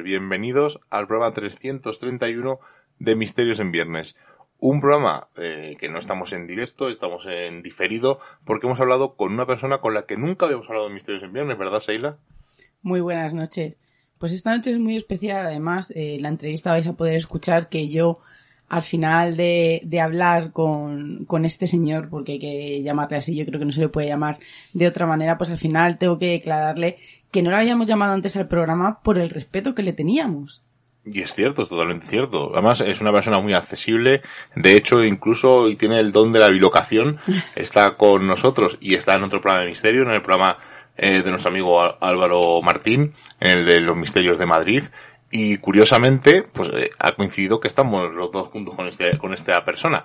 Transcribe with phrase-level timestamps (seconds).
[0.00, 2.58] bienvenidos al programa 331
[2.98, 4.16] de Misterios en Viernes.
[4.58, 9.34] Un programa eh, que no estamos en directo, estamos en diferido, porque hemos hablado con
[9.34, 12.16] una persona con la que nunca habíamos hablado de Misterios en Viernes, ¿verdad, Seila?
[12.80, 13.76] Muy buenas noches.
[14.18, 17.90] Pues esta noche es muy especial, además, eh, la entrevista vais a poder escuchar que
[17.90, 18.20] yo,
[18.68, 23.44] al final de, de hablar con, con este señor, porque hay que llamarle así, yo
[23.44, 24.38] creo que no se le puede llamar
[24.72, 26.96] de otra manera, pues al final tengo que declararle
[27.32, 30.62] que no lo habíamos llamado antes al programa por el respeto que le teníamos.
[31.04, 32.50] Y es cierto, es totalmente cierto.
[32.52, 34.22] Además, es una persona muy accesible.
[34.54, 37.18] De hecho, incluso y tiene el don de la bilocación.
[37.56, 40.58] Está con nosotros y está en otro programa de misterio, en el programa
[40.96, 44.84] eh, de nuestro amigo Álvaro Martín, en el de los misterios de Madrid.
[45.34, 49.64] Y curiosamente, pues eh, ha coincidido que estamos los dos juntos con, este, con esta
[49.64, 50.04] persona.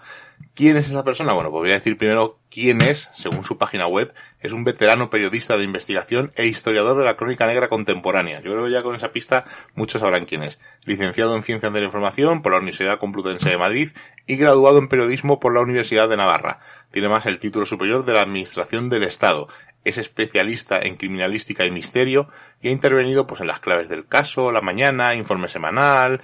[0.55, 1.33] ¿Quién es esa persona?
[1.33, 4.13] Bueno, pues voy a decir primero quién es, según su página web.
[4.39, 8.39] Es un veterano periodista de investigación e historiador de la crónica negra contemporánea.
[8.39, 9.43] Yo creo que ya con esa pista
[9.75, 10.61] muchos sabrán quién es.
[10.85, 13.89] Licenciado en Ciencias de la Información por la Universidad Complutense de Madrid
[14.27, 16.61] y graduado en Periodismo por la Universidad de Navarra.
[16.91, 19.49] Tiene más el título superior de la Administración del Estado.
[19.83, 22.29] Es especialista en criminalística y misterio
[22.61, 26.21] y ha intervenido pues en las claves del caso, La Mañana, Informe Semanal,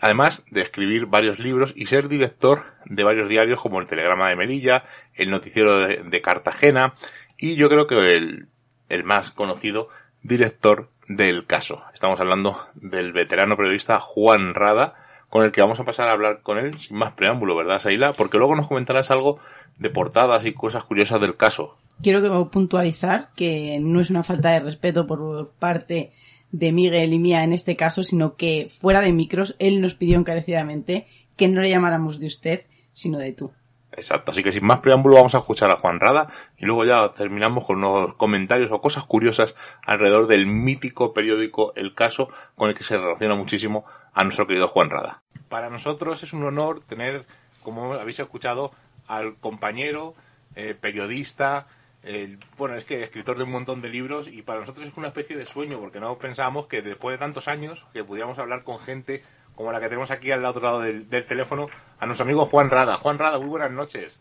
[0.00, 4.36] además de escribir varios libros y ser director de varios diarios como el Telegrama de
[4.36, 4.84] Melilla,
[5.14, 6.94] el Noticiero de, Cartagena
[7.36, 8.48] y yo creo que el,
[8.88, 9.88] el más conocido
[10.22, 11.82] director del caso.
[11.92, 14.94] Estamos hablando del veterano periodista Juan Rada,
[15.28, 18.12] con el que vamos a pasar a hablar con él sin más preámbulo, ¿verdad, Saila?
[18.12, 19.38] Porque luego nos comentarás algo
[19.78, 21.78] de portadas y cosas curiosas del caso.
[22.02, 26.12] Quiero que puntualizar que no es una falta de respeto por parte
[26.50, 30.18] de Miguel y mía en este caso, sino que fuera de micros él nos pidió
[30.18, 31.06] encarecidamente
[31.36, 33.52] que no le llamáramos de usted, sino de tú.
[33.92, 37.10] Exacto, así que sin más preámbulo vamos a escuchar a Juan Rada y luego ya
[37.10, 42.76] terminamos con unos comentarios o cosas curiosas alrededor del mítico periódico El Caso con el
[42.76, 43.84] que se relaciona muchísimo
[44.14, 45.22] a nuestro querido Juan Rada.
[45.48, 47.26] Para nosotros es un honor tener,
[47.64, 48.70] como habéis escuchado,
[49.08, 50.14] al compañero,
[50.54, 51.66] eh, periodista,
[52.02, 55.08] el- bueno, es que escritor de un montón de libros y para nosotros es una
[55.08, 58.78] especie de sueño porque no pensábamos que después de tantos años que pudiéramos hablar con
[58.78, 59.22] gente
[59.54, 61.68] como la que tenemos aquí al otro lado del, del teléfono,
[61.98, 62.96] a nuestro amigo Juan Rada.
[62.96, 64.18] Juan Rada, muy buenas noches.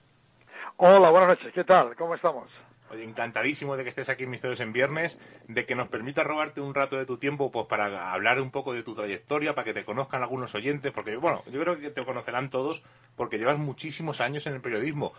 [0.78, 1.54] Hola, buenas noches.
[1.54, 1.96] ¿Qué tal?
[1.96, 2.50] ¿Cómo estamos?
[2.92, 6.60] Oye, encantadísimo de que estés aquí en Misterios en Viernes, de que nos permita robarte
[6.60, 9.74] un rato de tu tiempo pues para hablar un poco de tu trayectoria, para que
[9.76, 12.82] te conozcan algunos oyentes, porque bueno, yo creo que te conocerán todos
[13.16, 15.14] porque llevas muchísimos años en el periodismo.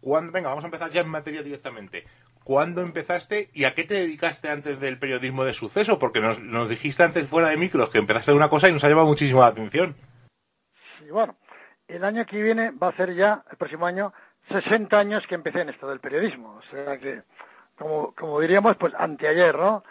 [0.00, 2.04] ¿Cuándo, venga, vamos a empezar ya en materia directamente.
[2.44, 5.98] ¿Cuándo empezaste y a qué te dedicaste antes del periodismo de suceso?
[5.98, 8.82] Porque nos, nos dijiste antes fuera de micros que empezaste de una cosa y nos
[8.84, 9.94] ha llamado muchísimo la atención.
[10.98, 11.36] Sí, bueno,
[11.88, 14.12] el año que viene va a ser ya, el próximo año,
[14.48, 16.54] 60 años que empecé en esto del periodismo.
[16.54, 17.22] O sea que,
[17.76, 19.84] como, como diríamos, pues anteayer, ¿no?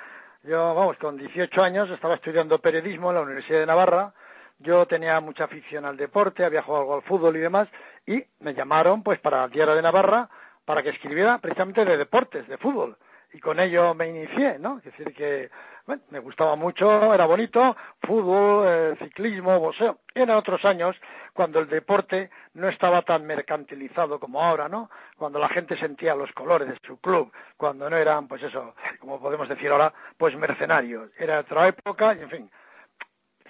[0.43, 4.13] Yo, vamos, con 18 años estaba estudiando periodismo en la Universidad de Navarra.
[4.59, 7.67] Yo tenía mucha afición al deporte, había jugado al fútbol y demás,
[8.05, 10.29] y me llamaron, pues, para el Diario de Navarra
[10.65, 12.97] para que escribiera precisamente de deportes, de fútbol.
[13.31, 14.79] Y con ello me inicié, ¿no?
[14.79, 15.49] Es decir, que
[15.87, 19.99] bueno, me gustaba mucho, era bonito, fútbol, eh, ciclismo, boxeo.
[20.13, 20.97] Eran otros años
[21.33, 24.89] cuando el deporte no estaba tan mercantilizado como ahora, ¿no?
[25.15, 29.21] Cuando la gente sentía los colores de su club, cuando no eran, pues eso, como
[29.21, 31.09] podemos decir ahora, pues mercenarios.
[31.17, 32.51] Era otra época y, en fin,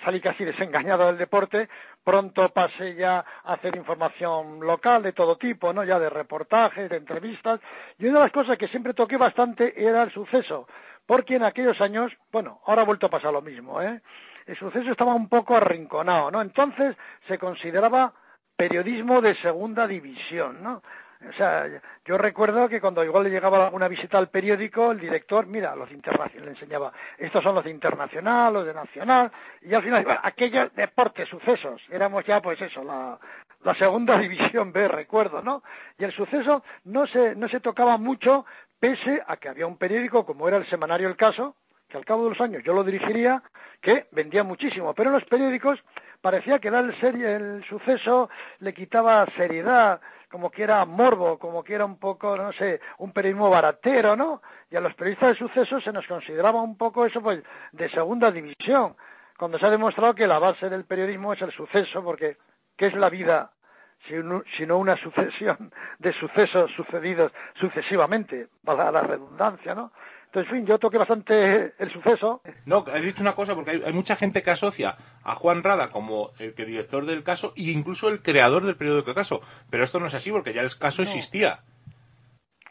[0.08, 1.68] salí casi desengañado del deporte,
[2.02, 5.84] pronto pasé ya a hacer información local de todo tipo, ¿no?
[5.84, 7.60] Ya de reportajes, de entrevistas,
[8.00, 10.66] y una de las cosas que siempre toqué bastante era el suceso,
[11.06, 14.00] porque en aquellos años, bueno, ahora ha vuelto a pasar lo mismo, ¿eh?
[14.46, 16.42] El suceso estaba un poco arrinconado, ¿no?
[16.42, 16.96] Entonces
[17.28, 18.14] se consideraba
[18.56, 20.84] periodismo de segunda división, ¿no?
[21.28, 21.66] O sea,
[22.06, 25.92] yo recuerdo que cuando igual le llegaba una visita al periódico, el director, mira, los
[25.92, 29.32] internacionales, le enseñaba, estos son los de internacional, los de nacional,
[29.62, 33.18] y al final, aquellos deportes, sucesos, éramos ya, pues eso, la,
[33.76, 35.64] segunda división B, recuerdo, ¿no?
[35.98, 38.46] Y el suceso no se, no se tocaba mucho,
[38.80, 41.56] pese a que había un periódico, como era el semanario El Caso,
[41.90, 43.42] que al cabo de los años yo lo dirigiría,
[43.82, 45.80] que vendía muchísimo, pero en los periódicos
[46.22, 46.94] parecía que el,
[47.24, 48.30] el suceso
[48.60, 53.12] le quitaba seriedad, como que era morbo, como que era un poco, no sé, un
[53.12, 54.42] periodismo baratero, ¿no?
[54.70, 58.32] Y a los periodistas de sucesos se nos consideraba un poco eso, pues, de segunda
[58.32, 58.96] división,
[59.38, 62.38] cuando se ha demostrado que la base del periodismo es el suceso, porque
[62.76, 63.52] ¿qué es la vida
[64.08, 69.92] sino una sucesión de sucesos sucedidos sucesivamente, para la redundancia, ¿no?
[70.28, 72.42] Entonces, en fin, yo toqué bastante el suceso.
[72.66, 76.32] No, he dicho una cosa, porque hay, mucha gente que asocia a Juan Rada como
[76.38, 79.42] el que director del caso e incluso el creador del periódico Caso.
[79.72, 81.60] Pero esto no es así, porque ya el caso existía.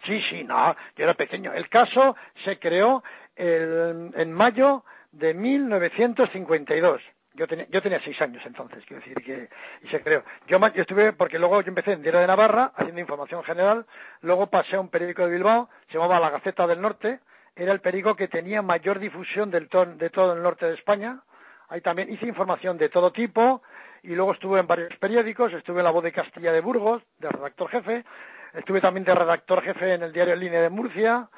[0.05, 1.53] Sí, sí, no, yo era pequeño.
[1.53, 2.15] El caso
[2.45, 3.03] se creó
[3.37, 7.01] en mayo de 1952.
[7.35, 9.49] Yo tenía, yo tenía seis años entonces, quiero decir que,
[9.83, 10.23] y se creó.
[10.47, 13.85] Yo, yo estuve, porque luego yo empecé en Diario de Navarra, haciendo información general,
[14.23, 17.21] luego pasé a un periódico de Bilbao, se llamaba La Gaceta del Norte,
[17.57, 21.21] era el periódico que tenía mayor difusión del de todo el norte de España.
[21.69, 23.63] Ahí también hice información de todo tipo
[24.03, 27.31] y luego estuve en varios periódicos, estuve en La Voz de Castilla de Burgos, de
[27.31, 28.05] redactor jefe,
[28.53, 31.29] estuve también de redactor jefe en el diario en Línea de Murcia,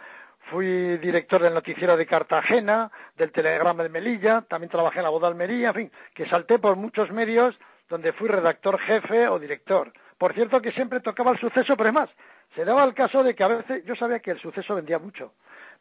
[0.51, 5.23] fui director del noticiero de Cartagena, del Telegrama de Melilla, también trabajé en La Voz
[5.23, 7.57] de Almería, en fin, que salté por muchos medios
[7.89, 9.93] donde fui redactor jefe o director.
[10.19, 12.11] Por cierto que siempre tocaba el suceso, pero además,
[12.55, 15.33] se daba el caso de que a veces yo sabía que el suceso vendía mucho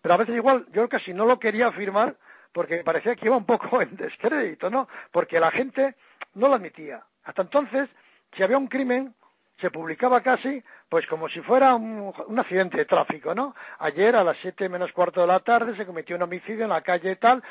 [0.08, 2.16] pero a veces igual yo casi no lo quería afirmar
[2.54, 4.88] porque parecía que iba un poco en descrédito, ¿no?
[5.12, 5.96] Porque la gente
[6.36, 7.04] no lo admitía.
[7.26, 7.90] Hasta entonces,
[8.34, 9.14] si había un crimen,
[9.60, 13.54] se publicaba casi pues como si fuera un, accidente de tráfico, ¿no?
[13.80, 16.80] Ayer a las siete menos cuarto de la tarde se cometió un homicidio en la
[16.84, 17.44] calle tal,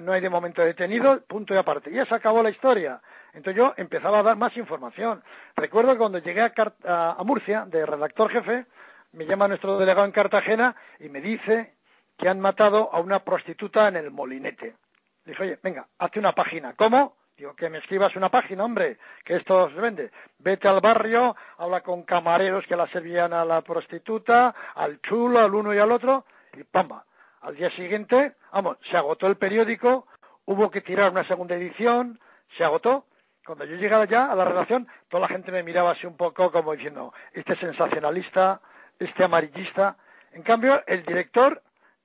[0.00, 1.92] no hay de momento detenido, punto y aparte.
[1.92, 3.02] Ya se acabó la historia.
[3.34, 5.22] Entonces yo empezaba a dar más información.
[5.56, 8.64] Recuerdo que cuando llegué a, a Murcia, de redactor jefe,
[9.12, 11.74] me llama nuestro delegado en Cartagena y me dice
[12.18, 14.74] que han matado a una prostituta en el molinete.
[15.24, 16.74] Dice, oye, venga, hazte una página.
[16.74, 17.16] ¿Cómo?
[17.36, 20.10] Digo, que me escribas una página, hombre, que esto se vende.
[20.40, 25.54] Vete al barrio, habla con camareros que la servían a la prostituta, al chulo, al
[25.54, 26.24] uno y al otro,
[26.54, 27.04] y pamba.
[27.42, 30.08] Al día siguiente, vamos, se agotó el periódico,
[30.46, 32.18] hubo que tirar una segunda edición,
[32.56, 33.04] se agotó.
[33.46, 36.50] Cuando yo llegaba ya a la redacción, toda la gente me miraba así un poco
[36.50, 38.60] como diciendo, este sensacionalista,
[38.98, 39.96] este amarillista.
[40.32, 41.62] En cambio, el director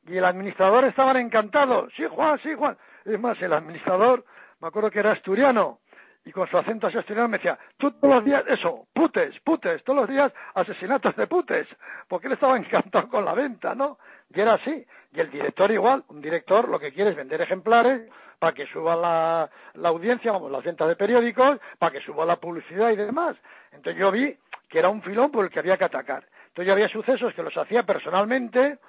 [0.08, 1.92] y el administrador estaban encantados.
[1.96, 2.78] Sí, Juan, sí, Juan.
[3.06, 4.24] Es más, el administrador,
[4.62, 5.80] me acuerdo que era asturiano,
[6.26, 9.84] y con su acento así asturiano me decía, tú todos los días, eso, putes, putes,
[9.84, 11.68] todos los días asesinatos de putes,
[12.08, 13.98] porque él estaba encantado con la venta, ¿no?
[14.34, 14.86] Y era así.
[15.12, 18.10] Y el director igual, un director lo que quiere es vender ejemplares
[18.40, 22.38] para que suba la, la audiencia, vamos, las ventas de periódicos, para que suba la
[22.38, 23.36] publicidad y demás.
[23.72, 24.36] Entonces yo vi
[24.70, 26.24] que era un filón por el que había que atacar.
[26.48, 28.80] Entonces yo había sucesos que los hacía personalmente,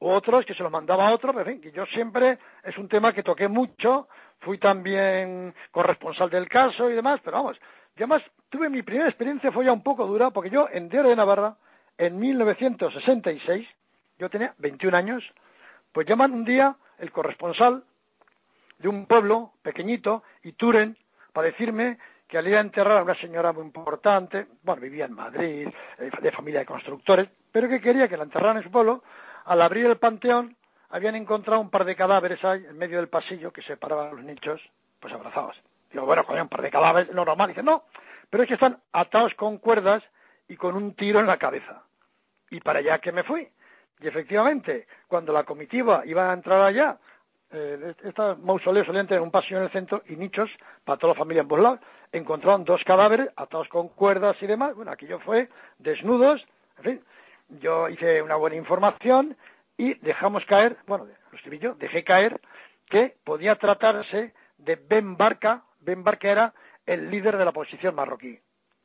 [0.00, 2.88] otros que se los mandaba a otro, pero en fin, que yo siempre es un
[2.88, 4.08] tema que toqué mucho,
[4.40, 7.58] fui también corresponsal del caso y demás, pero vamos,
[7.96, 11.10] yo además tuve mi primera experiencia, fue ya un poco dura, porque yo en Diario
[11.10, 11.56] de Navarra,
[11.96, 13.68] en 1966,
[14.18, 15.24] yo tenía 21 años,
[15.92, 17.82] pues llaman un día el corresponsal
[18.78, 20.96] de un pueblo pequeñito, Ituren,
[21.32, 25.14] para decirme que al ir a enterrar a una señora muy importante, bueno, vivía en
[25.14, 29.02] Madrid, eh, de familia de constructores, pero que quería que la enterraran en su pueblo,
[29.48, 30.56] al abrir el panteón,
[30.90, 34.60] habían encontrado un par de cadáveres ahí, en medio del pasillo que separaban los nichos,
[35.00, 35.56] pues abrazados.
[35.90, 37.48] Digo, bueno, joder, un par de cadáveres, lo normal.
[37.48, 37.84] Dice, no,
[38.28, 40.02] pero es que están atados con cuerdas
[40.48, 41.82] y con un tiro en la cabeza.
[42.50, 43.48] Y para allá que me fui.
[44.00, 46.98] Y efectivamente, cuando la comitiva iba a entrar allá,
[47.50, 50.50] eh, estos mausoleos solían tener un pasillo en el centro y nichos
[50.84, 51.80] para toda la familia en lados,
[52.12, 54.74] encontraron dos cadáveres atados con cuerdas y demás.
[54.74, 56.44] Bueno, aquello fue desnudos,
[56.78, 57.04] en fin,
[57.48, 59.36] yo hice una buena información
[59.76, 62.40] y dejamos caer, bueno, lo escribí yo, dejé caer
[62.88, 65.62] que podía tratarse de Ben Barca.
[65.80, 66.54] Ben Barca era
[66.86, 68.38] el líder de la oposición marroquí.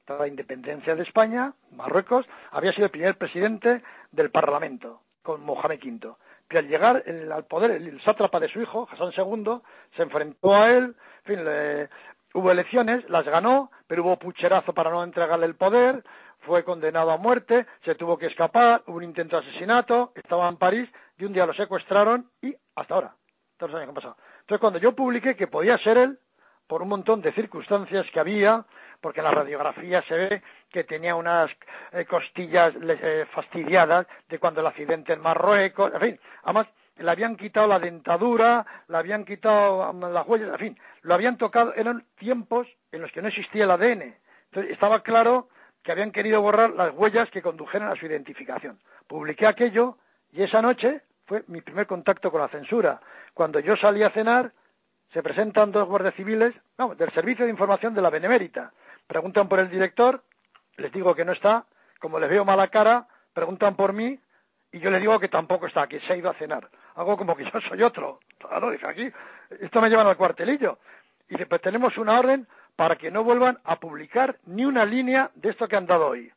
[0.06, 6.14] la independencia de España, Marruecos, había sido el primer presidente del Parlamento, con Mohamed V.
[6.50, 9.62] que al llegar el- al poder el, sátrapa de su hijo, Hassan II,
[9.96, 10.94] se enfrentó a él,
[11.24, 11.90] en fin, le-
[12.34, 16.04] hubo elecciones, las ganó, pero hubo pucherazo para no entregarle el poder,
[16.46, 20.58] fue condenado a muerte, se tuvo que escapar, hubo un intento de asesinato, estaba en
[20.58, 23.16] París y un día lo secuestraron y hasta ahora,
[23.58, 24.18] todos los años que han pasado.
[24.42, 26.20] Entonces cuando yo publiqué que podía ser él,
[26.68, 28.66] por un montón de circunstancias que había,
[29.02, 31.52] porque en la radiografía se ve que tenía unas
[31.92, 37.36] eh, costillas eh, fastidiadas de cuando el accidente en Marruecos, en fin, además le habían
[37.36, 42.06] quitado la dentadura, le habían quitado um, las huellas, en fin, lo habían tocado, eran
[42.18, 44.16] tiempos en los que no existía el ADN.
[44.46, 45.50] Entonces estaba claro
[45.84, 48.80] que habían querido borrar las huellas que condujeron a su identificación.
[49.08, 49.98] Publiqué aquello
[50.32, 53.00] y esa noche fue mi primer contacto con la censura.
[53.34, 54.52] Cuando yo salí a cenar,
[55.12, 58.72] se presentan dos guardias civiles vamos, del Servicio de Información de la Benemérita.
[59.08, 60.24] Preguntan por el director,
[60.78, 61.66] les digo que no está,
[62.00, 64.18] como les veo mala cara, preguntan por mí
[64.72, 66.68] y yo les digo que tampoco está, que se ha ido a cenar.
[66.96, 68.20] Hago como que yo soy otro.
[68.40, 69.12] Claro, dice aquí,
[69.60, 70.80] esto me llevan al cuartelillo.
[71.30, 75.32] Y dice, pues tenemos una orden para que no vuelvan a publicar ni una línea
[75.36, 76.32] de esto que han dado hoy.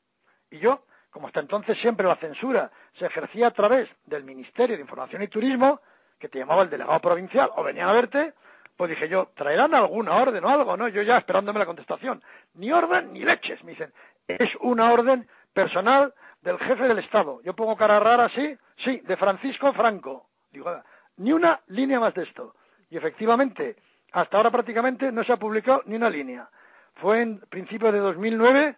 [0.51, 4.83] Y yo, como hasta entonces siempre la censura se ejercía a través del Ministerio de
[4.83, 5.81] Información y Turismo,
[6.19, 8.35] que te llamaba el delegado provincial o venían a verte,
[8.77, 10.89] pues dije yo, traerán alguna orden o algo, ¿no?
[10.89, 12.23] Yo ya esperándome la contestación.
[12.55, 13.93] Ni orden ni leches, me dicen.
[14.29, 16.13] Es una orden personal
[16.43, 17.41] del jefe del Estado.
[17.43, 20.27] Yo pongo cara rara, sí, sí, de Francisco Franco.
[20.53, 20.85] Digo, "Ah,
[21.17, 22.55] ni una línea más de esto.
[22.91, 23.77] Y efectivamente,
[24.13, 26.49] hasta ahora prácticamente no se ha publicado ni una línea.
[26.97, 28.77] Fue en principios de 2009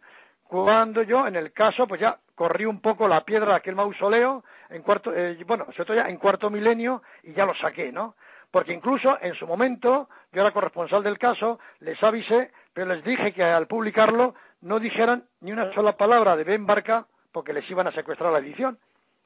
[0.49, 4.45] cuando yo, en el caso, pues ya corrí un poco la piedra de aquel mausoleo,
[4.71, 8.15] en cuarto, eh, bueno, sobre ya en cuarto milenio, y ya lo saqué, ¿no?
[8.51, 13.33] Porque incluso en su momento, yo era corresponsal del caso, les avisé, pero les dije
[13.33, 17.87] que al publicarlo no dijeran ni una sola palabra de Ben Barca, porque les iban
[17.87, 18.79] a secuestrar la edición.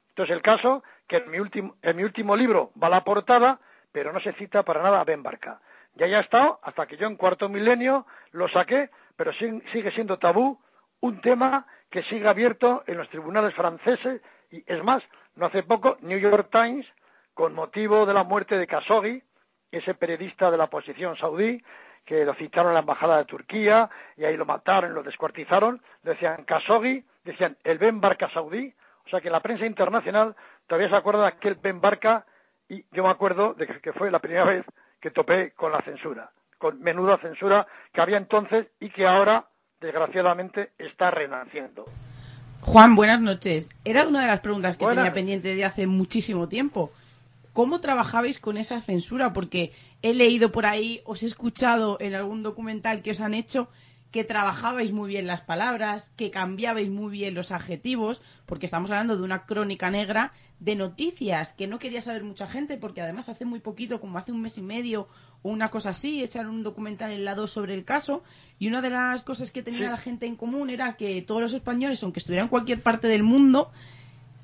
[0.08, 3.60] Entonces el caso, que en mi último, en mi último libro va la portada,
[3.92, 5.60] pero no se cita para nada a Ben Barca.
[5.94, 9.90] Ya ya ha estado, hasta que yo en cuarto milenio lo saqué, pero sig- sigue
[9.92, 10.58] siendo tabú
[11.00, 15.02] un tema que sigue abierto en los tribunales franceses y es más,
[15.36, 16.86] no hace poco New York Times,
[17.34, 19.22] con motivo de la muerte de Khashoggi,
[19.70, 21.62] ese periodista de la oposición saudí,
[22.04, 26.44] que lo citaron en la embajada de Turquía y ahí lo mataron, lo descuartizaron, decían
[26.44, 28.74] Khashoggi, decían el Ben Barca saudí,
[29.06, 30.34] o sea que la prensa internacional
[30.66, 32.24] todavía se acuerda de aquel Ben Barca
[32.68, 34.64] y yo me acuerdo de que fue la primera vez
[35.02, 39.48] que topé con la censura, con menuda censura que había entonces y que ahora,
[39.80, 41.84] desgraciadamente, está renaciendo.
[42.60, 43.68] Juan, buenas noches.
[43.84, 45.02] Era una de las preguntas que Buenas.
[45.02, 46.92] tenía pendiente de hace muchísimo tiempo.
[47.52, 49.32] ¿Cómo trabajabais con esa censura?
[49.32, 53.68] Porque he leído por ahí, os he escuchado en algún documental que os han hecho
[54.12, 59.16] que trabajabais muy bien las palabras, que cambiabais muy bien los adjetivos, porque estamos hablando
[59.16, 63.46] de una crónica negra de noticias que no quería saber mucha gente, porque además hace
[63.46, 65.08] muy poquito, como hace un mes y medio
[65.40, 68.22] o una cosa así, echaron un documental en la 2 sobre el caso,
[68.58, 71.54] y una de las cosas que tenía la gente en común era que todos los
[71.54, 73.72] españoles, aunque estuvieran en cualquier parte del mundo,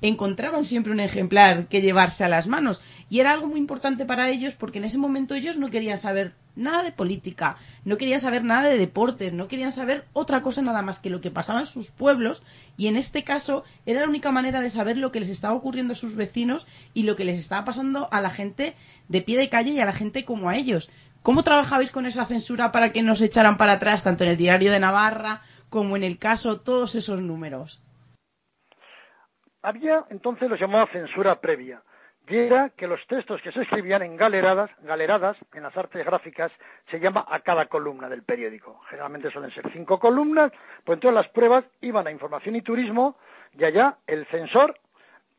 [0.01, 2.81] encontraban siempre un ejemplar que llevarse a las manos.
[3.09, 6.33] Y era algo muy importante para ellos porque en ese momento ellos no querían saber
[6.55, 10.81] nada de política, no querían saber nada de deportes, no querían saber otra cosa nada
[10.81, 12.43] más que lo que pasaba en sus pueblos
[12.77, 15.93] y en este caso era la única manera de saber lo que les estaba ocurriendo
[15.93, 18.75] a sus vecinos y lo que les estaba pasando a la gente
[19.07, 20.89] de pie de calle y a la gente como a ellos.
[21.21, 24.71] ¿Cómo trabajabais con esa censura para que nos echaran para atrás tanto en el diario
[24.71, 27.81] de Navarra como en el caso todos esos números?
[29.61, 31.81] Había entonces lo llamaba censura previa,
[32.29, 36.51] y era que los textos que se escribían en galeradas, galeradas, en las artes gráficas,
[36.91, 38.79] se llama a cada columna del periódico.
[38.87, 40.51] Generalmente suelen ser cinco columnas,
[40.83, 43.17] pues entonces las pruebas iban a información y turismo,
[43.57, 44.77] y allá el censor,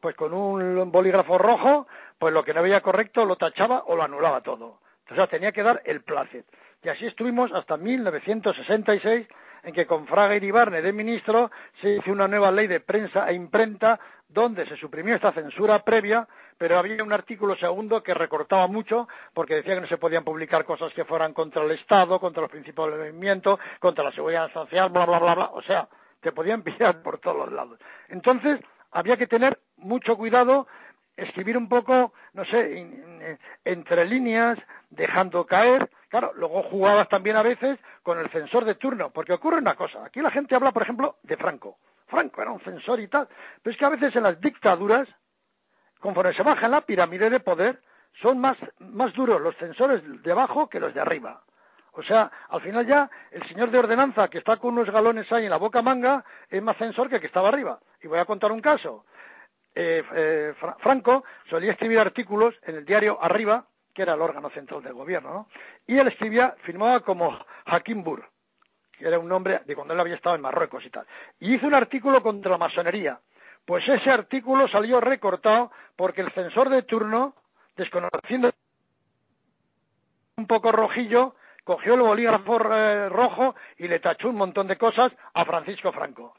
[0.01, 1.87] pues con un bolígrafo rojo,
[2.19, 4.81] pues lo que no veía correcto lo tachaba o lo anulaba todo.
[5.11, 6.45] O sea, tenía que dar el placet.
[6.83, 9.29] Y así estuvimos hasta 1966,
[9.63, 11.51] en que con Fraga Iribarne de ministro
[11.81, 13.99] se hizo una nueva ley de prensa e imprenta
[14.29, 16.27] donde se suprimió esta censura previa,
[16.57, 20.65] pero había un artículo segundo que recortaba mucho porque decía que no se podían publicar
[20.65, 24.91] cosas que fueran contra el Estado, contra los principios del movimiento, contra la seguridad social,
[24.91, 25.51] bla, bla, bla, bla.
[25.53, 25.89] O sea,
[26.21, 27.79] te podían pillar por todos los lados.
[28.09, 28.61] Entonces,
[28.93, 30.67] había que tener mucho cuidado
[31.17, 34.59] escribir un poco, no sé, entre líneas,
[34.91, 35.91] dejando caer.
[36.11, 40.05] Claro, luego jugabas también a veces con el censor de turno, porque ocurre una cosa.
[40.05, 41.79] Aquí la gente habla, por ejemplo, de Franco.
[42.09, 43.29] Franco era un censor y tal.
[43.63, 45.09] Pero es que a veces en las dictaduras,
[46.01, 47.81] conforme se baja en la pirámide de poder,
[48.21, 51.43] son más, más duros los censores de abajo que los de arriba.
[51.93, 55.45] O sea, al final ya el señor de ordenanza que está con unos galones ahí
[55.45, 57.79] en la boca manga es más censor que el que estaba arriba.
[58.03, 59.05] Y voy a contar un caso
[59.77, 63.65] eh, eh, Fra- Franco solía escribir artículos en el diario Arriba,
[64.01, 65.47] que era el órgano central del gobierno, ¿no?
[65.87, 68.25] Y él escribía, firmaba como Hakim Bur,
[68.93, 71.05] que era un nombre de cuando él había estado en Marruecos y tal.
[71.39, 73.21] Y hizo un artículo contra la masonería.
[73.67, 77.35] Pues ese artículo salió recortado porque el censor de turno,
[77.77, 78.51] desconociendo
[80.39, 85.13] un poco rojillo, cogió el bolígrafo eh, rojo y le tachó un montón de cosas
[85.35, 86.35] a Francisco Franco.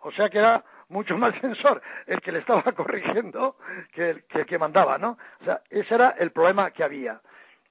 [0.00, 3.56] O sea que era mucho más censor el que le estaba corrigiendo
[3.92, 5.18] que el que, que mandaba, ¿no?
[5.40, 7.20] O sea, ese era el problema que había.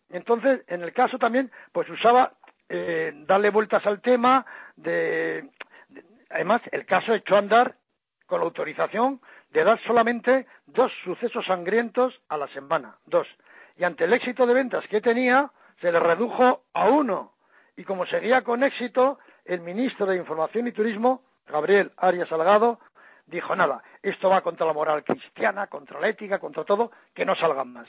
[0.10, 2.34] Entonces, en el caso también, pues usaba
[2.70, 4.46] eh, darle vueltas al tema
[4.76, 5.50] de-
[6.30, 7.76] Además, el caso echó a andar
[8.26, 13.28] con la autorización de dar solamente dos sucesos sangrientos a la semana, dos.
[13.78, 17.34] Y ante el éxito de ventas que tenía, se le redujo a uno.
[17.78, 22.80] Y como seguía con éxito, el ministro de Información y Turismo, Gabriel Arias Salgado,
[23.28, 27.36] dijo nada, esto va contra la moral cristiana, contra la ética, contra todo, que no
[27.36, 27.88] salgan más.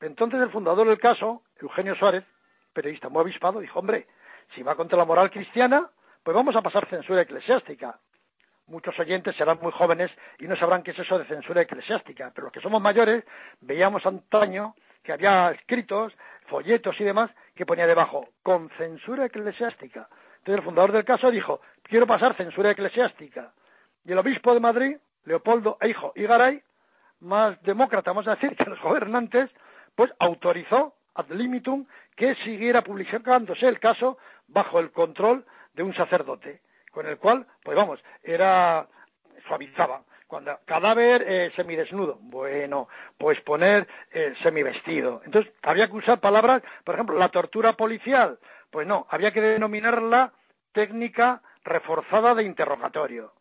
[0.00, 2.24] Entonces el fundador del caso, Eugenio Suárez,
[2.72, 4.06] periodista muy avispado, dijo, hombre,
[4.54, 5.88] si va contra la moral cristiana,
[6.22, 7.98] pues vamos a pasar censura eclesiástica.
[8.66, 12.46] Muchos oyentes serán muy jóvenes y no sabrán qué es eso de censura eclesiástica, pero
[12.46, 13.24] los que somos mayores
[13.60, 14.74] veíamos antaño
[15.04, 16.12] que había escritos,
[16.48, 20.08] folletos y demás que ponía debajo, con censura eclesiástica.
[20.38, 23.52] Entonces el fundador del caso dijo, quiero pasar censura eclesiástica.
[24.06, 26.62] Y el obispo de Madrid, Leopoldo Eijo y Garay,
[27.20, 29.50] más demócrata, vamos a decir, que los gobernantes,
[29.96, 35.44] pues autorizó ad limitum que siguiera publicándose el caso bajo el control
[35.74, 36.60] de un sacerdote,
[36.92, 38.86] con el cual, pues vamos, era
[39.48, 40.02] suavizaba.
[40.28, 45.22] Cuando cadáver eh, semidesnudo, bueno, pues poner eh, semivestido.
[45.24, 48.38] Entonces, había que usar palabras, por ejemplo, la tortura policial,
[48.70, 50.32] pues no, había que denominarla
[50.72, 53.32] técnica reforzada de interrogatorio.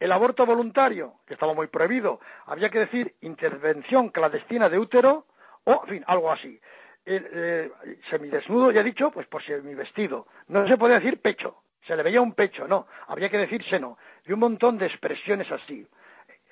[0.00, 5.26] El aborto voluntario, que estaba muy prohibido, había que decir intervención clandestina de útero
[5.64, 6.60] o, en fin, algo así.
[7.04, 7.70] Eh,
[8.10, 10.26] semidesnudo, ya he dicho, pues por semivestido.
[10.48, 13.98] No se podía decir pecho, se le veía un pecho, no, había que decir seno.
[14.26, 15.86] Y un montón de expresiones así.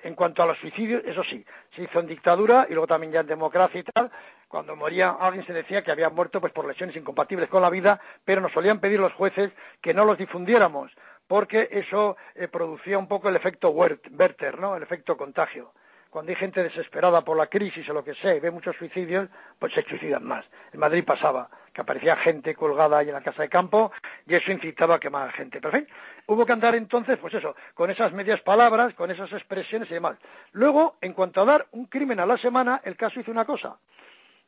[0.03, 3.21] En cuanto a los suicidios, eso sí, se hizo en dictadura y luego también ya
[3.21, 4.11] en democracia y tal.
[4.49, 8.01] Cuando moría alguien se decía que había muerto pues por lesiones incompatibles con la vida,
[8.25, 10.93] pero nos solían pedir los jueces que no los difundiéramos,
[11.29, 14.77] porque eso eh, producía un poco el efecto Wert- Werther, ¿no?
[14.77, 15.73] El efecto contagio.
[16.11, 19.29] Cuando hay gente desesperada por la crisis o lo que sea y ve muchos suicidios,
[19.59, 20.47] pues se suicidan más.
[20.73, 23.93] En Madrid pasaba que aparecía gente colgada ahí en la casa de campo
[24.27, 25.61] y eso incitaba a quemar gente.
[25.61, 25.95] Pero en fin,
[26.29, 30.17] hubo que andar entonces, pues eso, con esas medias palabras, con esas expresiones y demás.
[30.53, 33.77] Luego, en cuanto a dar un crimen a la semana, el caso hizo una cosa.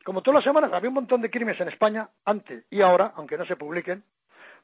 [0.04, 3.36] Como todas las semanas había un montón de crímenes en España, antes y ahora, aunque
[3.36, 4.04] no se publiquen,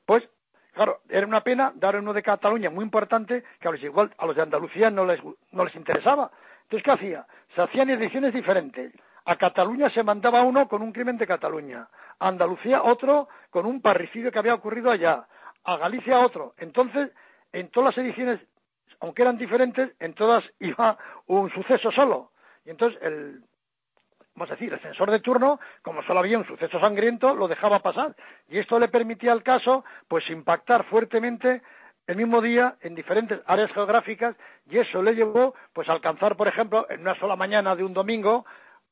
[0.07, 0.27] pues
[0.75, 4.27] Claro, era una pena dar uno de Cataluña muy importante que a los igual a
[4.27, 5.21] los de Andalucía no les,
[5.53, 6.31] no les interesaba.
[6.65, 7.27] Entonces, ¿qué hacía?
[7.55, 8.93] Se hacían ediciones diferentes.
[9.27, 11.87] A Cataluña se mandaba uno con un crimen de Cataluña.
[12.19, 15.25] A Andalucía otro con un parricidio que había ocurrido allá.
[15.63, 16.55] A Galicia otro.
[16.59, 17.13] Entonces,
[17.53, 18.41] en todas las ediciones,
[18.99, 22.33] aunque eran diferentes, en todas iba un suceso solo.
[22.67, 23.43] Y entonces el,
[24.35, 27.81] vamos a decir, el censor de turno, como solo había un suceso sangriento, lo dejaba
[27.81, 28.15] pasar.
[28.49, 31.63] Y esto le permitía al caso, pues, impactar fuertemente
[32.07, 34.37] el mismo día en diferentes áreas geográficas
[34.69, 37.95] y eso le llevó, pues, a alcanzar, por ejemplo, en una sola mañana de un
[37.95, 38.45] domingo,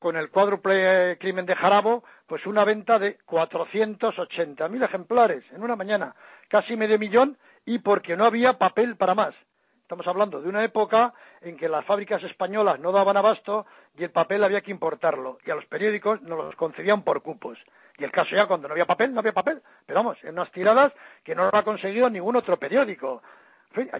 [0.03, 5.77] con el cuádruple eh, crimen de Jarabo, pues una venta de 480.000 ejemplares en una
[5.77, 6.13] mañana,
[6.49, 9.33] casi medio millón, y porque no había papel para más.
[9.93, 14.09] Estamos hablando de una época en que las fábricas españolas no daban abasto y el
[14.09, 15.37] papel había que importarlo.
[15.45, 17.59] Y a los periódicos nos los concedían por cupos.
[17.99, 19.61] Y el caso ya cuando no había papel, no había papel.
[19.85, 20.91] Pero vamos, en unas tiradas
[21.23, 23.21] que no lo ha conseguido ningún otro periódico.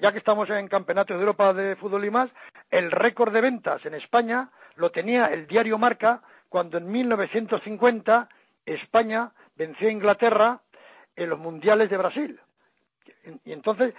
[0.01, 2.31] Ya que estamos en Campeonato de Europa de Fútbol y más,
[2.71, 8.29] el récord de ventas en España lo tenía el diario Marca cuando en 1950
[8.65, 10.59] España venció a Inglaterra
[11.15, 12.39] en los mundiales de Brasil.
[13.45, 13.93] Y entonces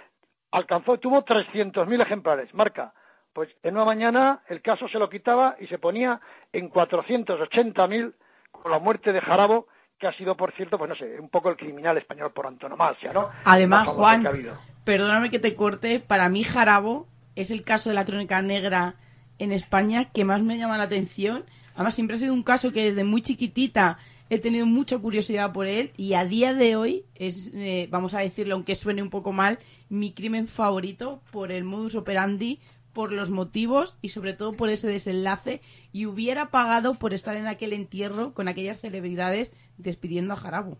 [0.55, 2.93] alcanzó, tuvo 300.000 ejemplares, marca.
[3.33, 6.21] Pues en una mañana el caso se lo quitaba y se ponía
[6.53, 8.13] en 480.000
[8.51, 9.67] con la muerte de Jarabo,
[9.99, 13.11] que ha sido, por cierto, pues no sé, un poco el criminal español por antonomasia,
[13.11, 13.29] ¿no?
[13.43, 14.51] Además, Juan, que
[14.85, 18.95] perdóname que te corte, para mí Jarabo es el caso de la crónica negra
[19.39, 21.43] en España que más me llama la atención.
[21.73, 23.97] Además, siempre ha sido un caso que desde muy chiquitita
[24.29, 28.19] he tenido mucha curiosidad por él y a día de hoy es, eh, vamos a
[28.19, 29.59] decirlo, aunque suene un poco mal,
[29.89, 32.59] mi crimen favorito por el modus operandi,
[32.93, 35.61] por los motivos y sobre todo por ese desenlace
[35.91, 40.77] y hubiera pagado por estar en aquel entierro con aquellas celebridades despidiendo a Jarabo.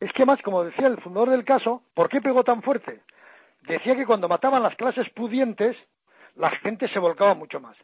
[0.00, 3.00] Es que más, como decía el fundador del caso, ¿por qué pegó tan fuerte?
[3.66, 5.76] Decía que cuando mataban las clases pudientes,
[6.36, 7.76] la gente se volcaba mucho más.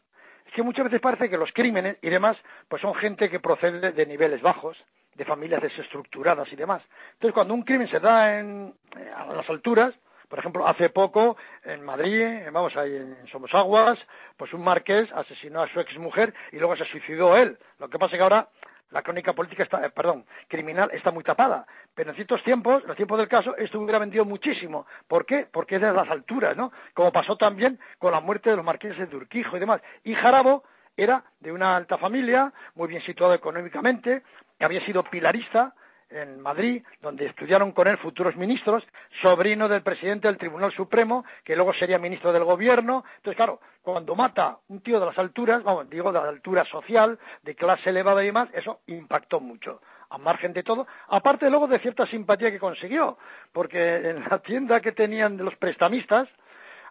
[0.54, 2.36] Que muchas veces parece que los crímenes y demás,
[2.68, 4.76] pues son gente que procede de niveles bajos,
[5.16, 6.80] de familias desestructuradas y demás.
[7.14, 9.92] Entonces, cuando un crimen se da en, eh, a las alturas,
[10.28, 13.98] por ejemplo, hace poco en Madrid, vamos ahí en Somosaguas,
[14.36, 17.58] pues un marqués asesinó a su exmujer y luego se suicidó él.
[17.80, 18.48] Lo que pasa es que ahora
[18.90, 21.66] la crónica política está, eh, perdón, criminal está muy tapada.
[21.94, 24.86] Pero en ciertos tiempos, en los tiempos del caso, esto hubiera vendido muchísimo.
[25.08, 25.46] ¿Por qué?
[25.50, 26.72] Porque es de las alturas, ¿no?
[26.92, 29.80] Como pasó también con la muerte de los marqueses de Urquijo y demás.
[30.04, 30.64] Y Jarabo
[30.96, 34.22] era de una alta familia, muy bien situado económicamente,
[34.60, 35.74] había sido pilarista
[36.14, 38.84] en Madrid, donde estudiaron con él futuros ministros,
[39.20, 43.04] sobrino del presidente del Tribunal Supremo, que luego sería ministro del Gobierno.
[43.16, 47.18] Entonces, claro, cuando mata un tío de las alturas, vamos, digo de la altura social,
[47.42, 51.80] de clase elevada y demás, eso impactó mucho a margen de todo, aparte luego de
[51.80, 53.18] cierta simpatía que consiguió,
[53.52, 56.28] porque en la tienda que tenían los prestamistas,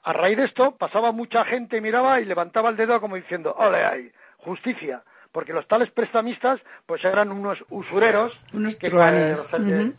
[0.04, 3.86] a raíz de esto pasaba mucha gente, miraba y levantaba el dedo como diciendo, ole
[3.86, 5.02] ahí, justicia
[5.34, 9.46] porque los tales prestamistas pues eran unos usureros unos que, truanes.
[9.54, 9.91] eh,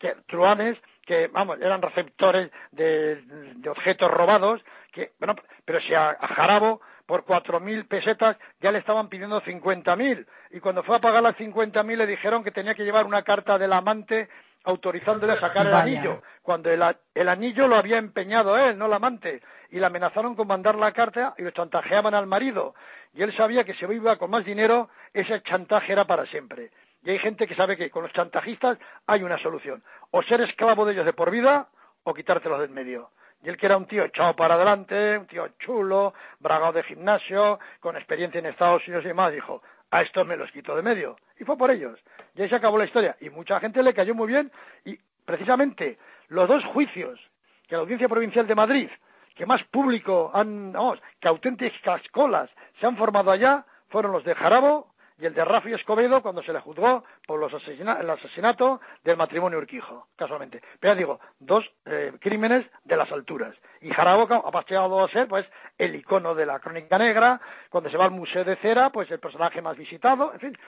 [0.00, 3.22] que, truanes que vamos eran receptores de,
[3.56, 4.60] de, objetos robados
[4.92, 9.40] que bueno pero si a, a Jarabo por cuatro mil pesetas ya le estaban pidiendo
[9.42, 12.84] cincuenta mil y cuando fue a pagar las cincuenta mil le dijeron que tenía que
[12.84, 14.28] llevar una carta del amante
[14.64, 16.82] autorizándole a sacar el anillo, cuando el,
[17.14, 20.92] el anillo lo había empeñado él, no el amante, y le amenazaron con mandar la
[20.92, 22.74] carta y lo chantajeaban al marido.
[23.14, 26.70] Y él sabía que si iba con más dinero, ese chantaje era para siempre.
[27.02, 30.84] Y hay gente que sabe que con los chantajistas hay una solución, o ser esclavo
[30.84, 31.68] de ellos de por vida,
[32.02, 33.10] o quitártelos del medio.
[33.42, 37.58] Y él que era un tío echado para adelante, un tío chulo, bragado de gimnasio,
[37.80, 41.16] con experiencia en Estados Unidos y demás, dijo, a estos me los quito de medio.
[41.38, 41.98] Y fue por ellos.
[42.34, 43.16] Y ahí se acabó la historia.
[43.20, 44.50] Y mucha gente le cayó muy bien.
[44.84, 45.98] Y precisamente
[46.28, 47.20] los dos juicios
[47.68, 48.90] que la Audiencia Provincial de Madrid,
[49.34, 52.50] que más público han, vamos, que auténticas colas
[52.80, 56.52] se han formado allá, fueron los de Jarabo y el de Rafi Escobedo cuando se
[56.52, 60.62] le juzgó por los asesina- el asesinato del matrimonio Urquijo, casualmente.
[60.80, 63.54] Pero ya digo, dos eh, crímenes de las alturas.
[63.80, 65.46] Y Jarabo ca- ha llegado a ser pues
[65.78, 69.20] el icono de la crónica negra, cuando se va al Museo de Cera, pues el
[69.20, 70.58] personaje más visitado, en fin.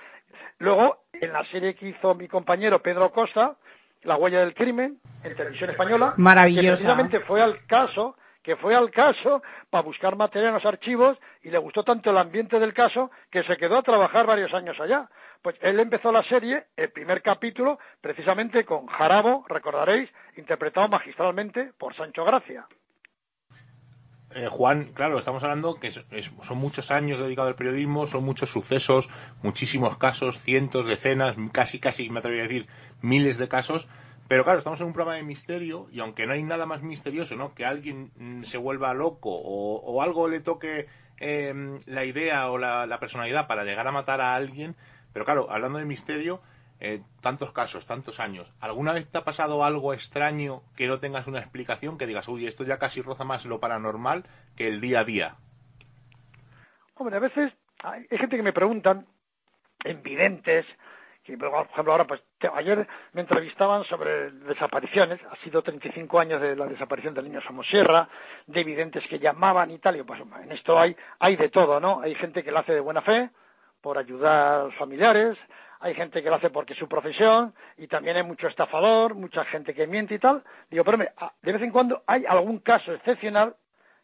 [0.58, 3.56] Luego, en la serie que hizo mi compañero Pedro Costa,
[4.04, 6.62] La huella del crimen, en televisión española, Maravillosa.
[6.62, 11.18] que precisamente fue al caso que fue al caso para buscar material en los archivos
[11.42, 14.78] y le gustó tanto el ambiente del caso que se quedó a trabajar varios años
[14.80, 15.08] allá.
[15.42, 21.94] Pues él empezó la serie, el primer capítulo, precisamente con Jarabo, recordaréis, interpretado magistralmente por
[21.96, 22.66] Sancho Gracia.
[24.34, 29.10] Eh, Juan, claro, estamos hablando que son muchos años dedicados al periodismo, son muchos sucesos,
[29.42, 32.66] muchísimos casos, cientos, decenas, casi, casi, me atrevería a decir,
[33.02, 33.88] miles de casos.
[34.28, 37.36] Pero claro, estamos en un programa de misterio y aunque no hay nada más misterioso,
[37.36, 37.54] ¿no?
[37.54, 40.86] Que alguien mm, se vuelva loco o, algo le toque
[41.18, 44.74] eh, la idea o la, personalidad para llegar a matar a alguien.
[45.12, 46.40] Pero claro, hablando de misterio,
[46.80, 48.50] eh, tantos casos, tantos años.
[48.60, 51.98] ¿Alguna vez te ha pasado algo extraño que no tengas una explicación?
[51.98, 54.24] Que digas, uy, esto ya casi roza más lo paranormal
[54.56, 55.36] que el día a día.
[56.94, 59.06] Hombre, a veces hay gente que me preguntan,
[59.84, 60.64] en videntes,
[61.24, 62.20] que por ejemplo ahora, pues
[62.54, 68.08] ayer me entrevistaban sobre desapariciones, ha sido 35 años de la desaparición del niño Somosierra,
[68.46, 72.00] de videntes que llamaban y tal, y pues en esto hay, hay de todo, ¿no?
[72.00, 73.30] Hay gente que lo hace de buena fe,
[73.80, 75.36] por ayudar a los familiares,
[75.80, 79.44] hay gente que lo hace porque es su profesión, y también hay mucho estafador, mucha
[79.46, 80.42] gente que miente y tal.
[80.70, 83.56] Digo, pero hombre, a- de vez en cuando hay algún caso excepcional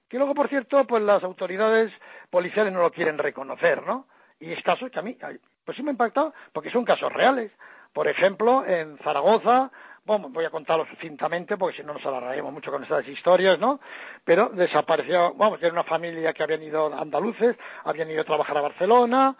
[0.08, 1.92] que luego, por cierto, pues las autoridades
[2.30, 4.06] policiales no lo quieren reconocer, ¿no?
[4.40, 5.16] Y es casos que a mí,
[5.68, 7.52] pues sí me ha impactado, porque son casos reales.
[7.92, 9.70] Por ejemplo, en Zaragoza,
[10.06, 13.78] bueno, voy a contarlo sucintamente, porque si no nos alargaremos mucho con estas historias, ¿no?
[14.24, 17.54] Pero desapareció, vamos, era una familia que habían ido andaluces,
[17.84, 19.36] habían ido a trabajar a Barcelona,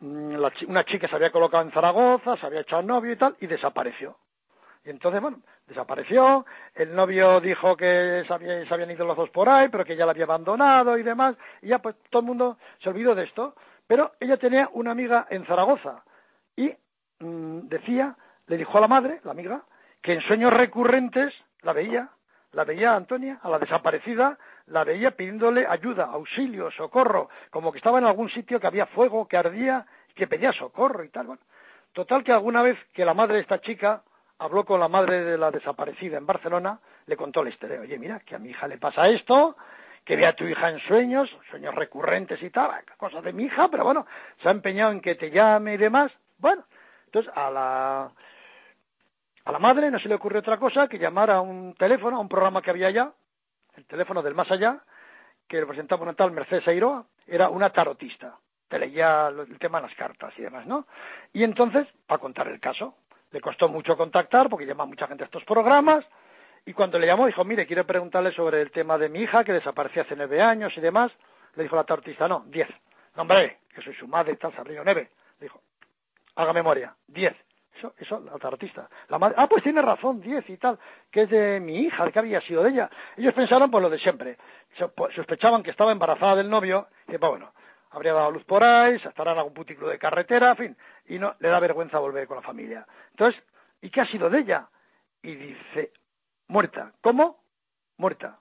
[0.00, 0.36] mm,
[0.68, 4.16] una chica se había colocado en Zaragoza, se había echado novio y tal, y desapareció.
[4.86, 9.28] Y entonces, bueno, desapareció, el novio dijo que se, había- se habían ido los dos
[9.28, 12.26] por ahí, pero que ya la había abandonado y demás, y ya pues todo el
[12.26, 13.54] mundo se olvidó de esto.
[13.86, 16.02] Pero ella tenía una amiga en Zaragoza
[16.56, 16.74] y
[17.20, 19.62] mm, decía, le dijo a la madre, la amiga,
[20.02, 22.10] que en sueños recurrentes la veía,
[22.52, 27.78] la veía a Antonia, a la desaparecida, la veía pidiéndole ayuda, auxilio, socorro, como que
[27.78, 31.38] estaba en algún sitio que había fuego, que ardía, que pedía socorro y tal.
[31.92, 34.02] Total que alguna vez que la madre de esta chica
[34.38, 37.80] habló con la madre de la desaparecida en Barcelona, le contó la historia.
[37.80, 39.56] Oye, mira, que a mi hija le pasa esto,
[40.06, 43.68] que ve a tu hija en sueños, sueños recurrentes y tal, cosas de mi hija,
[43.68, 44.06] pero bueno,
[44.40, 46.12] se ha empeñado en que te llame y demás.
[46.38, 46.64] Bueno,
[47.06, 48.12] entonces a la,
[49.44, 52.20] a la madre no se le ocurrió otra cosa que llamar a un teléfono, a
[52.20, 53.12] un programa que había allá,
[53.76, 54.78] el teléfono del más allá,
[55.48, 58.38] que le presentaba una tal Mercedes Airoa, era una tarotista.
[58.68, 60.86] Te leía el tema de las cartas y demás, ¿no?
[61.32, 62.94] Y entonces, para contar el caso,
[63.32, 66.04] le costó mucho contactar porque llama mucha gente a estos programas.
[66.66, 69.52] Y cuando le llamó, dijo, mire, quiero preguntarle sobre el tema de mi hija que
[69.52, 71.12] desapareció hace nueve años y demás.
[71.54, 72.68] Le dijo la tarotista, no, diez.
[73.14, 75.10] No, hombre, que soy su madre tal, Sabrina Neve.
[75.38, 75.62] Le dijo,
[76.34, 77.36] haga memoria, diez.
[77.78, 78.88] Eso, eso, la tarotista.
[79.08, 80.78] La madre, ah, pues tiene razón, diez y tal,
[81.10, 82.90] que es de mi hija, que había sido de ella.
[83.16, 84.36] Ellos pensaron por lo de siempre.
[84.94, 87.52] Pues, sospechaban que estaba embarazada del novio, y pues bueno,
[87.90, 90.76] habría dado luz por ahí, estará en algún puticlo de carretera, en fin,
[91.06, 92.86] y no le da vergüenza volver con la familia.
[93.10, 93.40] Entonces,
[93.82, 94.68] ¿y qué ha sido de ella?
[95.22, 95.92] Y dice,
[96.48, 96.92] muerta.
[97.02, 97.38] ¿Cómo?
[97.98, 98.38] Muerta.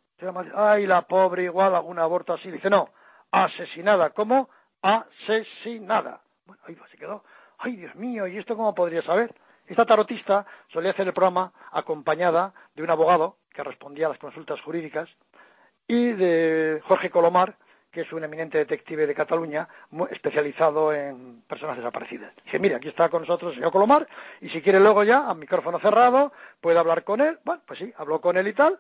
[0.55, 2.49] Ay, la pobre, igual algún aborto así.
[2.49, 2.89] Dice, no,
[3.31, 4.11] asesinada.
[4.11, 4.49] ¿Cómo?
[4.81, 6.21] Asesinada.
[6.45, 7.23] Bueno, ahí se quedó
[7.57, 9.33] ay Dios mío, ¿y esto cómo podría saber?
[9.67, 14.61] Esta tarotista solía hacer el programa acompañada de un abogado que respondía a las consultas
[14.61, 15.09] jurídicas
[15.87, 17.55] y de Jorge Colomar,
[17.95, 19.69] que es un eminente detective de Cataluña,
[20.11, 22.35] especializado en personas desaparecidas.
[22.43, 24.05] Dije, mira, aquí está con nosotros el señor Colomar,
[24.41, 27.39] y si quiere luego ya, a micrófono cerrado, puede hablar con él.
[27.45, 28.77] Bueno, pues sí, habló con él y tal,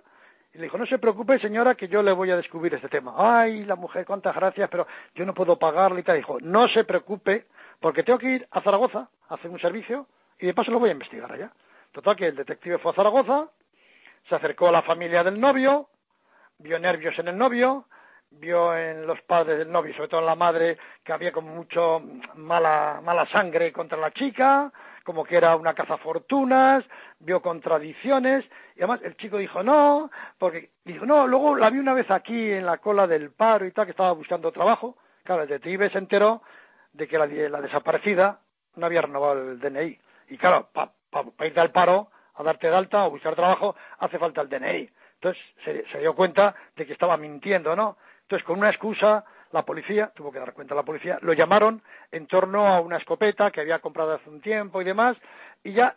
[0.53, 3.13] y le dijo, no se preocupe, señora, que yo le voy a descubrir este tema.
[3.15, 6.17] Ay, la mujer, cuántas gracias, pero yo no puedo pagarle y tal.
[6.17, 7.45] Dijo, no se preocupe,
[7.79, 10.07] porque tengo que ir a Zaragoza a hacer un servicio
[10.39, 11.51] y de paso lo voy a investigar allá.
[11.93, 13.47] Total que el detective fue a Zaragoza,
[14.27, 15.87] se acercó a la familia del novio,
[16.57, 17.85] vio nervios en el novio,
[18.31, 22.01] vio en los padres del novio, sobre todo en la madre, que había como mucho
[22.35, 24.71] mala, mala sangre contra la chica,
[25.03, 26.83] como que era una cazafortunas,
[27.19, 28.43] vio contradicciones,
[28.75, 32.51] y además el chico dijo no, porque dijo no, luego la vi una vez aquí
[32.51, 35.99] en la cola del paro y tal, que estaba buscando trabajo, claro, el detective se
[35.99, 36.41] enteró
[36.93, 38.39] de que la, desaparecida
[38.75, 39.99] no había renovado el DNI.
[40.29, 44.17] Y claro, para pa, irte al paro, a darte de alta o buscar trabajo, hace
[44.17, 44.89] falta el DNI.
[45.15, 45.43] Entonces
[45.91, 47.97] se, dio cuenta de que estaba mintiendo, ¿no?
[48.25, 52.25] Entonces, con una excusa, la policía, tuvo que dar cuenta la policía, lo llamaron en
[52.25, 55.15] torno a una escopeta que había comprado hace un tiempo y demás,
[55.63, 55.95] y ya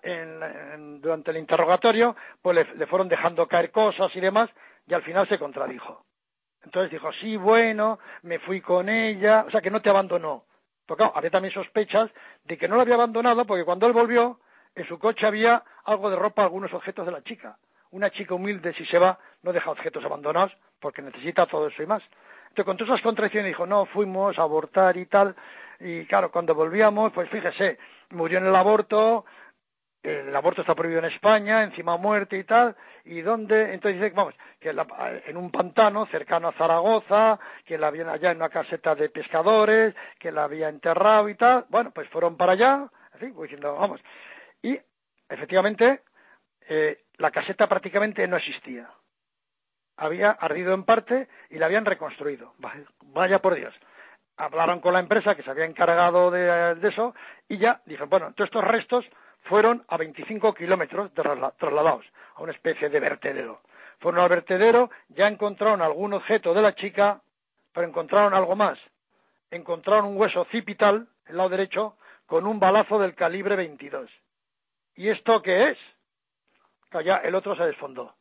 [1.01, 4.51] durante el interrogatorio, pues le, fueron dejando caer cosas y demás,
[4.87, 6.05] y al final se contradijo.
[6.63, 10.45] Entonces dijo, sí, bueno, me fui con ella, o sea que no te abandonó.
[10.87, 12.11] Porque había también sospechas
[12.45, 14.39] de que no lo había abandonado porque cuando él volvió,
[14.75, 17.57] en su coche había algo de ropa, algunos objetos de la chica.
[17.91, 21.87] Una chica humilde, si se va, no deja objetos abandonados porque necesita todo eso y
[21.87, 22.03] más.
[22.49, 25.35] Entonces, con todas esas contradicciones, dijo, no, fuimos a abortar y tal.
[25.81, 27.79] Y claro, cuando volvíamos, pues fíjese,
[28.11, 29.25] murió en el aborto,
[30.03, 34.35] el aborto está prohibido en España, encima muerte y tal, y dónde, entonces dice, vamos,
[34.61, 39.09] que en un pantano cercano a Zaragoza, que la habían allá en una caseta de
[39.09, 43.75] pescadores, que la había enterrado y tal, bueno, pues fueron para allá, así, voy diciendo,
[43.75, 44.01] vamos,
[44.63, 44.79] y
[45.29, 46.03] efectivamente
[46.69, 48.89] eh, la caseta prácticamente no existía,
[49.99, 52.55] había ardido en parte y la habían reconstruido,
[53.13, 53.75] vaya por Dios
[54.39, 57.15] hablaron con la empresa que se había encargado de, eso
[57.49, 59.05] y ya dijeron, bueno, todos estos restos
[59.43, 62.07] fueron a 25 kilómetros trasladados
[62.37, 63.61] a una especie de vertedero.
[63.99, 67.21] Fueron al vertedero, ya encontraron algún objeto de la chica,
[67.73, 68.79] pero encontraron algo más.
[69.51, 74.09] Encontraron un hueso occipital, el lado derecho, con un balazo del calibre 22.
[74.95, 75.79] ¿Y esto qué es?
[76.91, 78.15] Que el otro se desfondó.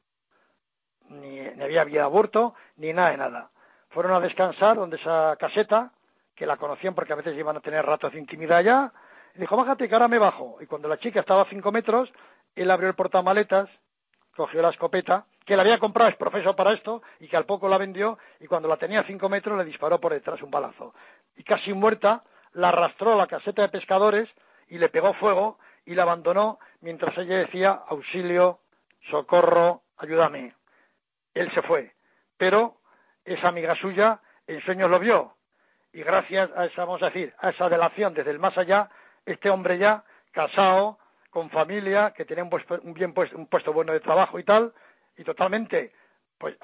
[1.10, 3.50] Ni, ni había habido aborto, ni nada de nada.
[3.90, 5.92] Fueron a descansar donde esa caseta,
[6.36, 8.92] que la conocían porque a veces iban a tener ratos de intimidad ya,
[9.36, 10.58] dijo, bájate que ahora me bajo.
[10.62, 12.12] Y cuando la chica estaba a cinco metros,
[12.56, 13.70] él abrió el portamaletas,
[14.36, 17.70] cogió la escopeta, que la había comprado, es profesor para esto, y que al poco
[17.70, 20.94] la vendió, y cuando la tenía a cinco metros le disparó por detrás un balazo.
[21.36, 24.30] Y casi muerta, la arrastró a la caseta de pescadores
[24.68, 28.60] y le pegó fuego y la abandonó mientras ella decía, auxilio,
[29.10, 30.57] socorro, ayúdame.
[31.40, 31.92] Él se fue.
[32.38, 32.78] Pero
[33.26, 35.34] esa amiga suya en sueños lo vio.
[35.94, 38.90] Y gracias a esa, vamos a decir, a esa delación desde el más allá,
[39.26, 43.74] este hombre ya casado, con familia, que tenía un, puesto, un bien puesto, un puesto
[43.74, 44.74] bueno de trabajo y tal,
[45.18, 45.94] y totalmente,
[46.38, 46.56] pues,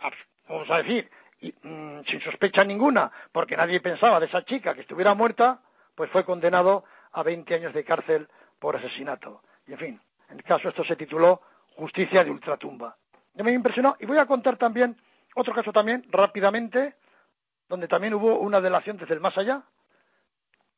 [0.48, 1.10] vamos a decir,
[1.42, 5.60] y, mm, sin sospecha ninguna, porque nadie pensaba de esa chica que estuviera muerta,
[5.96, 8.28] pues fue condenado a 20 años de cárcel
[8.60, 9.42] por asesinato.
[9.68, 11.42] Y en fin, en el caso esto se tituló
[11.76, 12.96] Justicia de Ultratumba.
[13.34, 14.96] Ya me impresionó y voy a contar también
[15.36, 16.96] otro caso también rápidamente,
[17.68, 19.64] donde también hubo una delación desde el más allá,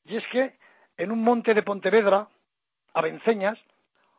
[0.05, 0.57] y es que
[0.97, 2.27] en un monte de Pontevedra,
[2.93, 3.59] a Venceñas,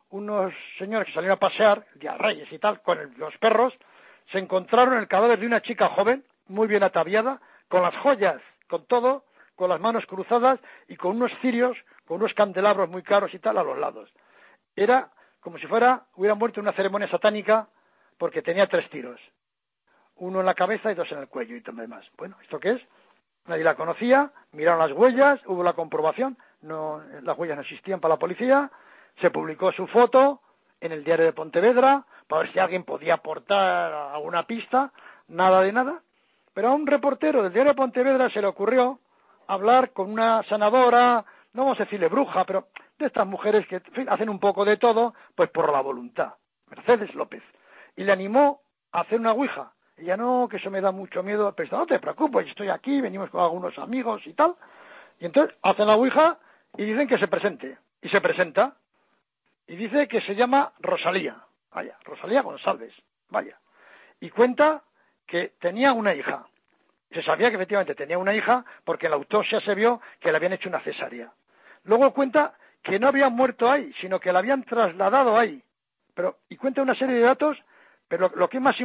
[0.09, 3.73] unos señores que salieron a pasear, día Reyes y tal, con los perros,
[4.31, 8.85] se encontraron el cadáver de una chica joven, muy bien ataviada, con las joyas, con
[8.85, 13.39] todo, con las manos cruzadas y con unos cirios, con unos candelabros muy caros y
[13.39, 14.09] tal a los lados.
[14.75, 17.69] Era como si fuera, hubiera muerto en una ceremonia satánica
[18.17, 19.19] porque tenía tres tiros.
[20.19, 22.03] uno en la cabeza y dos en el cuello y todo lo demás.
[22.17, 22.81] Bueno, ¿esto qué es?
[23.45, 28.15] Nadie la conocía, miraron las huellas, hubo la comprobación, no, las huellas no existían para
[28.15, 28.71] la policía,
[29.21, 30.41] se publicó su foto
[30.81, 34.91] en el diario de Pontevedra para ver si alguien podía aportar alguna pista,
[35.27, 36.01] nada de nada.
[36.53, 38.99] Pero a un reportero del diario de Pontevedra se le ocurrió
[39.47, 42.67] hablar con una sanadora, no vamos a decirle bruja, pero
[42.99, 46.33] de estas mujeres que hacen un poco de todo, pues por la voluntad,
[46.69, 47.43] Mercedes López.
[47.97, 48.61] Y le animó
[48.93, 49.73] a hacer una ouija.
[49.97, 53.29] Ella no, que eso me da mucho miedo, pero no te preocupes, estoy aquí, venimos
[53.29, 54.55] con algunos amigos y tal.
[55.19, 56.37] Y entonces hacen la ouija
[56.77, 57.77] y dicen que se presente.
[58.01, 58.75] Y se presenta.
[59.65, 61.35] Y dice que se llama Rosalía.
[61.73, 62.93] Vaya, Rosalía González.
[63.29, 63.57] Vaya.
[64.19, 64.83] Y cuenta
[65.25, 66.45] que tenía una hija.
[67.11, 70.37] Se sabía que efectivamente tenía una hija porque en la autopsia se vio que le
[70.37, 71.31] habían hecho una cesárea.
[71.83, 75.61] Luego cuenta que no había muerto ahí, sino que la habían trasladado ahí.
[76.13, 77.57] Pero, y cuenta una serie de datos,
[78.07, 78.75] pero lo que es más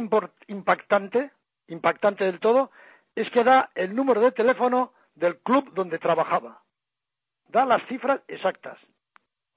[0.47, 1.31] impactante,
[1.67, 2.71] impactante del todo,
[3.15, 6.61] es que da el número de teléfono del club donde trabajaba.
[7.47, 8.77] Da las cifras exactas.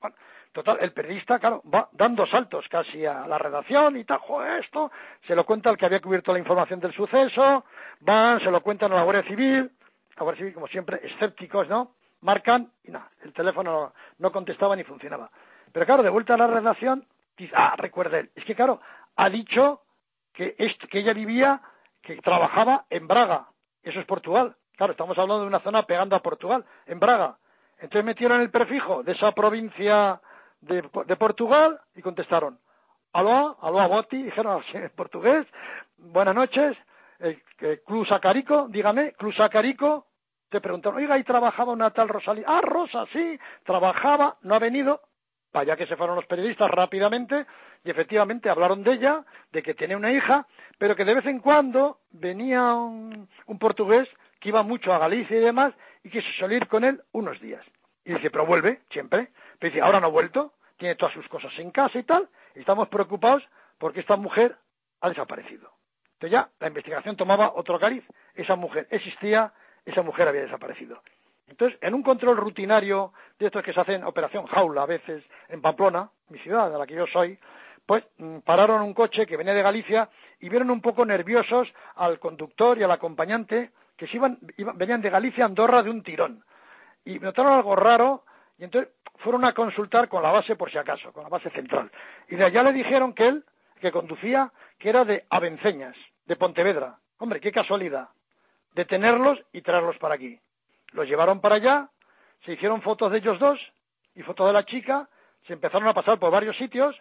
[0.01, 0.17] Bueno,
[0.53, 4.91] total, el periodista, claro, va dando saltos casi a la redacción y tal, joder, esto,
[5.27, 7.65] se lo cuenta el que había cubierto la información del suceso,
[8.01, 9.71] van, se lo cuentan a la Guardia Civil,
[10.17, 11.93] la Guardia Civil, como siempre, escépticos, ¿no?
[12.21, 15.31] Marcan y nada, el teléfono no contestaba ni funcionaba.
[15.73, 17.05] Pero claro, de vuelta a la redacción,
[17.37, 18.81] dice, ah, recuerde, es que claro,
[19.17, 19.83] ha dicho
[20.33, 20.55] que,
[20.91, 21.61] que ella vivía,
[22.03, 23.49] que trabajaba en Braga,
[23.83, 24.57] eso es Portugal.
[24.77, 27.39] Claro, estamos hablando de una zona pegando a Portugal, en Braga.
[27.79, 30.21] Entonces metieron el prefijo de esa provincia
[30.61, 32.59] de, Portugal y contestaron,
[33.13, 35.47] aló, aló Boti, dijeron en portugués,
[35.97, 36.77] buenas noches,
[37.21, 37.41] eh,
[37.87, 40.07] Club Sacarico, dígame, Club Sacarico,
[40.49, 42.45] te preguntaron, oiga, ¿y trabajaba una tal Rosalía?
[42.47, 45.01] Ah, Rosa, sí, trabajaba, no ha venido.
[45.57, 47.47] Para allá que se fueron los periodistas rápidamente
[47.83, 51.39] y efectivamente hablaron de ella, de que tenía una hija, pero que de vez en
[51.39, 53.27] cuando venía un,
[53.59, 54.07] portugués
[54.39, 55.73] que iba mucho a Galicia y demás
[56.05, 57.65] y quiso salir con él unos días.
[58.05, 59.29] Y dice, pero vuelve, siempre.
[59.59, 62.61] Pero dice, ahora no ha vuelto, tiene todas sus cosas en casa y tal, y
[62.61, 63.43] estamos preocupados
[63.79, 64.57] porque esta mujer
[65.01, 65.71] ha desaparecido.
[66.17, 68.05] Entonces ya la investigación tomaba otro cariz.
[68.35, 69.55] Esa mujer existía,
[69.87, 71.01] esa mujer había desaparecido.
[71.49, 75.61] Entonces, en un control rutinario de estos que se hacen operación jaula a veces en
[75.61, 77.39] Pamplona, mi ciudad, de la que yo soy,
[77.85, 80.09] pues mm, pararon un coche que venía de Galicia
[80.41, 84.39] y vieron un poco nerviosos al conductor y al acompañante que se iban,
[84.75, 86.45] venían de Galicia a Andorra de un tirón.
[87.05, 88.25] Y notaron algo raro
[88.59, 91.91] y entonces fueron a consultar con la base por si acaso, con la base central.
[92.29, 93.45] Y de allá le dijeron que él,
[93.81, 96.99] que conducía, que era de Avenceñas, de Pontevedra.
[97.19, 98.09] Hombre, qué casualidad
[98.77, 100.39] detenerlos y traerlos para aquí.
[100.93, 101.91] Los llevaron para allá,
[102.45, 103.59] se hicieron fotos de ellos dos
[104.15, 105.09] y fotos de la chica,
[105.47, 106.97] se empezaron a pasar por varios sitios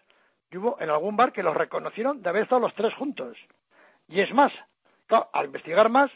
[0.51, 3.37] y hubo en algún bar que los reconocieron de haber estado los tres juntos.
[4.07, 4.51] Y es más,
[5.33, 6.11] al investigar más,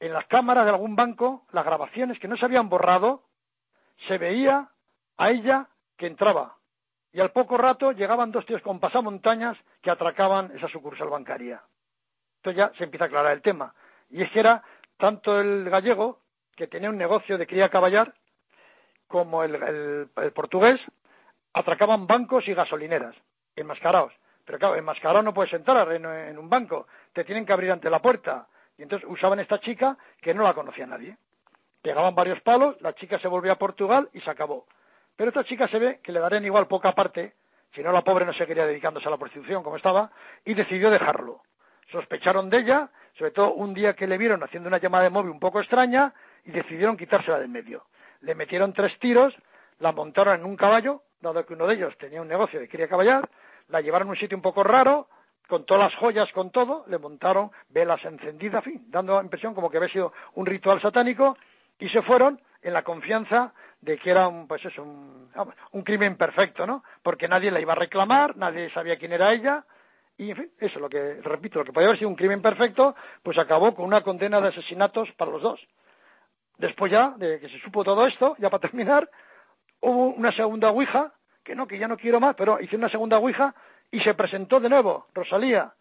[0.00, 3.24] en las cámaras de algún banco, las grabaciones que no se habían borrado,
[4.08, 4.68] se veía
[5.16, 6.56] a ella que entraba.
[7.12, 11.62] Y al poco rato llegaban dos tíos con pasamontañas que atracaban esa sucursal bancaria.
[12.38, 13.72] Entonces ya se empieza a aclarar el tema.
[14.10, 14.62] Y es que era
[14.98, 16.20] tanto el gallego,
[16.56, 18.14] que tenía un negocio de cría caballar,
[19.08, 20.80] como el, portugués,
[21.52, 23.14] atracaban bancos y gasolineras,
[23.56, 24.12] enmascarados.
[24.44, 28.00] Pero claro, enmascarado no puedes entrar en, un banco, te tienen que abrir ante la
[28.00, 28.46] puerta.
[28.76, 31.16] Y entonces usaban esta chica que no la conocía nadie.
[31.80, 34.66] Pegaban varios palos, la chica se volvió a Portugal y se acabó.
[35.16, 37.34] Pero esta chica se ve que le darían igual poca parte,
[37.74, 40.10] si no la pobre no seguiría dedicándose a la prostitución como estaba,
[40.44, 41.42] y decidió dejarlo.
[41.90, 45.30] Sospecharon de ella sobre todo un día que le vieron haciendo una llamada de móvil
[45.30, 46.12] un poco extraña
[46.44, 47.84] y decidieron quitársela del medio.
[48.20, 49.34] Le metieron tres tiros,
[49.78, 52.88] la montaron en un caballo, dado que uno de ellos tenía un negocio de quería
[52.88, 53.28] caballar,
[53.68, 55.08] la llevaron a un sitio un poco raro,
[55.48, 59.70] con todas las joyas, con todo, le montaron velas encendidas, fin, dando la impresión como
[59.70, 61.36] que había sido un ritual satánico,
[61.78, 65.28] y se fueron en la confianza de que era un, pues eso, un,
[65.72, 66.82] un crimen perfecto, ¿no?
[67.02, 69.64] Porque nadie la iba a reclamar, nadie sabía quién era ella,
[70.16, 72.94] y, en fin, eso, lo que, repito, lo que podía haber sido un crimen perfecto,
[73.22, 75.60] pues acabó con una condena de asesinatos para los dos.
[76.58, 79.08] Después ya, de que se supo todo esto, ya para terminar,
[79.80, 83.18] hubo una segunda ouija, que no, que ya no quiero más, pero hice una segunda
[83.18, 83.54] ouija
[83.90, 85.72] y se presentó de nuevo, Rosalía,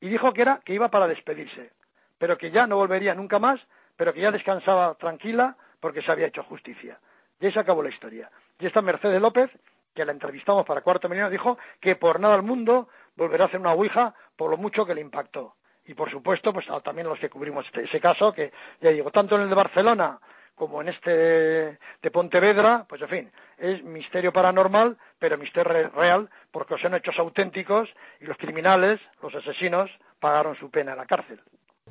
[0.00, 1.70] y dijo que era, que iba para despedirse,
[2.18, 3.60] pero que ya no volvería nunca más,
[3.96, 6.98] pero que ya descansaba tranquila porque se había hecho justicia.
[7.40, 8.30] Y ahí se acabó la historia.
[8.58, 9.50] Y esta Mercedes López,
[9.94, 13.60] que la entrevistamos para Cuarto Milenio, dijo que por nada al mundo volverá a hacer
[13.60, 15.54] una ouija por lo mucho que le impactó.
[15.86, 19.36] Y por supuesto, pues también los que cubrimos este, ese caso, que ya digo, tanto
[19.36, 20.18] en el de Barcelona
[20.54, 26.76] como en este de Pontevedra, pues en fin, es misterio paranormal, pero misterio real, porque
[26.78, 27.88] son hechos auténticos
[28.20, 31.40] y los criminales, los asesinos, pagaron su pena en la cárcel.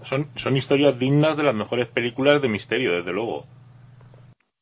[0.02, 3.46] Son, son historias dignas de las mejores películas de misterio, desde luego.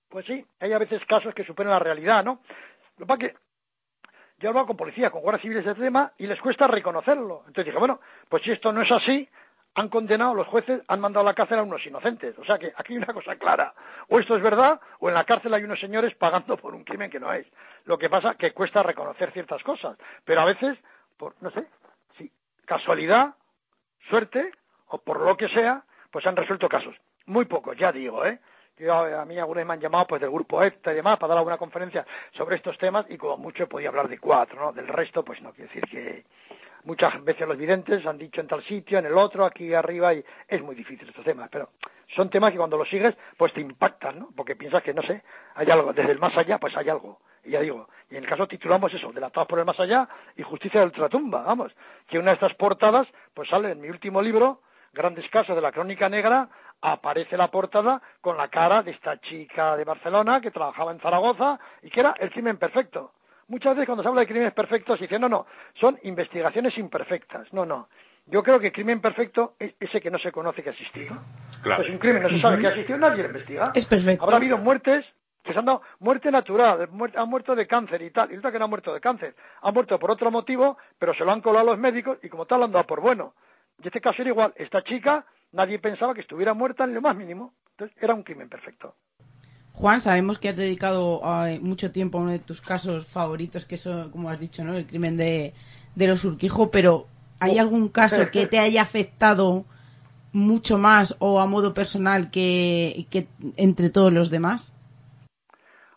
[0.09, 2.39] Pues sí, hay a veces casos que superan la realidad, ¿no?
[2.97, 3.35] Lo que
[4.39, 7.39] yo he hablado con policía, con guardias civiles de este tema y les cuesta reconocerlo.
[7.47, 9.27] Entonces dije, bueno, pues si esto no es así,
[9.75, 12.37] han condenado, los jueces han mandado a la cárcel a unos inocentes.
[12.39, 13.73] O sea que aquí hay una cosa clara.
[14.07, 17.11] O esto es verdad, o en la cárcel hay unos señores pagando por un crimen
[17.11, 17.45] que no es.
[17.85, 19.97] Lo que pasa que cuesta reconocer ciertas cosas.
[20.23, 20.77] Pero a veces,
[21.17, 21.67] por, no sé,
[22.17, 22.31] si
[22.65, 23.35] casualidad,
[24.09, 24.51] suerte,
[24.87, 26.95] o por lo que sea, pues han resuelto casos.
[27.25, 28.39] Muy pocos, ya digo, ¿eh?
[28.79, 31.39] Yo, a mí algunos me han llamado pues del grupo EFTA y demás para dar
[31.39, 34.71] alguna conferencia sobre estos temas y como mucho podía hablar de cuatro, ¿no?
[34.71, 36.23] Del resto, pues no quiero decir que
[36.85, 40.23] muchas veces los videntes han dicho en tal sitio, en el otro, aquí arriba y
[40.47, 41.71] es muy difícil estos temas, pero
[42.15, 44.29] son temas que cuando los sigues pues te impactan, ¿no?
[44.33, 45.23] Porque piensas que no sé,
[45.55, 47.19] hay algo desde el más allá, pues hay algo.
[47.43, 50.07] Y ya digo, y en el caso titulamos eso, Delatados por el más allá
[50.37, 51.75] y Justicia de ultratumba, vamos,
[52.07, 54.61] que una de estas portadas pues sale en mi último libro
[54.91, 56.49] Grandes casos de la crónica negra,
[56.81, 61.59] aparece la portada con la cara de esta chica de Barcelona que trabajaba en Zaragoza
[61.83, 63.11] y que era el crimen perfecto.
[63.47, 65.45] Muchas veces cuando se habla de crímenes perfectos se dice, no, no,
[65.79, 67.51] son investigaciones imperfectas.
[67.51, 67.87] No, no.
[68.27, 71.15] Yo creo que el crimen perfecto es ese que no se conoce que ha existido.
[71.63, 71.81] Claro.
[71.81, 73.63] Pues un crimen no se sabe que ha existido, nadie lo investiga.
[73.73, 74.23] Es perfecto.
[74.23, 75.03] Habrá habido muertes
[75.43, 78.51] que se han dado muerte natural, muer- han muerto de cáncer y tal, y resulta
[78.51, 81.41] que no han muerto de cáncer, han muerto por otro motivo, pero se lo han
[81.41, 83.33] colado los médicos y como tal lo han dado por bueno.
[83.81, 87.15] Y este caso era igual, esta chica nadie pensaba que estuviera muerta en lo más
[87.15, 88.95] mínimo, entonces era un crimen perfecto.
[89.73, 93.77] Juan, sabemos que has dedicado eh, mucho tiempo a uno de tus casos favoritos, que
[93.77, 94.75] son, como has dicho, ¿no?
[94.75, 95.53] El crimen de,
[95.95, 97.05] de los Urquijo, pero
[97.39, 99.63] ¿hay algún caso que te haya afectado
[100.33, 104.73] mucho más o a modo personal que, que entre todos los demás?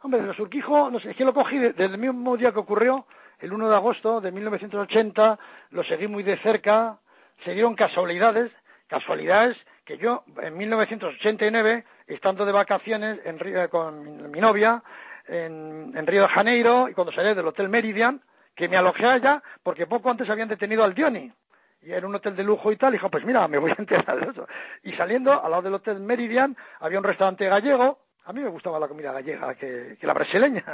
[0.03, 2.53] Hombre, de los Urquijo, no sé, es que lo cogí de- desde el mismo día
[2.53, 3.07] que ocurrió,
[3.41, 5.39] el 1 de agosto de 1980,
[5.71, 6.99] lo seguí muy de cerca,
[7.45, 8.53] se dieron casualidades,
[8.93, 14.82] casualidades que yo en 1989, estando de vacaciones en Río- con mi, novia
[15.26, 18.20] en, en Río de Janeiro y cuando salí del Hotel Meridian,
[18.55, 21.32] que me alojé allá porque poco antes habían detenido al Dioni
[21.80, 23.76] y era un hotel de lujo y tal, y dijo, pues mira, me voy a
[23.78, 24.47] enterar de eso.
[24.84, 28.78] Y saliendo, al lado del Hotel Meridian, había un restaurante gallego, a mí me gustaba
[28.78, 30.64] la comida gallega que, que la brasileña,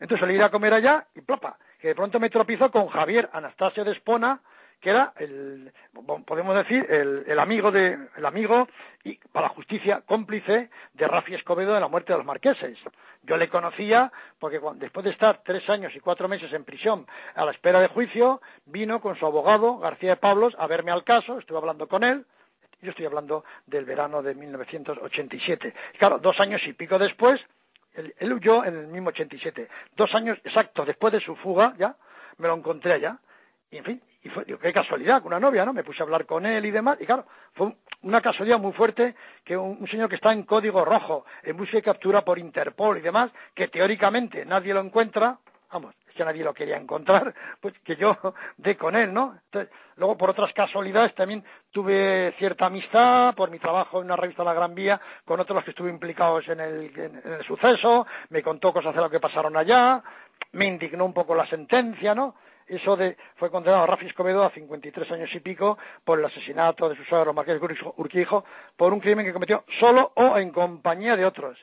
[0.00, 3.82] entonces salí a comer allá y plapa, que de pronto me tropiezo con Javier Anastasio
[3.84, 4.40] de Espona,
[4.80, 5.72] que era el,
[6.24, 8.68] podemos decir, el, el amigo de, el amigo
[9.04, 12.78] y para la justicia cómplice de Rafi Escobedo de la muerte de los marqueses.
[13.22, 17.44] Yo le conocía porque después de estar tres años y cuatro meses en prisión a
[17.44, 21.38] la espera de juicio, vino con su abogado García de Pablos a verme al caso,
[21.38, 22.24] estuve hablando con él,
[22.80, 25.74] yo estoy hablando del verano de 1987.
[25.94, 27.40] Y claro, dos años y pico después,
[27.94, 29.68] él, él huyó en el mismo 87.
[29.96, 31.96] Dos años exactos después de su fuga, ya,
[32.36, 33.18] me lo encontré allá.
[33.70, 35.72] Y en fin, y fue, digo, qué casualidad, con una novia, ¿no?
[35.72, 36.98] Me puse a hablar con él y demás.
[37.00, 37.24] Y claro,
[37.54, 39.14] fue un- una casualidad muy fuerte
[39.44, 43.00] que un, señor que está en código rojo, en búsqueda y captura por Interpol y
[43.00, 45.38] demás, que teóricamente nadie lo encuentra,
[45.72, 48.16] vamos, es que nadie lo quería encontrar, pues que yo
[48.58, 49.38] dé con él, ¿no?
[49.96, 54.54] Luego por otras casualidades también tuve cierta amistad por mi trabajo en una revista La
[54.54, 59.10] Gran Vía con otros que estuve implicados en el suceso, me contó cosas de lo
[59.10, 60.02] que pasaron allá,
[60.52, 62.34] me indignó un poco la sentencia, ¿no?
[62.68, 66.96] Eso de, fue condenado Rafi Escobedo a 53 años y pico por el asesinato de
[66.96, 68.44] su suegro Marqués Urquijo-
[68.76, 71.58] por un crimen que cometió solo o en compañía de otros.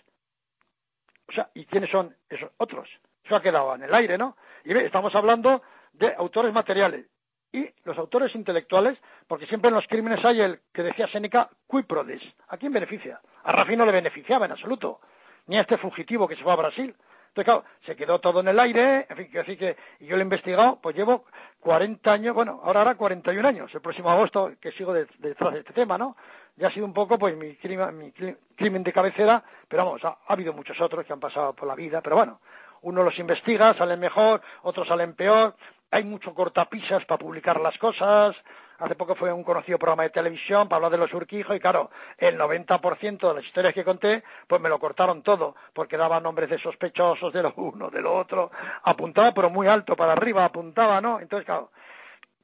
[1.28, 2.89] O sea, ¿y quiénes son esos otros?
[3.24, 4.36] Eso ha quedado en el aire, ¿no?
[4.64, 5.62] Y ve, estamos hablando
[5.93, 7.06] de autores materiales
[7.51, 8.97] y los autores intelectuales,
[9.28, 12.22] porque siempre en los crímenes hay el que decía Séneca, qui prodis.
[12.49, 13.22] ¿A quién beneficia?
[13.43, 14.99] A Rafi no le beneficiaba en absoluto,
[15.47, 16.95] ni a este fugitivo que se fue a Brasil.
[17.36, 19.76] Entonces, claro, se quedó todo en el aire, en fin, quiero decir que
[20.06, 21.26] yo lo he investigado, pues llevo
[21.60, 25.60] 40 años, bueno, ahora hará 41 años, el próximo agosto que sigo de- detrás de
[25.60, 26.16] este tema, ¿no?
[26.56, 30.02] Ya ha sido un poco, pues, mi crimen, mi cri- crimen de cabecera, pero vamos,
[30.06, 32.40] ha habido muchos otros que han pasado por la vida, pero bueno,
[32.84, 35.56] uno los investiga, salen mejor, otros salen peor,
[35.92, 38.34] hay mucho cortapisas para publicar las cosas,
[38.80, 41.90] hace poco fue un conocido programa de televisión para hablar de los Urquijo y claro,
[42.18, 46.50] el 90% de las historias que conté, pues me lo cortaron todo, porque daba nombres
[46.50, 48.52] de sospechosos de lo uno, de lo otro,
[48.84, 51.20] apuntaba pero muy alto para arriba, apuntaba, ¿no?
[51.20, 51.72] Entonces, claro,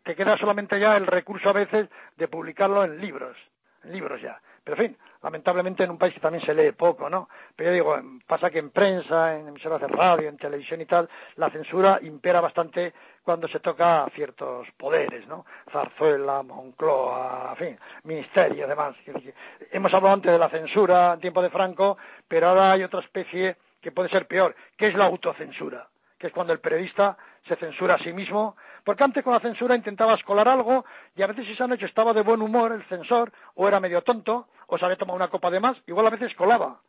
[0.03, 3.37] te queda solamente ya el recurso a veces de publicarlo en libros,
[3.83, 4.39] en libros ya.
[4.71, 7.27] Pero en fin, lamentablemente en un país que también se lee poco, ¿no?
[7.57, 11.09] Pero yo digo, pasa que en prensa, en emisoras de radio, en televisión y tal,
[11.35, 15.45] la censura impera bastante cuando se toca a ciertos poderes, ¿no?
[15.69, 18.95] Zarzuela, Moncloa, en fin, ministerio, demás.
[19.71, 21.97] Hemos hablado antes de la censura en tiempo de Franco,
[22.29, 25.85] pero ahora hay otra especie que puede ser peor, que es la autocensura
[26.21, 27.17] que es cuando el periodista
[27.47, 28.55] se censura a sí mismo,
[28.85, 32.21] porque antes con la censura intentabas colar algo y a veces esa noche estaba de
[32.21, 35.59] buen humor el censor, o era medio tonto, o se había tomado una copa de
[35.59, 36.79] más, igual a veces colaba.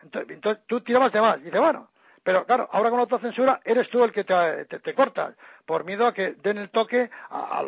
[0.00, 1.88] Entonces, tú tirabas de más, y dices, bueno,
[2.22, 5.34] pero claro, ahora con la autocensura eres tú el que te, cortas,
[5.66, 7.62] por miedo a que den el toque a,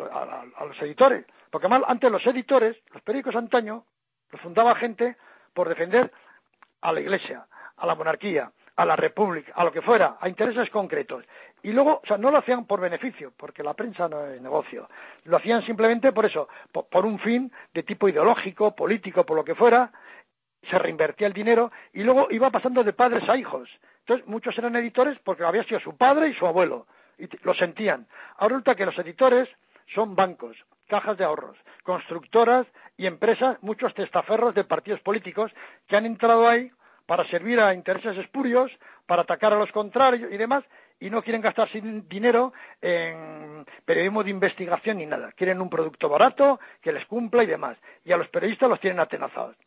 [0.65, 1.25] los editores.
[1.49, 3.83] Porque además, antes los editores, los periódicos antaño,
[4.31, 5.17] los fundaba gente
[5.53, 6.09] por defender
[6.79, 7.45] a la Iglesia,
[7.75, 11.25] a la monarquía, a la República, a lo que fuera, a intereses concretos.
[11.63, 14.89] Y luego, o sea, no lo hacían por beneficio, porque la prensa no es negocio.
[15.25, 19.55] Lo hacían simplemente por eso, por un fin de tipo ideológico, político, por lo que
[19.55, 19.91] fuera,
[20.69, 23.69] se reinvertía el dinero y luego iba pasando de padres a hijos.
[23.99, 28.07] Entonces, muchos eran editores porque había sido su padre y su abuelo, y lo sentían.
[28.37, 29.49] Ahora resulta que los editores
[29.93, 30.57] son bancos,
[30.87, 32.65] cajas de ahorros, constructoras
[32.97, 35.51] y empresas, muchos testaferros de partidos políticos
[35.87, 36.71] que han entrado ahí
[37.11, 38.71] para servir a intereses espurios,
[39.05, 40.63] para atacar a los contrarios y demás,
[40.97, 41.67] y no quieren gastar
[42.07, 45.33] dinero en periodismo de investigación ni nada.
[45.33, 47.77] Quieren un producto barato que les cumpla y demás.
[48.05, 49.57] Y a los periodistas los tienen atenazados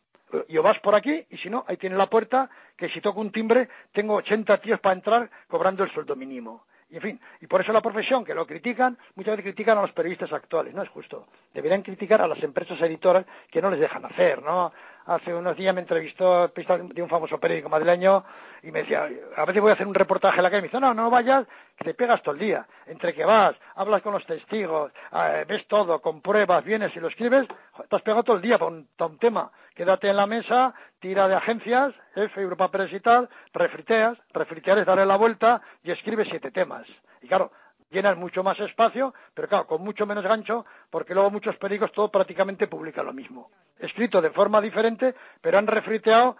[0.47, 3.21] y o vas por aquí y si no, ahí tiene la puerta que si toco
[3.21, 6.63] un timbre tengo 80 tíos para entrar cobrando el sueldo mínimo.
[6.89, 9.81] Y en fin, y por eso la profesión que lo critican, muchas veces critican a
[9.81, 11.27] los periodistas actuales, no es justo.
[11.53, 14.73] Deberían criticar a las empresas editoras que no les dejan hacer, ¿no?
[15.05, 18.23] Hace unos días me entrevistó de un famoso periódico madrileño
[18.63, 20.79] y me decía, a veces voy a hacer un reportaje en la calle me dice,
[20.79, 21.45] no, no vayas,
[21.77, 22.65] que te pegas todo el día.
[22.87, 27.47] Entre que vas, hablas con los testigos, eh, ves todo, compruebas, vienes y lo escribes,
[27.87, 29.51] te has pegado todo el día para un, tema.
[29.75, 34.87] Quédate en la mesa, tira de agencias, F, Europa Press y tal, refriteas, refritear es
[34.87, 36.87] darle la vuelta y escribes siete temas.
[37.21, 37.51] Y claro,
[37.95, 42.11] llenas mucho más espacio, pero claro, con mucho menos gancho, porque luego muchos periódicos todo
[42.11, 43.49] prácticamente publican lo mismo.
[43.79, 46.35] Escrito de forma diferente, pero han refriteado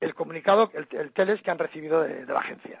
[0.00, 2.80] el comunicado, el, teles que han recibido de, la agencia.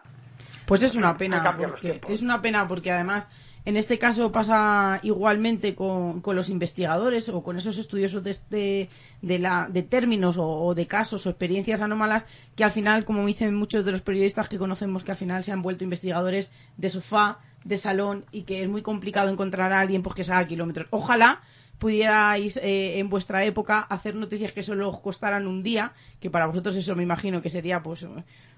[0.66, 3.28] Pues es una pena, porque, es una pena porque además
[3.66, 8.88] en este caso pasa igualmente con, los investigadores o con esos estudiosos de,
[9.22, 13.56] de, la, de términos o, de casos o experiencias anómalas que al final, como dicen
[13.56, 17.40] muchos de los periodistas que conocemos, que al final se han vuelto investigadores de sofá,
[17.64, 20.86] de salón y que es muy complicado encontrar a alguien pues, que se haga kilómetros.
[20.90, 21.40] Ojalá
[21.80, 26.46] pudierais eh, en vuestra época hacer noticias que solo os costaran un día, que para
[26.46, 28.06] vosotros eso me imagino que sería pues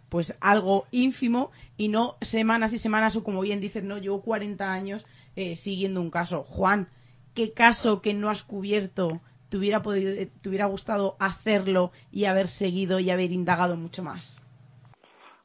[0.09, 4.72] pues algo ínfimo y no semanas y semanas o como bien dices, no, llevo 40
[4.72, 5.06] años
[5.36, 6.42] eh, siguiendo un caso.
[6.42, 6.88] Juan,
[7.34, 12.26] ¿qué caso que no has cubierto te hubiera, podido, eh, te hubiera gustado hacerlo y
[12.26, 14.44] haber seguido y haber indagado mucho más?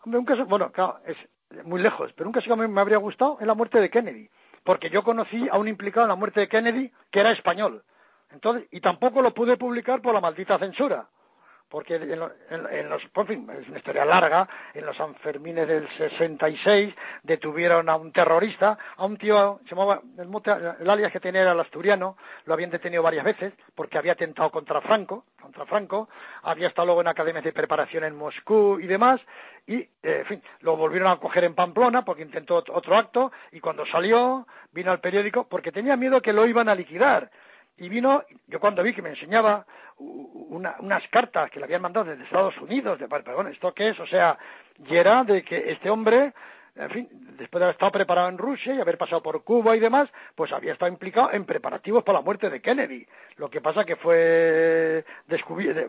[0.05, 1.17] Bueno, claro, es
[1.65, 4.29] muy lejos, pero un caso que me habría gustado es la muerte de Kennedy
[4.63, 7.83] porque yo conocí a un implicado en la muerte de Kennedy que era español.
[8.31, 11.07] Entonces, y tampoco lo pude publicar por la maldita censura
[11.69, 16.93] porque en, los, por fin, es una historia larga, en los Sanfermines del 66
[17.23, 22.15] detuvieron a un terrorista, a un tío, llamaba, el, alias que tenía era el asturiano,
[22.45, 26.09] lo habían detenido varias veces porque había atentado contra Franco, contra Franco,
[26.43, 29.19] había estado luego en academias de preparación en Moscú y demás,
[29.65, 33.59] y, eh, en fin, lo volvieron a coger en Pamplona porque intentó otro acto, y
[33.59, 37.31] cuando salió, vino al periódico porque tenía miedo que lo iban a liquidar
[37.77, 39.65] y vino, yo cuando vi que me enseñaba
[39.97, 43.99] unas cartas que le habían mandado desde Estados Unidos, de, bueno, ¿esto qué es?
[43.99, 44.37] O sea,
[44.85, 46.33] y era de que este hombre,
[46.75, 47.07] en fin,
[47.37, 50.51] después de haber estado preparado en Rusia y haber pasado por Cuba y demás, pues
[50.51, 53.05] había estado implicado en preparativos para la muerte de Kennedy.
[53.37, 55.05] Lo que pasa que fue,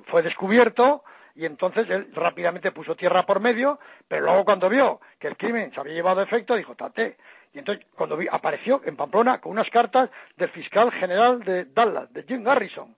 [0.06, 1.02] fue descubierto
[1.34, 5.72] y entonces él rápidamente puso tierra por medio, pero luego cuando vio que el crimen
[5.72, 7.16] se había llevado a efecto, dijo, tate.
[7.54, 12.12] Y entonces cuando vi, apareció en Pamplona con unas cartas del fiscal general de Dallas,
[12.12, 12.94] de Jim Garrison,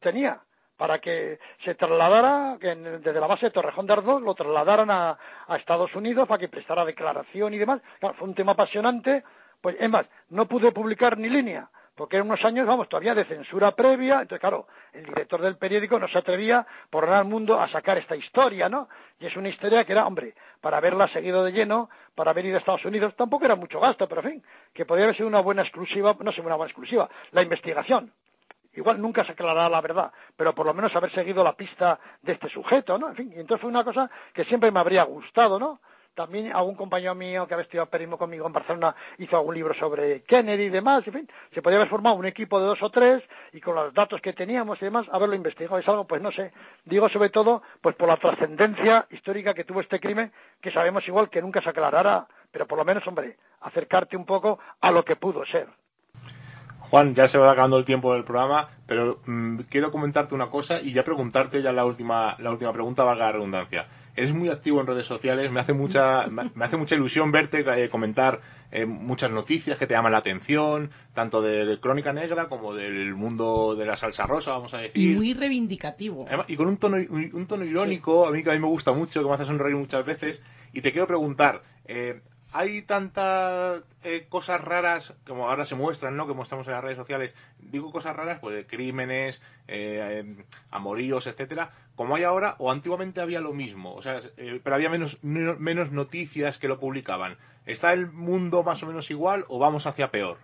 [0.00, 0.40] tenía
[0.76, 5.18] para que se trasladara, que desde la base de Torrejón de Ardoz lo trasladaran a,
[5.58, 7.82] Estados Unidos para que prestara declaración y demás.
[8.00, 9.22] fue un tema apasionante.
[9.60, 11.68] Pues es más, no pude publicar ni línea,
[12.00, 14.22] porque eran unos años, vamos, todavía de censura previa.
[14.22, 17.98] Entonces, claro, el director del periódico no se atrevía por nada al mundo a sacar
[17.98, 18.88] esta historia, ¿no?
[19.18, 20.32] Y es una historia que era, hombre,
[20.62, 24.08] para haberla seguido de lleno, para haber ido a Estados Unidos, tampoco era mucho gasto,
[24.08, 24.42] pero en fin,
[24.72, 28.10] que podría haber sido una buena exclusiva, no sé, una buena exclusiva, la investigación.
[28.72, 32.32] Igual nunca se aclarará la verdad, pero por lo menos haber seguido la pista de
[32.32, 33.10] este sujeto, ¿no?
[33.10, 35.80] En fin, y entonces fue una cosa que siempre me habría gustado, ¿no?
[36.14, 40.22] También algún compañero mío que había estudiado periodismo conmigo en Barcelona hizo algún libro sobre
[40.22, 43.22] Kennedy y demás, en fin, se podría haber formado un equipo de dos o tres
[43.52, 45.78] y con los datos que teníamos y demás, haberlo investigado.
[45.78, 46.52] Es algo, pues no sé,
[46.84, 51.30] digo sobre todo, pues por la trascendencia histórica que tuvo este crimen, que sabemos igual
[51.30, 55.16] que nunca se aclarará, pero por lo menos, hombre, acercarte un poco a lo que
[55.16, 55.68] pudo ser.
[56.90, 60.80] Juan, ya se va acabando el tiempo del programa, pero mm, quiero comentarte una cosa
[60.80, 63.86] y ya preguntarte ya la última, la última pregunta, valga la redundancia.
[64.16, 67.88] Eres muy activo en redes sociales, me hace mucha, me hace mucha ilusión verte eh,
[67.88, 68.40] comentar
[68.72, 73.14] eh, muchas noticias que te llaman la atención, tanto de, de Crónica Negra como del
[73.14, 75.16] mundo de la salsa rosa, vamos a Y decir.
[75.16, 76.24] muy reivindicativo.
[76.26, 78.92] Además, y con un tono, un, tono irónico, a mí que a mí me gusta
[78.92, 80.42] mucho, que me hace sonreír muchas veces.
[80.72, 82.20] Y te quiero preguntar, eh,
[82.52, 86.26] ¿hay tantas eh, cosas raras como ahora se muestran, ¿no?
[86.26, 87.34] Que mostramos en las redes sociales.
[87.58, 91.70] Digo cosas raras, pues de crímenes, eh, eh, amoríos, etcétera,
[92.00, 93.92] como hay ahora, o antiguamente había lo mismo.
[93.94, 97.36] O sea, eh, pero había menos, no- menos noticias que lo publicaban.
[97.66, 100.38] ¿Está el mundo más o menos igual o vamos hacia peor?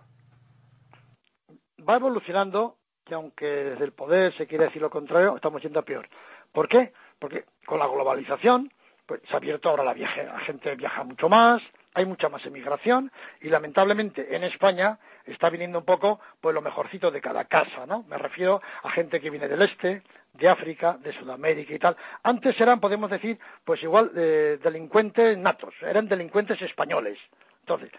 [1.89, 5.83] va evolucionando que aunque desde el poder se quiere decir lo contrario, estamos yendo a
[5.83, 6.07] peor.
[6.51, 6.93] ¿Por qué?
[7.17, 8.71] Porque con la globalización
[9.07, 11.63] pues, se ha abierto ahora la, viaje, la gente viaja mucho más,
[11.95, 17.09] hay mucha más emigración y lamentablemente en España está viniendo un poco pues lo mejorcito
[17.09, 18.03] de cada casa, ¿no?
[18.03, 20.03] Me refiero a gente que viene del este,
[20.37, 21.95] de África, de Sudamérica y tal.
[22.23, 27.17] Antes eran, podemos decir, pues igual eh, delincuentes natos, eran delincuentes españoles.
[27.61, 27.91] Entonces,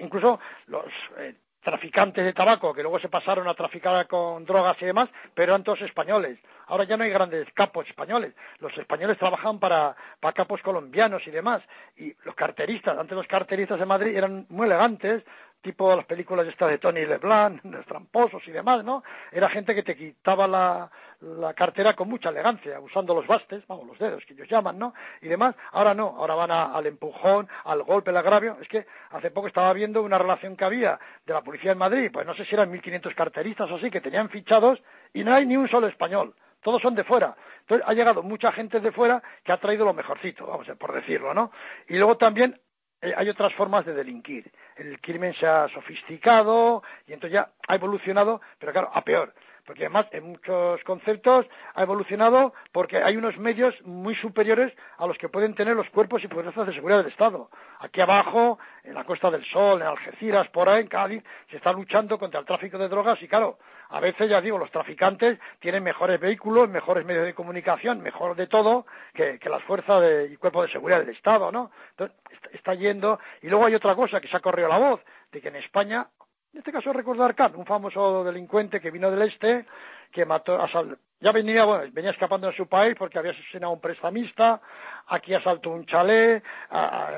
[0.00, 0.86] incluso los
[1.18, 5.52] eh, traficantes de tabaco que luego se pasaron a traficar con drogas y demás, pero
[5.52, 6.38] eran todos españoles.
[6.66, 8.34] Ahora ya no hay grandes capos españoles.
[8.58, 9.94] Los españoles trabajan para
[10.34, 11.62] capos colombianos y demás.
[11.96, 15.22] Y los carteristas, antes los carteristas de Madrid eran muy elegantes,
[15.62, 19.02] tipo las películas estas de Tony Leblanc, los tramposos y demás, ¿no?
[19.30, 20.90] Era gente que te quitaba la,
[21.20, 24.92] la cartera con mucha elegancia, usando los bastes, vamos, los dedos que ellos llaman, ¿no?
[25.20, 25.54] Y demás.
[25.70, 28.58] Ahora no, ahora van al empujón, al golpe, al agravio.
[28.60, 32.10] Es que hace poco estaba viendo una relación que había de la policía en Madrid,
[32.12, 34.82] pues no sé si eran 1.500 carteristas o así, que tenían fichados
[35.14, 36.34] y no hay ni un solo español.
[36.62, 37.34] Todos son de fuera.
[37.60, 40.92] Entonces ha llegado mucha gente de fuera que ha traído lo mejorcito, vamos a por
[40.92, 41.52] decirlo, ¿no?
[41.88, 42.58] Y luego también
[43.02, 44.50] eh, hay otras formas de delinquir.
[44.76, 49.34] El crimen se ha sofisticado y entonces ya ha evolucionado, pero claro, a peor.
[49.64, 55.16] Porque además en muchos conceptos ha evolucionado porque hay unos medios muy superiores a los
[55.18, 57.48] que pueden tener los cuerpos y fuerzas de seguridad del Estado.
[57.78, 61.72] Aquí abajo, en la Costa del Sol, en Algeciras, por ahí, en Cádiz, se está
[61.72, 63.58] luchando contra el tráfico de drogas y claro,
[63.90, 68.46] a veces ya digo, los traficantes tienen mejores vehículos, mejores medios de comunicación, mejor de
[68.48, 71.70] todo que, las fuerzas de- y cuerpos de seguridad del Estado, ¿no?
[71.90, 72.16] Entonces,
[72.52, 73.20] está yendo.
[73.42, 75.00] Y luego hay otra cosa que se ha corrido la voz,
[75.30, 76.06] de que en España,
[76.52, 79.64] en este caso recuerdo a Arcán, un famoso delincuente que vino del este,
[80.10, 80.58] que mató,
[81.20, 84.60] ya venía, bueno, venía escapando de su país porque había asesinado a un prestamista,
[85.06, 86.44] aquí asaltó un chalet,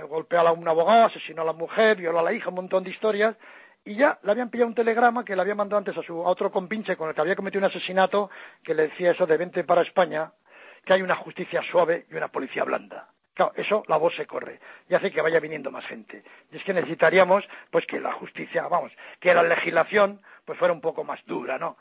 [0.08, 2.90] golpeó a un abogado, asesinó a la mujer, violó a la hija, un montón de
[2.90, 3.36] historias,
[3.84, 6.30] y ya le habían pillado un telegrama que le había mandado antes a su a
[6.30, 8.30] otro compinche con el que había cometido un asesinato
[8.62, 10.30] que le decía eso de vente para España,
[10.84, 13.08] que hay una justicia suave y una policía blanda.
[13.34, 16.22] Claro, eso la voz se corre y hace que vaya viniendo más gente.
[16.52, 20.80] Y es que necesitaríamos, pues, que la justicia, vamos, que la legislación, pues, fuera un
[20.80, 21.76] poco más dura, ¿no?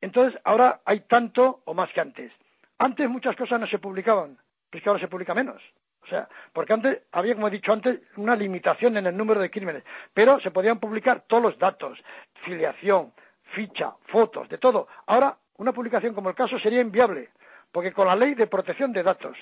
[0.00, 2.32] Entonces, ahora hay tanto o más que antes.
[2.78, 4.38] Antes muchas cosas no se publicaban,
[4.70, 5.62] pero es que ahora se publica menos.
[6.04, 9.50] O sea, porque antes había, como he dicho antes, una limitación en el número de
[9.50, 9.84] crímenes,
[10.14, 11.98] pero se podían publicar todos los datos,
[12.44, 13.12] filiación,
[13.52, 14.88] ficha, fotos, de todo.
[15.06, 17.28] Ahora, una publicación como el caso sería inviable,
[17.72, 19.36] porque con la ley de protección de datos,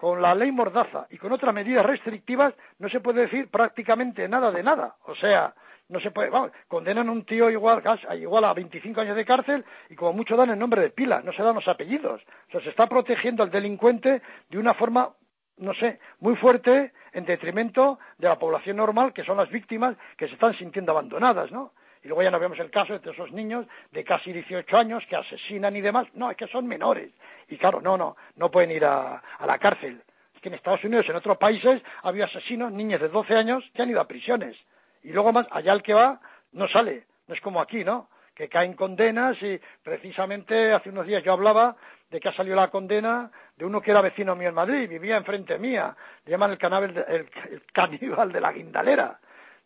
[0.00, 4.50] con la ley Mordaza y con otras medidas restrictivas no se puede decir prácticamente nada
[4.50, 4.94] de nada.
[5.04, 5.52] O sea,
[5.90, 7.82] no se puede, vamos, condenan a un tío igual,
[8.18, 11.34] igual a 25 años de cárcel y como mucho dan el nombre de pila, no
[11.34, 12.22] se dan los apellidos.
[12.48, 15.10] O sea, se está protegiendo al delincuente de una forma,
[15.58, 20.28] no sé, muy fuerte en detrimento de la población normal, que son las víctimas que
[20.28, 21.72] se están sintiendo abandonadas, ¿no?
[22.02, 25.16] Y luego ya no vemos el caso de esos niños de casi 18 años que
[25.16, 26.06] asesinan y demás.
[26.14, 27.10] No, es que son menores.
[27.48, 30.02] Y claro, no, no, no pueden ir a, a la cárcel.
[30.34, 33.82] Es que en Estados Unidos, en otros países, había asesinos, niños de 12 años, que
[33.82, 34.56] han ido a prisiones.
[35.02, 36.20] Y luego más, allá el que va,
[36.52, 37.04] no sale.
[37.28, 38.08] No es como aquí, ¿no?
[38.34, 41.76] Que caen condenas y precisamente hace unos días yo hablaba
[42.10, 45.16] de que ha salido la condena de uno que era vecino mío en Madrid, vivía
[45.18, 45.94] enfrente mía.
[46.24, 49.18] Le llaman el, canábel de- el, el caníbal de la guindalera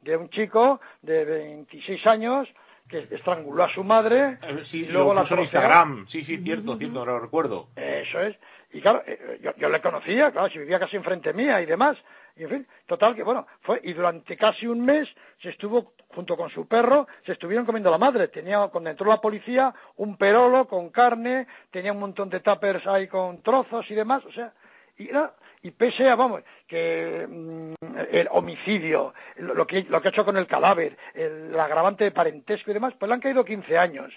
[0.04, 2.48] de un chico de 26 años
[2.88, 5.40] que estranguló a su madre Eh, Sí, y luego lo la puso en.
[5.40, 6.06] Instagram.
[6.06, 7.68] Sí, sí, cierto, cierto, lo recuerdo.
[7.76, 8.36] Eso es.
[8.72, 11.96] Y claro, eh, yo, yo le conocía, claro, si vivía casi enfrente mía y demás.
[12.36, 15.08] Y en fin, total que bueno, fue, y durante casi un mes
[15.40, 18.26] se estuvo, junto con su perro, se estuvieron comiendo la madre.
[18.28, 23.06] Tenía, cuando entró la policía, un perolo con carne, tenía un montón de tuppers ahí
[23.06, 24.52] con trozos y demás, o sea,
[24.96, 27.74] y era, y pese a, vamos, que mm,
[28.10, 32.70] el homicidio, lo que, lo que ha hecho con el cadáver, el agravante de parentesco
[32.70, 34.12] y demás, pues le han caído 15 años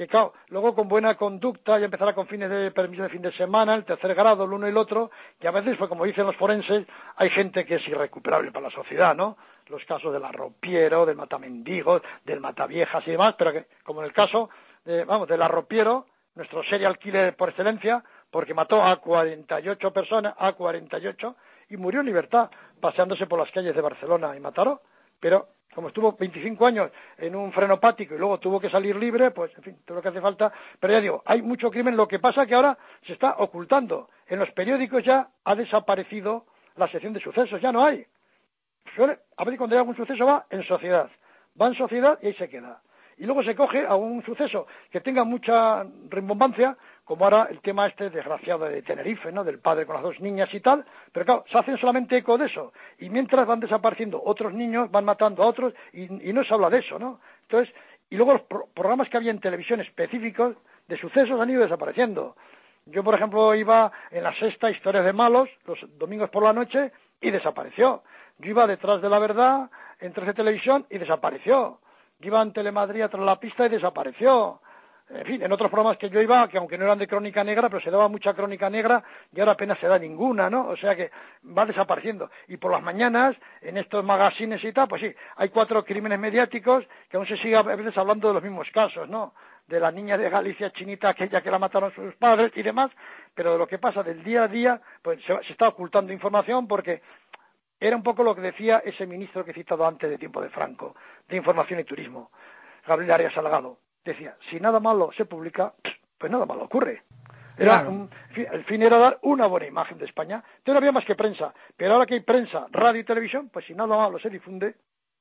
[0.00, 3.32] que claro, luego con buena conducta ya empezará con fines de permiso de fin de
[3.32, 6.24] semana, el tercer grado, el uno y el otro, y a veces, pues como dicen
[6.24, 6.86] los forenses,
[7.16, 9.36] hay gente que es irrecuperable para la sociedad, ¿no?
[9.66, 14.14] los casos del arropiero, del matamendigos, del mataviejas y demás, pero que, como en el
[14.14, 14.48] caso,
[14.86, 20.52] de, vamos, del arropiero, nuestro serial killer por excelencia, porque mató a 48 personas, a
[20.52, 21.36] 48,
[21.70, 22.50] y murió en libertad,
[22.80, 24.80] paseándose por las calles de Barcelona y Mataró,
[25.20, 29.56] pero como estuvo 25 años en un frenopático y luego tuvo que salir libre, pues,
[29.56, 30.52] en fin, todo lo que hace falta.
[30.80, 31.96] Pero ya digo, hay mucho crimen.
[31.96, 32.76] Lo que pasa que ahora
[33.06, 34.08] se está ocultando.
[34.26, 38.04] En los periódicos ya ha desaparecido la sección de sucesos, ya no hay.
[39.36, 41.08] a ver cuando hay algún suceso va en sociedad.
[41.60, 42.80] Va en sociedad y ahí se queda.
[43.16, 46.76] Y luego se coge a un suceso que tenga mucha rimbombancia,
[47.10, 49.42] como ahora el tema este desgraciado de Tenerife, ¿no?
[49.42, 52.46] Del padre con las dos niñas y tal, pero claro, se hacen solamente eco de
[52.46, 52.72] eso.
[53.00, 56.78] Y mientras van desapareciendo otros niños, van matando a otros y, no se habla de
[56.78, 57.18] eso, ¿no?
[57.42, 57.74] Entonces,
[58.10, 58.42] y luego los
[58.72, 60.54] programas que había en televisión específicos
[60.86, 62.36] de sucesos han ido desapareciendo.
[62.86, 66.92] Yo, por ejemplo, iba en la sexta Historias de Malos, los domingos por la noche,
[67.20, 68.04] y desapareció.
[68.38, 71.80] Yo iba detrás de la verdad, en de televisión, y desapareció.
[72.20, 74.60] Yo iba en Telemadrid tras la pista y desapareció
[75.12, 77.68] en fin, en otros programas que yo iba, que aunque no eran de crónica negra,
[77.68, 79.02] pero se daba mucha crónica negra
[79.32, 80.68] y ahora apenas se da ninguna, ¿no?
[80.68, 81.10] O sea que
[81.56, 82.30] va desapareciendo.
[82.46, 86.84] Y por las mañanas, en estos magazines y tal, pues sí, hay cuatro crímenes mediáticos
[87.08, 89.34] que aún se sigue a veces hablando de los mismos casos, ¿no?
[89.66, 92.92] De la niña de Galicia chinita, aquella que la mataron sus padres y demás,
[93.34, 96.68] pero de lo que pasa del día a día, pues se, se está ocultando información
[96.68, 97.02] porque
[97.80, 100.50] era un poco lo que decía ese ministro que he citado antes de tiempo de
[100.50, 100.94] Franco,
[101.28, 102.30] de Información y Turismo,
[102.86, 105.72] Gabriel Arias Salgado decía, si nada malo se publica,
[106.18, 107.02] pues nada malo ocurre.
[107.58, 107.86] Era
[108.34, 110.36] el fin era dar una buena imagen de España.
[110.36, 111.52] Entonces no había más que prensa.
[111.76, 114.76] Pero ahora que hay prensa, radio y televisión, pues si nada malo se difunde,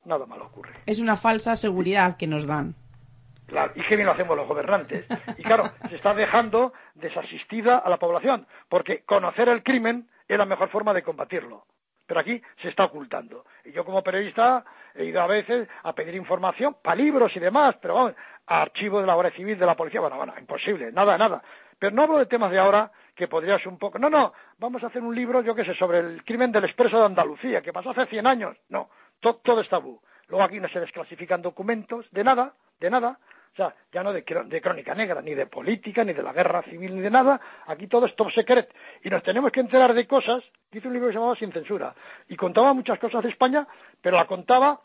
[0.05, 0.71] nada malo ocurre.
[0.85, 2.75] Es una falsa seguridad que nos dan.
[3.47, 5.05] Claro, y qué bien lo hacemos los gobernantes.
[5.37, 10.45] Y claro, se está dejando desasistida a la población, porque conocer el crimen es la
[10.45, 11.65] mejor forma de combatirlo
[12.09, 13.45] pero aquí se está ocultando.
[13.63, 17.75] Y yo como periodista he ido a veces a pedir información para libros y demás,
[17.79, 18.15] pero vamos,
[18.47, 21.43] a archivos de la Guardia Civil, de la policía, bueno, bueno, imposible, nada, nada.
[21.77, 24.83] Pero no hablo de temas de ahora que podría ser un poco, no, no, vamos
[24.83, 27.71] a hacer un libro, yo qué sé, sobre el crimen del expreso de Andalucía, que
[27.71, 28.57] pasó hace 100 años.
[28.69, 28.89] No,
[29.19, 30.01] todo, todo es tabú.
[30.29, 33.19] Luego aquí no se desclasifican documentos, de nada, de nada.
[33.53, 36.95] O sea, ya no de, crónica negra, ni de política, ni de la guerra civil,
[36.95, 37.39] ni de nada.
[37.67, 38.73] Aquí todo es top secret.
[39.03, 40.43] Y nos tenemos que enterar de cosas.
[40.71, 41.93] Hice un libro que se llamaba Sin Censura.
[42.27, 43.67] Y contaba muchas cosas de España,
[44.01, 44.79] pero la contaba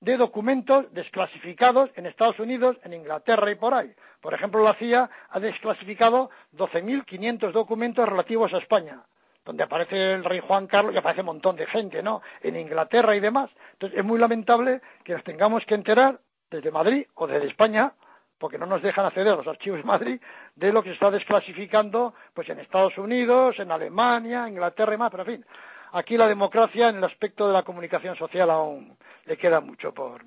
[0.00, 3.92] de documentos desclasificados en Estados Unidos, en Inglaterra y por ahí.
[4.20, 9.02] Por ejemplo, la CIA ha desclasificado 12.500 documentos relativos a España,
[9.44, 12.22] donde aparece el rey Juan Carlos y aparece un montón de gente, ¿no?
[12.42, 13.50] En Inglaterra y demás.
[13.72, 17.92] Entonces, es muy lamentable que nos tengamos que enterar desde Madrid o desde España
[18.38, 20.20] porque no nos dejan acceder a los archivos de Madrid
[20.56, 25.10] de lo que se está desclasificando pues en Estados Unidos, en Alemania, Inglaterra y más,
[25.10, 25.44] pero en fin,
[25.92, 30.22] aquí la democracia en el aspecto de la comunicación social aún le queda mucho por,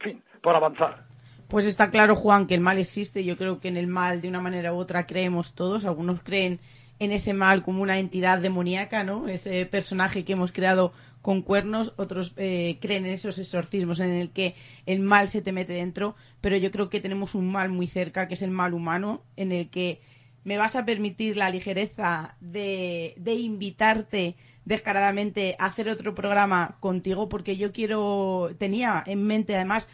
[0.00, 1.04] fin, por avanzar.
[1.48, 3.24] Pues está claro, Juan, que el mal existe.
[3.24, 5.84] Yo creo que en el mal, de una manera u otra, creemos todos.
[5.84, 6.58] Algunos creen
[7.04, 9.28] en ese mal como una entidad demoníaca, ¿no?
[9.28, 10.92] Ese personaje que hemos creado
[11.22, 15.52] con cuernos, otros eh, creen en esos exorcismos en el que el mal se te
[15.52, 18.74] mete dentro, pero yo creo que tenemos un mal muy cerca, que es el mal
[18.74, 20.00] humano, en el que
[20.44, 24.36] me vas a permitir la ligereza de, de invitarte
[24.66, 29.88] descaradamente a hacer otro programa contigo, porque yo quiero, tenía en mente además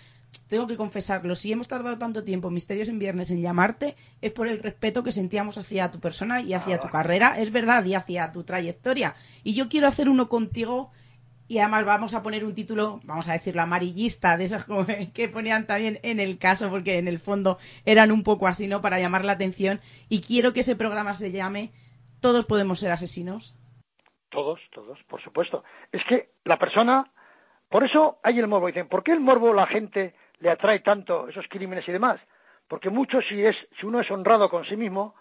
[0.50, 4.48] tengo que confesarlo, si hemos tardado tanto tiempo, Misterios en Viernes, en llamarte, es por
[4.48, 8.32] el respeto que sentíamos hacia tu persona y hacia tu carrera, es verdad, y hacia
[8.32, 9.14] tu trayectoria.
[9.44, 10.90] Y yo quiero hacer uno contigo
[11.46, 14.66] y además vamos a poner un título, vamos a decirlo, amarillista, de esos
[15.14, 18.82] que ponían también en el caso, porque en el fondo eran un poco así, ¿no?
[18.82, 19.80] Para llamar la atención.
[20.08, 21.70] Y quiero que ese programa se llame
[22.20, 23.54] Todos podemos ser asesinos.
[24.30, 25.62] Todos, todos, por supuesto.
[25.92, 27.08] Es que la persona,
[27.68, 28.66] por eso hay el morbo.
[28.66, 32.20] Dicen, ¿por qué el morbo la gente le atrae tanto esos crímenes y demás?
[32.68, 35.14] Porque mucho, si, es, si uno es honrado con sí mismo,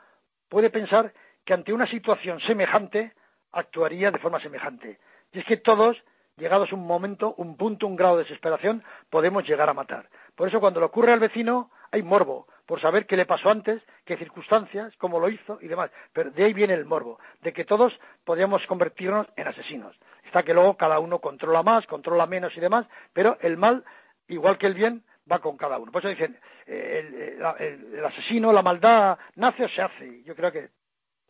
[0.49, 1.13] puede pensar
[1.45, 3.13] que ante una situación semejante
[3.51, 4.99] actuaría de forma semejante.
[5.31, 5.97] Y es que todos
[6.37, 10.09] llegados un momento, un punto, un grado de desesperación, podemos llegar a matar.
[10.35, 13.81] Por eso cuando le ocurre al vecino hay morbo, por saber qué le pasó antes,
[14.05, 15.91] qué circunstancias, cómo lo hizo y demás.
[16.13, 17.93] Pero de ahí viene el morbo, de que todos
[18.23, 19.95] podríamos convertirnos en asesinos.
[20.25, 23.83] Está que luego cada uno controla más, controla menos y demás, pero el mal,
[24.27, 25.91] igual que el bien, va con cada uno.
[25.91, 30.23] Por eso dicen, eh, el, el asesino, la maldad, nace o se hace.
[30.23, 30.69] Yo creo que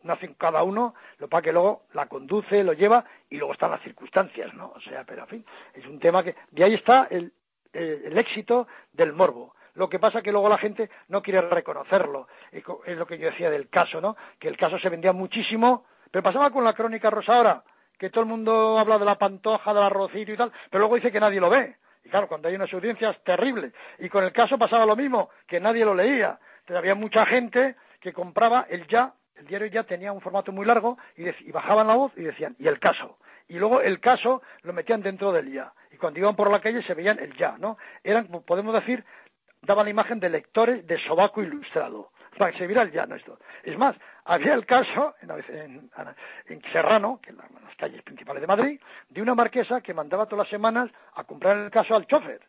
[0.02, 3.82] nacen cada uno, lo para que luego la conduce, lo lleva y luego están las
[3.82, 4.72] circunstancias, ¿no?
[4.74, 5.44] O sea, pero en fin,
[5.74, 7.32] es un tema que de ahí está el,
[7.72, 9.54] éxito del morbo.
[9.74, 12.26] Lo que pasa que luego la gente no quiere reconocerlo.
[12.50, 14.16] Es lo que yo decía del caso, ¿no?
[14.38, 17.62] Que el caso se vendía muchísimo, pero pasaba con la crónica rosa ahora,
[17.96, 21.12] que todo el mundo habla de la pantoja, del arrocito y tal, pero luego dice
[21.12, 21.76] que nadie lo ve.
[22.04, 23.72] Y claro, cuando hay unas audiencias terribles.
[23.98, 26.38] Y con el caso pasaba lo mismo, que nadie lo leía.
[26.60, 30.66] Entonces había mucha gente que compraba el ya, el diario ya tenía un formato muy
[30.66, 33.18] largo y, y bajaban la voz y decían, y el caso.
[33.48, 35.72] Y luego el caso lo metían dentro del ya.
[35.90, 37.78] Y cuando iban por la calle se veían el ya, ¿no?
[38.04, 39.04] Eran, podemos decir,
[39.62, 42.12] daban la imagen de lectores de sobaco ilustrado.
[42.56, 43.38] Se viera el llano esto.
[43.64, 45.90] Es más, había el caso en, en-
[46.46, 49.92] en Serrano, que en la- en las calles principales de Madrid, de una marquesa que
[49.94, 52.40] mandaba todas las semanas a comprar el caso al chofer.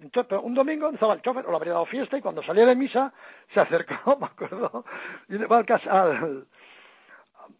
[0.00, 2.74] Entonces, un domingo estaba el chofer, o le habría dado fiesta, y cuando salía de
[2.76, 3.12] misa,
[3.52, 4.84] se acercó, me acuerdo,
[5.28, 6.46] y va al, cas- al,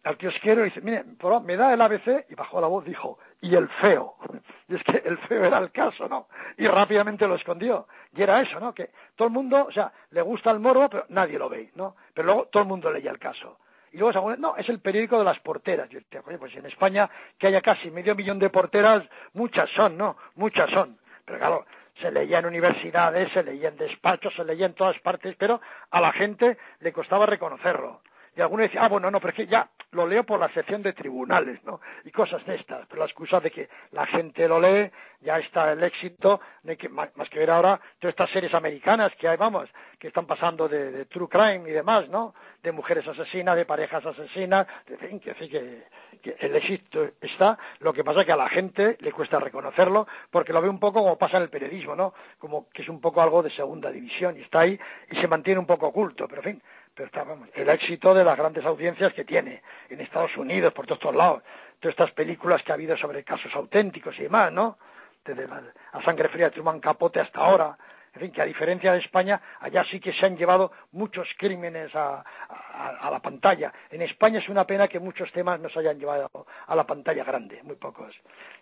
[0.05, 1.03] al kiosquero y dice, mire,
[1.43, 4.15] me da el ABC, y bajó la voz, dijo, y el feo.
[4.67, 6.27] Y es que el feo era el caso, ¿no?
[6.57, 7.87] Y rápidamente lo escondió.
[8.15, 8.73] Y era eso, ¿no?
[8.73, 11.95] Que todo el mundo, o sea, le gusta el morbo, pero nadie lo ve, ¿no?
[12.15, 13.59] Pero luego todo el mundo leía el caso.
[13.91, 15.87] Y luego, según- no, es el periódico de las porteras.
[15.89, 19.03] Yo decía, oye, pues en España, que haya casi medio millón de porteras,
[19.33, 20.17] muchas son, ¿no?
[20.33, 20.97] Muchas son.
[21.25, 21.65] Pero claro,
[22.01, 26.01] se leía en universidades, se leía en despachos, se leía en todas partes, pero a
[26.01, 28.01] la gente le costaba reconocerlo.
[28.35, 30.83] Y algunos decían, ah, bueno, no, pero es que ya lo leo por la sección
[30.83, 31.79] de tribunales, ¿no?
[32.03, 32.85] Y cosas de estas.
[32.87, 36.89] Pero la excusa de que la gente lo lee, ya está el éxito, de que,
[36.89, 41.05] más, que ver ahora todas estas series americanas que hay, vamos, que están pasando de,
[41.05, 42.35] true crime y demás, ¿no?
[42.61, 45.83] De mujeres asesinas, de parejas asesinas, de fin, que, que,
[46.21, 47.57] que el éxito está.
[47.79, 50.79] Lo que pasa es que a la gente le cuesta reconocerlo, porque lo ve un
[50.79, 52.13] poco como pasa en el periodismo, ¿no?
[52.37, 54.77] Como que es un poco algo de segunda división y está ahí
[55.09, 56.61] y se mantiene un poco oculto, pero en fin,
[56.95, 60.85] pero está, vamos, el éxito de las grandes audiencias que tiene en Estados Unidos, por
[60.87, 61.43] todos estos lados,
[61.79, 64.77] todas estas películas que ha habido sobre casos auténticos y demás, ¿no?
[65.25, 65.61] Desde la,
[66.05, 67.77] sangre fría de Truman Capote hasta ahora,
[68.13, 71.93] en fin, que a diferencia de España, allá sí que se han llevado muchos crímenes
[71.95, 73.73] a, a, a la pantalla.
[73.91, 76.29] En España es una pena que muchos temas no se hayan llevado
[76.67, 78.15] a la pantalla grande, muy pocos.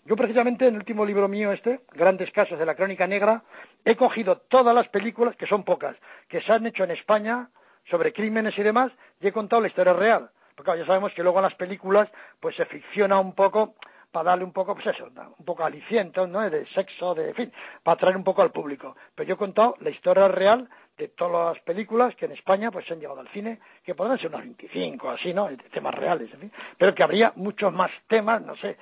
[0.05, 3.43] Yo precisamente en el último libro mío este, Grandes Casos de la Crónica Negra,
[3.85, 5.95] he cogido todas las películas, que son pocas,
[6.27, 7.49] que se han hecho en España
[7.89, 10.29] sobre crímenes y demás, y he contado la historia real.
[10.55, 12.09] Porque ya sabemos que luego en las películas
[12.39, 13.75] pues se ficciona un poco
[14.13, 15.09] para darle un poco, pues eso,
[15.39, 16.47] un poco aliciente, ¿no?
[16.47, 18.95] De sexo, de, en fin, para atraer un poco al público.
[19.15, 22.85] Pero yo he contado la historia real de todas las películas que en España pues
[22.85, 25.49] se han llegado al cine, que podrán ser unos 25 así, ¿no?
[25.71, 26.29] Temas reales.
[26.77, 28.77] Pero que habría muchos más temas, no sé.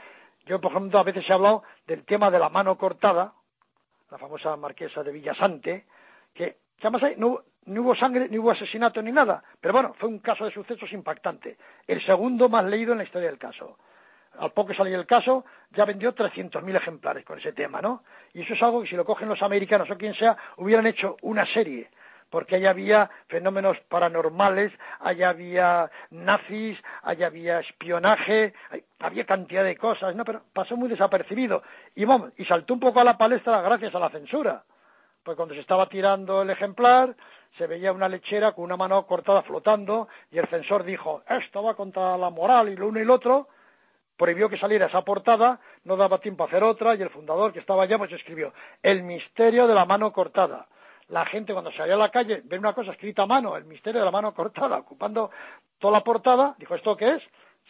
[0.45, 3.33] Yo, por ejemplo, a veces he hablado del tema de la mano cortada,
[4.09, 5.85] la famosa marquesa de Villasante,
[6.33, 9.43] que, que además ahí no, no hubo sangre, ni hubo asesinato, ni nada.
[9.59, 11.57] Pero bueno, fue un caso de sucesos impactante.
[11.87, 13.77] El segundo más leído en la historia del caso.
[14.39, 18.03] Al poco que salió el caso, ya vendió 300.000 ejemplares con ese tema, ¿no?
[18.33, 21.17] Y eso es algo que si lo cogen los americanos o quien sea, hubieran hecho
[21.21, 21.89] una serie.
[22.29, 28.53] Porque allá había fenómenos paranormales, allá había nazis, allá había espionaje,
[28.99, 30.23] había cantidad de cosas, ¿no?
[30.23, 31.61] Pero pasó muy desapercibido.
[31.93, 34.63] Y, vamos, y saltó un poco a la palestra gracias a la censura.
[35.23, 37.15] Pues cuando se estaba tirando el ejemplar,
[37.57, 41.75] se veía una lechera con una mano cortada flotando y el censor dijo, esto va
[41.75, 43.47] contra la moral y lo uno y lo otro,
[44.17, 47.59] prohibió que saliera esa portada, no daba tiempo a hacer otra y el fundador que
[47.59, 50.67] estaba allá pues escribió, el misterio de la mano cortada.
[51.09, 53.99] La gente cuando salía a la calle ve una cosa escrita a mano, el misterio
[53.99, 55.31] de la mano cortada, ocupando
[55.79, 57.23] toda la portada, dijo, ¿esto qué es?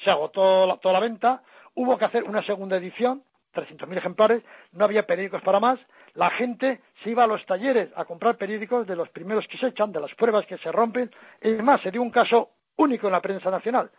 [0.03, 1.41] Se agotó la- toda la venta,
[1.75, 3.23] hubo que hacer una segunda edición,
[3.53, 5.79] 300.000 ejemplares, no había periódicos para más,
[6.15, 9.67] la gente se iba a los talleres a comprar periódicos de los primeros que se
[9.67, 11.09] echan, de las pruebas que se rompen.
[11.39, 13.89] Es más, se dio un caso único en la prensa nacional.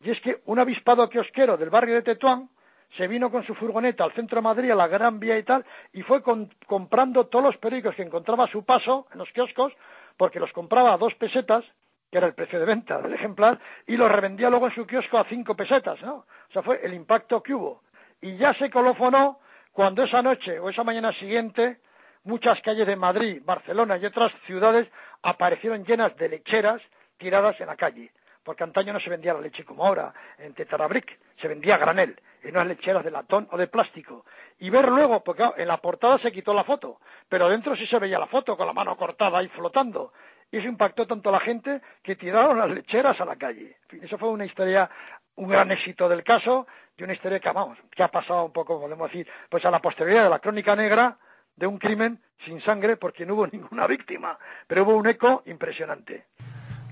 [0.00, 2.48] Y es que un avispado kiosquero del barrio de Tetuán
[2.96, 5.64] se vino con su furgoneta al centro de Madrid, a la Gran Vía y tal,
[5.92, 9.72] y fue con- comprando todos los periódicos que encontraba a su paso en los kioscos,
[10.16, 11.64] porque los compraba a dos pesetas,
[12.10, 15.18] que era el precio de venta del ejemplar, y los revendía luego en su kiosco
[15.18, 16.14] a cinco pesetas, ¿no?
[16.14, 17.82] O sea, fue el impacto que hubo.
[18.22, 19.40] Y ya se colofonó
[19.78, 21.76] cuando esa noche o esa mañana siguiente
[22.24, 24.88] muchas calles de Madrid, Barcelona y otras ciudades
[25.22, 26.82] aparecieron llenas de lecheras
[27.16, 28.10] tiradas en la calle.
[28.42, 32.56] Porque antaño no se vendía la leche como ahora, en Tetrabric, se vendía granel, en
[32.56, 34.24] unas lecheras de latón o de plástico.
[34.58, 36.98] Y ver luego, porque en la portada se quitó la foto,
[37.28, 40.12] pero dentro sí se veía la foto con la mano cortada ahí flotando.
[40.50, 43.76] Y eso impactó tanto a la gente que tiraron las lecheras a la calle.
[44.02, 44.90] Eso fue una historia,
[45.38, 46.66] un gran éxito del caso,
[46.96, 49.80] y una historia que, vamos, que ha pasado un poco, podemos decir, pues a la
[49.80, 51.16] posterioridad de la crónica negra
[51.56, 54.36] de un crimen sin sangre porque no hubo ninguna víctima,
[54.66, 56.24] pero hubo un eco impresionante.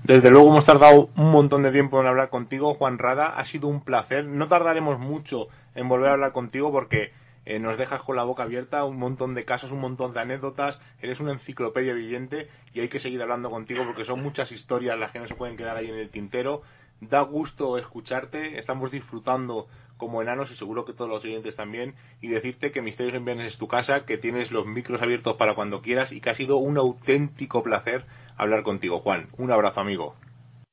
[0.03, 3.27] Desde luego hemos tardado un montón de tiempo en hablar contigo, Juan Rada.
[3.27, 4.23] Ha sido un placer.
[4.23, 7.11] No tardaremos mucho en volver a hablar contigo porque
[7.45, 10.79] eh, nos dejas con la boca abierta, un montón de casos, un montón de anécdotas.
[11.01, 15.11] Eres una enciclopedia viviente y hay que seguir hablando contigo porque son muchas historias las
[15.11, 16.61] que no se pueden quedar ahí en el tintero.
[17.01, 19.67] Da gusto escucharte, estamos disfrutando
[19.97, 23.47] como enanos y seguro que todos los oyentes también, y decirte que Misterios en Viernes
[23.47, 26.57] es tu casa, que tienes los micros abiertos para cuando quieras y que ha sido
[26.57, 28.05] un auténtico placer
[28.37, 29.27] hablar contigo, Juan.
[29.37, 30.15] Un abrazo, amigo.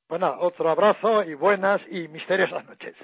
[0.09, 2.95] Bueno, otro abrazo y buenas y misteriosas noches.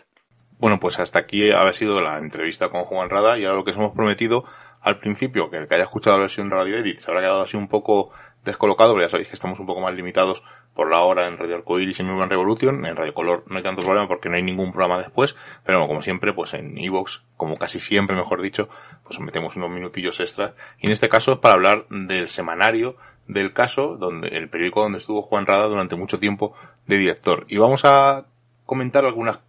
[0.59, 3.71] Bueno, pues hasta aquí ha sido la entrevista con Juan Rada y ahora lo que
[3.71, 4.45] os hemos prometido
[4.83, 7.57] al principio, que el que haya escuchado la versión Radio Edit se habrá quedado así
[7.57, 8.11] un poco
[8.45, 10.43] descolocado, pero ya sabéis que estamos un poco más limitados
[10.81, 12.87] por la hora en Radio Arcoiris y en Urban Revolution.
[12.87, 16.01] En Radio Color no hay tanto problema porque no hay ningún programa después, pero como
[16.01, 18.70] siempre, pues en Evox, como casi siempre, mejor dicho,
[19.05, 20.55] pues metemos unos minutillos extras.
[20.78, 22.97] Y en este caso es para hablar del semanario
[23.28, 26.55] del caso, donde el periódico donde estuvo Juan Rada durante mucho tiempo
[26.87, 27.45] de director.
[27.51, 28.24] Y vamos a
[28.64, 29.41] comentar algunas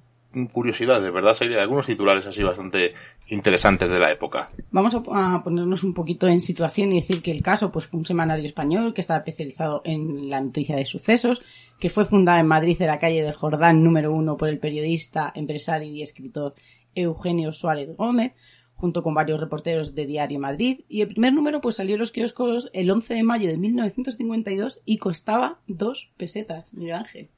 [0.51, 2.93] curiosidad, de verdad, hay algunos titulares así bastante
[3.27, 4.49] interesantes de la época.
[4.71, 8.05] Vamos a, ponernos un poquito en situación y decir que el caso pues fue un
[8.05, 11.41] semanario español que estaba especializado en la noticia de sucesos,
[11.79, 15.31] que fue fundado en Madrid en la calle del Jordán número uno por el periodista,
[15.35, 16.55] empresario y escritor
[16.95, 18.33] Eugenio Suárez Gómez,
[18.75, 20.81] junto con varios reporteros de Diario Madrid.
[20.89, 24.81] Y el primer número pues salió en los kioscos el 11 de mayo de 1952
[24.85, 27.29] y costaba dos pesetas, Miguel Ángel.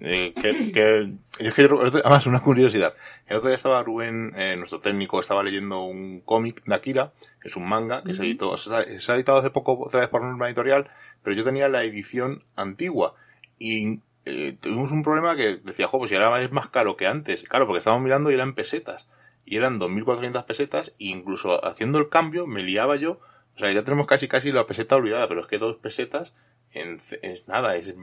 [0.00, 1.12] Eh, que, que,
[2.02, 2.94] además, una curiosidad.
[3.26, 7.48] El otro día estaba Rubén, eh, nuestro técnico, estaba leyendo un cómic de Akira, que
[7.48, 10.46] es un manga, que se, editó, se, ha, editado hace poco otra vez por norma
[10.48, 10.90] editorial,
[11.22, 13.14] pero yo tenía la edición antigua.
[13.58, 17.06] Y eh, tuvimos un problema que decía, jo, pues si ahora es más caro que
[17.06, 17.42] antes.
[17.48, 19.08] Claro, porque estábamos mirando y eran pesetas.
[19.44, 23.20] Y eran 2.400 pesetas, e incluso haciendo el cambio me liaba yo.
[23.56, 26.32] O sea, ya tenemos casi casi la peseta olvidada, pero es que dos pesetas
[26.72, 27.94] en, es nada, es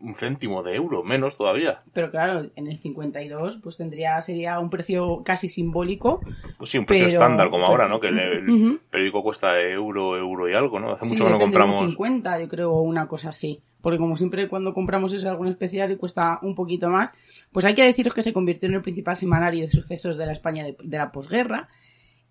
[0.00, 1.82] un céntimo de euro, menos todavía.
[1.92, 6.20] Pero claro, en el 52 pues tendría sería un precio casi simbólico.
[6.58, 8.00] Pues sí, un precio estándar como ahora, ¿no?
[8.00, 10.92] Que el, periódico cuesta euro, euro y algo, ¿no?
[10.92, 11.90] Hace mucho que no compramos.
[11.90, 13.60] 50, yo creo, una cosa así.
[13.80, 17.12] Porque como siempre cuando compramos es algún especial y cuesta un poquito más,
[17.50, 20.32] pues hay que deciros que se convirtió en el principal semanario de sucesos de la
[20.32, 21.68] España de, de la posguerra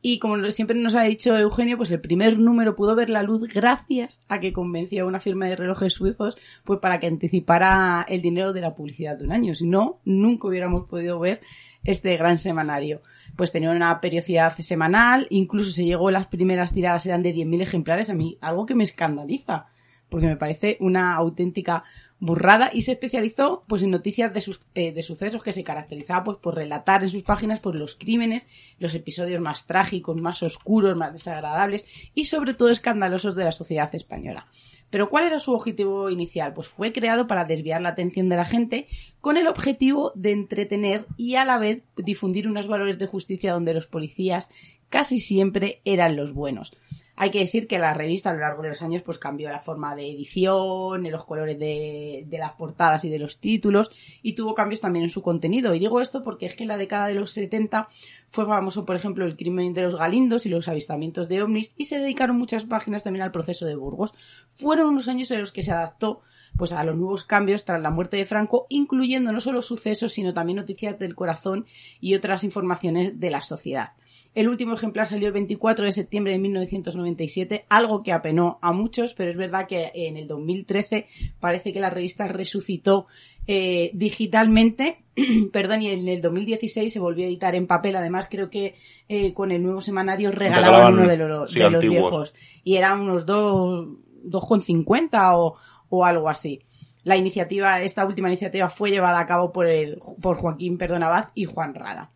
[0.02, 3.44] y como siempre nos ha dicho Eugenio, pues el primer número pudo ver la luz
[3.44, 8.22] gracias a que convenció a una firma de relojes suizos pues para que anticipara el
[8.22, 9.56] dinero de la publicidad de un año.
[9.56, 11.42] Si no, nunca hubiéramos podido ver
[11.84, 13.02] este gran semanario.
[13.36, 18.10] Pues tenía una periodicidad semanal, incluso se llegó, las primeras tiradas eran de 10.000 ejemplares,
[18.10, 19.68] a mí algo que me escandaliza,
[20.10, 21.84] porque me parece una auténtica
[22.20, 26.38] burrada y se especializó pues en noticias de, eh, de sucesos que se caracterizaba pues
[26.38, 28.48] por relatar en sus páginas pues los crímenes,
[28.78, 33.94] los episodios más trágicos, más oscuros, más desagradables y sobre todo escandalosos de la sociedad
[33.94, 34.48] española.
[34.90, 36.54] Pero ¿cuál era su objetivo inicial?
[36.54, 38.88] Pues fue creado para desviar la atención de la gente
[39.22, 43.74] con el objetivo de entretener y a la vez difundir unos valores de justicia donde
[43.74, 44.50] los policías
[44.90, 46.76] casi siempre eran los buenos.
[47.22, 49.60] Hay que decir que la revista a lo largo de los años pues cambió la
[49.60, 53.92] forma de edición, los colores de, las portadas y de los títulos
[54.24, 55.76] y tuvo cambios también en su contenido.
[55.76, 57.90] Y digo esto porque es que en la década de los 70
[58.30, 61.84] fue famoso, por ejemplo, el crimen de los galindos y los avistamientos de ovnis y
[61.84, 64.14] se dedicaron muchas páginas también al proceso de Burgos.
[64.48, 66.22] Fueron unos años en los que se adaptó
[66.56, 70.34] pues a los nuevos cambios tras la muerte de Franco, incluyendo no solo sucesos, sino
[70.34, 71.66] también noticias del corazón
[72.00, 73.92] y otras informaciones de la sociedad.
[74.36, 79.16] El último ejemplar salió el 24 de septiembre de 1997, algo que apenó a muchos,
[79.16, 81.08] pero es verdad que en el 2013
[81.40, 83.08] parece que la revista resucitó
[83.48, 85.04] eh, digitalmente,
[85.52, 87.96] perdón, y en el 2016 se volvió a editar en papel.
[87.96, 88.76] Además, creo que
[89.08, 92.36] eh, con el nuevo semanario regalaban, uno de, los viejos.
[92.64, 95.56] Y eran unos 2,50 o,
[95.90, 96.62] o algo así.
[97.04, 101.46] La iniciativa, esta última iniciativa fue llevada a cabo por, el, por Joaquín Perdonabaz y
[101.46, 102.12] Juan Rada.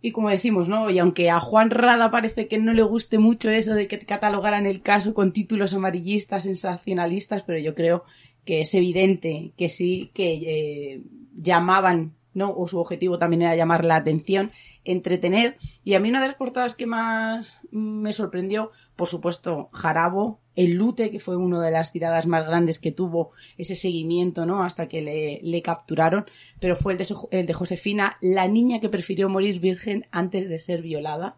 [0.00, 0.90] Y como decimos, ¿no?
[0.90, 4.66] Y aunque a Juan Rada parece que no le guste mucho eso de que catalogaran
[4.66, 8.04] el caso con títulos amarillistas, sensacionalistas, pero yo creo
[8.44, 11.02] que es evidente que sí, que eh,
[11.36, 12.54] llamaban, ¿no?
[12.54, 14.52] O su objetivo también era llamar la atención,
[14.84, 15.56] entretener.
[15.82, 20.72] Y a mí una de las portadas que más me sorprendió, por supuesto, Jarabo, el
[20.72, 24.64] Lute, que fue una de las tiradas más grandes que tuvo ese seguimiento, ¿no?
[24.64, 26.26] Hasta que le, capturaron,
[26.58, 30.58] pero fue el de, el de, Josefina, la niña que prefirió morir virgen antes de
[30.58, 31.36] ser violada.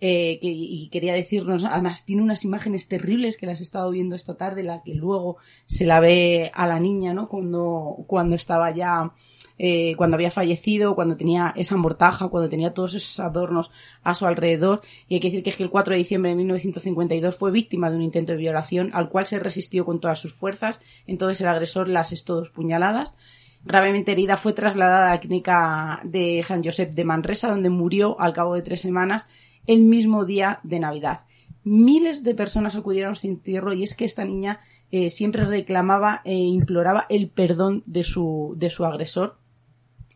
[0.00, 4.16] Eh, que, y quería decirnos, además tiene unas imágenes terribles que las he estado viendo
[4.16, 5.36] esta tarde, la que luego
[5.66, 7.28] se la ve a la niña, ¿no?
[7.28, 9.12] Cuando, cuando estaba ya
[9.58, 13.70] eh, cuando había fallecido, cuando tenía esa mortaja, cuando tenía todos esos adornos
[14.02, 14.82] a su alrededor.
[15.08, 17.90] Y hay que decir que, es que el 4 de diciembre de 1952 fue víctima
[17.90, 20.80] de un intento de violación al cual se resistió con todas sus fuerzas.
[21.06, 23.16] Entonces el agresor la asestó dos puñaladas.
[23.64, 28.32] Gravemente herida fue trasladada a la clínica de San Josep de Manresa, donde murió al
[28.32, 29.26] cabo de tres semanas
[29.66, 31.26] el mismo día de Navidad.
[31.64, 36.34] Miles de personas acudieron sin entierro y es que esta niña eh, siempre reclamaba e
[36.34, 39.36] imploraba el perdón de su, de su agresor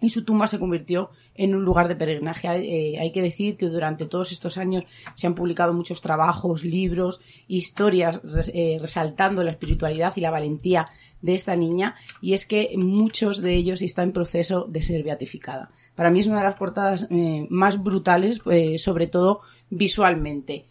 [0.02, 2.48] y su tumba se convirtió en un lugar de peregrinaje.
[2.48, 4.84] Eh, hay que decir que durante todos estos años
[5.14, 8.20] se han publicado muchos trabajos, libros, historias
[8.52, 10.88] eh, resaltando la espiritualidad y la valentía
[11.22, 15.70] de esta niña y es que muchos de ellos están en proceso de ser beatificada.
[15.94, 18.40] Para mí es una de las portadas eh, más brutales,
[18.78, 19.40] sobre todo
[19.70, 20.66] visualmente.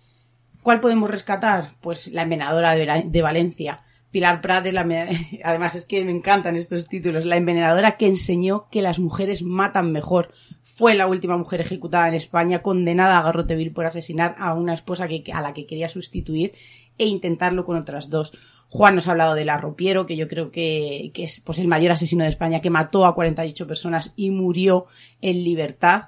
[0.62, 1.76] ¿Cuál podemos rescatar?
[1.80, 4.82] Pues la envenenadora de Valencia Pilar Prat, la,
[5.44, 9.92] además es que me encantan estos títulos, la envenenadora que enseñó que las mujeres matan
[9.92, 10.32] mejor.
[10.64, 14.74] Fue la última mujer ejecutada en España, condenada a garrote vil por asesinar a una
[14.74, 16.54] esposa que, a la que quería sustituir
[16.98, 18.34] e intentarlo con otras dos.
[18.68, 21.92] Juan nos ha hablado del arropiero, que yo creo que, que es pues, el mayor
[21.92, 24.86] asesino de España, que mató a 48 personas y murió
[25.22, 26.02] en libertad.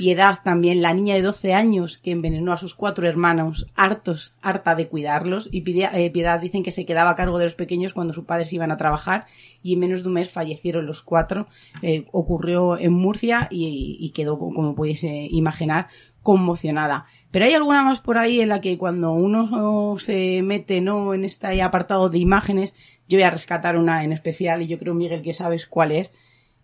[0.00, 4.74] Piedad también, la niña de 12 años que envenenó a sus cuatro hermanos, hartos, harta
[4.74, 8.14] de cuidarlos, y eh, Piedad dicen que se quedaba a cargo de los pequeños cuando
[8.14, 9.26] sus padres iban a trabajar
[9.62, 11.48] y en menos de un mes fallecieron los cuatro.
[11.82, 15.88] Eh, ocurrió en Murcia y, quedó, como podéis imaginar,
[16.22, 17.04] conmocionada.
[17.30, 21.26] Pero hay alguna más por ahí en la que cuando uno se mete no en
[21.26, 22.74] este apartado de imágenes,
[23.06, 26.10] yo voy a rescatar una en especial y yo creo, Miguel, que sabes cuál es.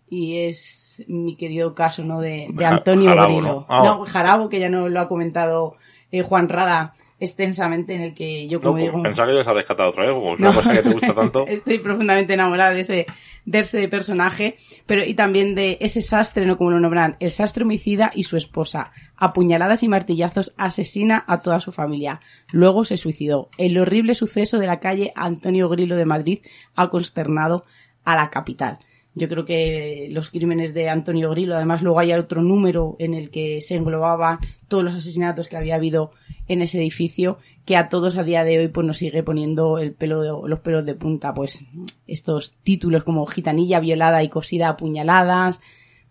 [0.09, 2.19] Y es mi querido caso, ¿no?
[2.19, 3.83] De, Antonio Jarabo, ah.
[3.83, 4.05] ¿no?
[4.05, 5.75] Jarabo, que ya no lo ha comentado
[6.11, 9.01] eh, Juan Rada extensamente, en el que yo, como digo...
[9.01, 11.13] Pensaba que ya se ha rescatado otra vez, como es una cosa que te gusta
[11.13, 11.45] tanto.
[11.47, 13.05] Estoy profundamente enamorada de ese,
[13.45, 17.63] de ese personaje, pero y también de ese sastre, no como lo nombran, el sastre
[17.63, 18.91] homicida y su esposa.
[19.15, 22.21] Apuñaladas y martillazos asesina a toda su familia.
[22.51, 23.49] Luego se suicidó.
[23.57, 26.39] El horrible suceso de la calle Antonio Grilo de Madrid
[26.75, 27.65] ha consternado
[28.05, 28.79] a la capital.
[29.17, 33.31] Yo creo que los crímenes de Antonio Grillo, además luego hay otro número en el
[33.31, 34.37] que se englobaban
[34.67, 36.11] todos los asesinatos que había habido
[36.47, 39.93] en ese edificio, que a todos a día de hoy pues nos sigue poniendo el
[39.93, 41.65] pelo los pelos de punta, pues
[42.05, 45.61] estos títulos como gitanilla violada y cosida a puñaladas,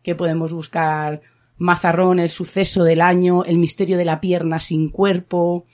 [0.02, 1.22] que podemos buscar
[1.58, 5.64] Mazarrón, el suceso del año, el misterio de la pierna sin cuerpo,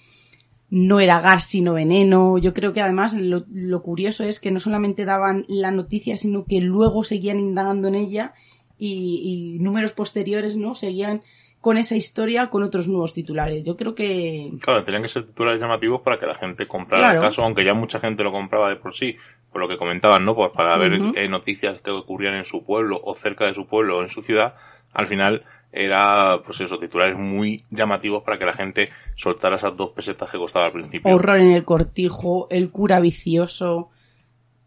[0.73, 2.39] no era gas sino veneno.
[2.39, 6.63] Yo creo que además lo, curioso es que no solamente daban la noticia, sino que
[6.63, 8.33] luego seguían indagando en ella
[8.79, 10.75] y, números posteriores, ¿no?
[10.75, 11.21] Seguían
[11.61, 13.63] con esa historia con otros nuevos titulares.
[13.65, 14.51] Yo creo que...
[14.63, 17.75] Claro, tenían que ser titulares llamativos para que la gente comprara el caso, aunque ya
[17.75, 19.17] mucha gente lo compraba de por sí,
[19.53, 20.35] por lo que comentaban, ¿no?
[20.35, 23.99] Pues para ver eh, noticias que ocurrían en su pueblo o cerca de su pueblo
[23.99, 24.55] o en su ciudad,
[24.95, 29.91] al final era, pues eso, titulares muy llamativos para que la gente soltara esas dos
[29.91, 31.15] pesetas que costaba al principio.
[31.15, 33.91] Horror en el cortijo, el cura vicioso.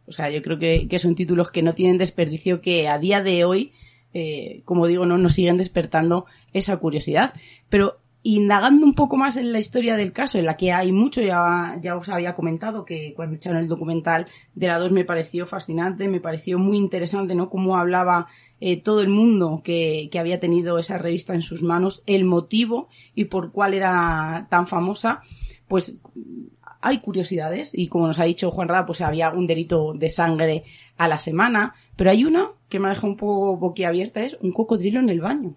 [0.07, 3.21] O sea, yo creo que, que son títulos que no tienen desperdicio, que a día
[3.21, 3.73] de hoy,
[4.13, 7.33] eh, como digo, no nos siguen despertando esa curiosidad.
[7.69, 11.21] Pero indagando un poco más en la historia del caso, en la que hay mucho,
[11.21, 16.07] ya, os había comentado que cuando echaron el documental de la 2 me pareció fascinante,
[16.07, 17.51] me pareció muy interesante, ¿no?
[17.51, 18.25] Cómo hablaba
[18.59, 22.89] eh, todo el mundo que, que, había tenido esa revista en sus manos, el motivo
[23.13, 25.21] y por cuál era tan famosa,
[25.67, 25.95] pues
[26.81, 30.63] hay curiosidades y como nos ha dicho Juan Rada, pues había un delito de sangre
[30.97, 34.51] a la semana, pero hay una que me ha dejado un poco boquiabierta, es un
[34.51, 35.55] cocodrilo en el baño.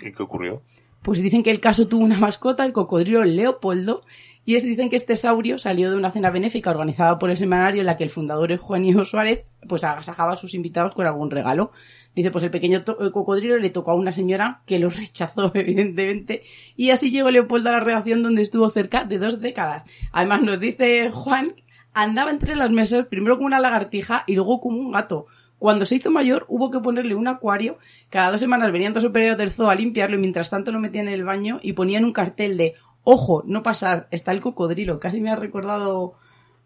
[0.00, 0.62] ¿Y qué ocurrió?
[1.02, 4.02] Pues dicen que el caso tuvo una mascota, el cocodrilo Leopoldo,
[4.44, 7.86] y dicen que este saurio salió de una cena benéfica organizada por el semanario en
[7.86, 11.70] la que el fundador Eugenio Suárez pues agasajaba a sus invitados con algún regalo.
[12.14, 16.42] Dice, pues el pequeño cocodrilo le tocó a una señora que lo rechazó, evidentemente,
[16.76, 19.84] y así llegó Leopoldo a la redacción donde estuvo cerca de dos décadas.
[20.12, 21.54] Además nos dice Juan,
[21.94, 25.26] andaba entre las mesas primero como una lagartija y luego como un gato.
[25.62, 27.78] Cuando se hizo mayor, hubo que ponerle un acuario.
[28.10, 31.06] Cada dos semanas venían dos superiores del zoo a limpiarlo y mientras tanto lo metían
[31.06, 34.98] en el baño y ponían un cartel de ojo, no pasar, está el cocodrilo.
[34.98, 36.14] Casi me ha recordado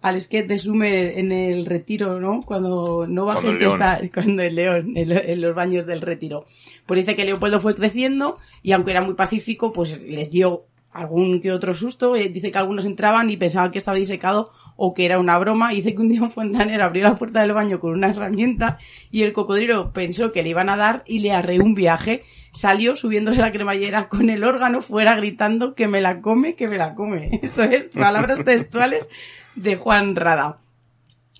[0.00, 2.40] al sketch de Sumer en el retiro, ¿no?
[2.40, 6.46] Cuando no va gente, está cuando el león, en, los baños del retiro.
[6.86, 10.64] Pues dice que Leopoldo fue creciendo y aunque era muy pacífico, pues les dio
[10.96, 12.16] algún que otro susto.
[12.16, 15.70] Eh, dice que algunos entraban y pensaban que estaba disecado o que era una broma.
[15.70, 18.78] Dice que un día un fontanero abrió la puerta del baño con una herramienta
[19.10, 22.24] y el cocodrilo pensó que le iban a dar y le arreó un viaje.
[22.52, 26.78] Salió subiéndose la cremallera con el órgano fuera gritando que me la come, que me
[26.78, 27.38] la come.
[27.42, 29.08] Esto es palabras textuales
[29.54, 30.58] de Juan Rada.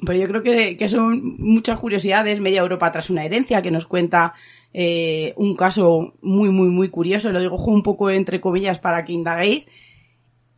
[0.04, 2.40] Pero yo creo que, que son muchas curiosidades.
[2.40, 4.34] Media Europa tras una herencia que nos cuenta
[4.78, 7.32] eh, un caso muy, muy, muy curioso.
[7.32, 9.66] Lo digo un poco entre comillas para que indaguéis.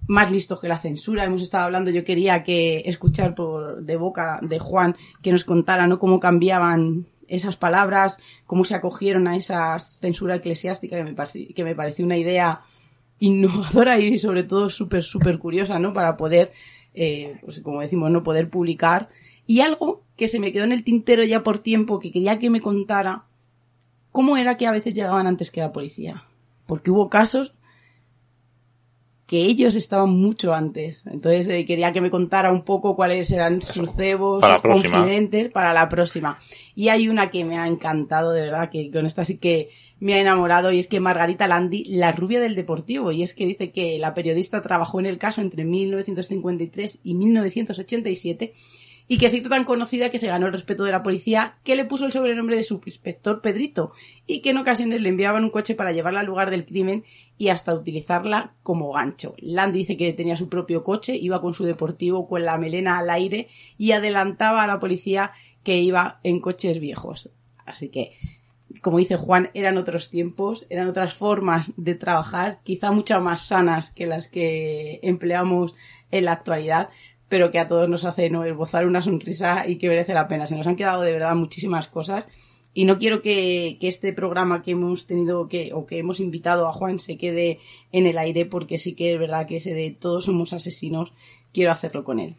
[0.09, 1.25] Más listo que la censura.
[1.25, 5.87] Hemos estado hablando, yo quería que escuchar por de boca de Juan que nos contara
[5.87, 6.01] ¿no?
[6.01, 11.63] cómo cambiaban esas palabras, cómo se acogieron a esa censura eclesiástica que me, pareció, que
[11.63, 12.63] me pareció una idea
[13.21, 15.93] innovadora y sobre todo súper, súper curiosa, ¿no?
[15.93, 16.51] Para poder
[17.01, 19.11] eh, pues como decimos, no poder publicar.
[19.47, 22.51] Y algo que se me quedó en el tintero ya por tiempo, que quería que
[22.51, 23.27] me contara,
[24.19, 26.25] cómo era que a veces llegaban antes que la policía.
[26.67, 27.55] Porque hubo casos
[29.29, 31.05] que ellos estaban mucho antes.
[31.07, 35.53] Entonces eh, quería que me contara un poco cuáles eran sus cebos, Para sus confidentes
[35.53, 36.37] para la próxima.
[36.75, 39.71] Y hay una que me ha encantado, de verdad, que con esta sí que
[40.01, 43.47] me ha enamorado, y es que Margarita Landi, la rubia del Deportivo, y es que
[43.47, 48.53] dice que la periodista trabajó en el caso entre 1953 y 1987
[49.09, 51.75] y que se hizo tan conocida que se ganó el respeto de la policía que
[51.75, 53.93] le puso el sobrenombre de subinspector Pedrito
[54.27, 57.05] y que en ocasiones le enviaban un coche para llevarla al lugar del crimen
[57.39, 59.35] y hasta utilizarla como gancho.
[59.39, 63.09] Land dice que tenía su propio coche, iba con su deportivo con la melena al
[63.09, 63.49] aire
[63.79, 65.33] y adelantaba a la policía
[65.65, 67.31] que iba en coches viejos.
[67.65, 68.13] Así que,
[68.83, 73.91] como dice Juan, eran otros tiempos, eran otras formas de trabajar, quizá mucho más sanas
[73.91, 75.75] que las que empleamos
[76.11, 76.89] en la actualidad,
[77.29, 78.45] pero que a todos nos hace ¿no?
[78.45, 80.47] esbozar una sonrisa y que merece la pena.
[80.47, 82.27] Se nos han quedado de verdad muchísimas cosas
[82.75, 86.69] y no quiero que, que este programa que hemos tenido que, o que hemos invitado
[86.69, 87.61] a Juan se quede
[87.93, 91.13] en el aire porque sí que es verdad que ese de todos somos asesinos,
[91.53, 92.37] quiero hacerlo con él.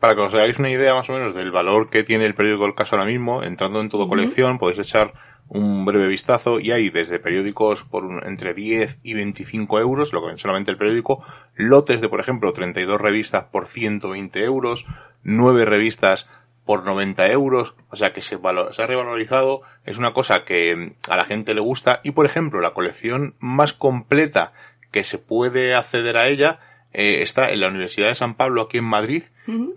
[0.00, 2.66] Para que os hagáis una idea más o menos del valor que tiene el periódico
[2.66, 5.14] El Caso ahora mismo, entrando en todo colección, podéis echar
[5.54, 10.20] un breve vistazo y hay desde periódicos por un- entre 10 y 25 euros, lo
[10.20, 11.24] que ven solamente el periódico,
[11.54, 14.84] lotes de, por ejemplo, 32 revistas por 120 euros,
[15.22, 16.28] 9 revistas
[16.66, 20.74] por 90 euros, o sea que se, valo- se ha revalorizado, es una cosa que
[20.74, 24.52] mm, a la gente le gusta y, por ejemplo, la colección más completa
[24.90, 26.58] que se puede acceder a ella
[26.92, 29.24] eh, está en la Universidad de San Pablo aquí en Madrid,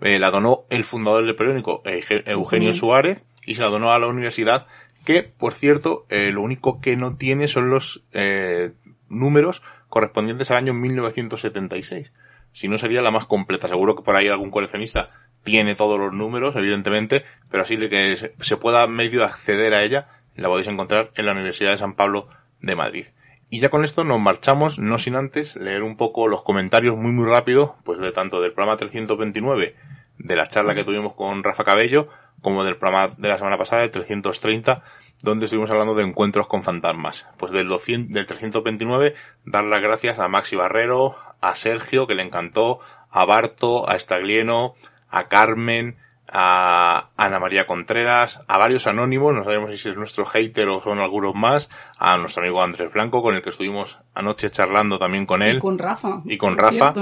[0.02, 3.98] eh, la donó el fundador del periódico, Euge- Eugenio Suárez, y se la donó a
[3.98, 4.66] la universidad,
[5.08, 8.72] que, por cierto, eh, lo único que no tiene son los eh,
[9.08, 12.12] números correspondientes al año 1976.
[12.52, 13.68] Si no sería la más completa.
[13.68, 15.08] Seguro que por ahí algún coleccionista
[15.44, 20.08] tiene todos los números, evidentemente, pero así que se- se pueda medio acceder a ella,
[20.36, 22.28] la podéis encontrar en la Universidad de San Pablo
[22.60, 23.06] de Madrid.
[23.48, 27.12] Y ya con esto nos marchamos, no sin antes leer un poco los comentarios muy
[27.12, 29.74] muy rápido, pues de tanto del programa 329,
[30.18, 32.08] de la charla que tuvimos con Rafa Cabello,
[32.42, 34.82] como del programa de la semana pasada, de 330,
[35.22, 37.26] donde estuvimos hablando de encuentros con fantasmas.
[37.38, 39.14] Pues del, 200, del 329,
[39.44, 42.80] dar las gracias a Maxi Barrero, a Sergio, que le encantó,
[43.10, 44.74] a Barto, a Estaglieno,
[45.10, 45.96] a Carmen,
[46.30, 50.98] a Ana María Contreras, a varios anónimos, no sabemos si es nuestro hater o son
[50.98, 55.42] algunos más, a nuestro amigo Andrés Blanco, con el que estuvimos anoche charlando también con
[55.42, 56.20] él, Y con Rafa.
[56.24, 56.92] Y con Rafa.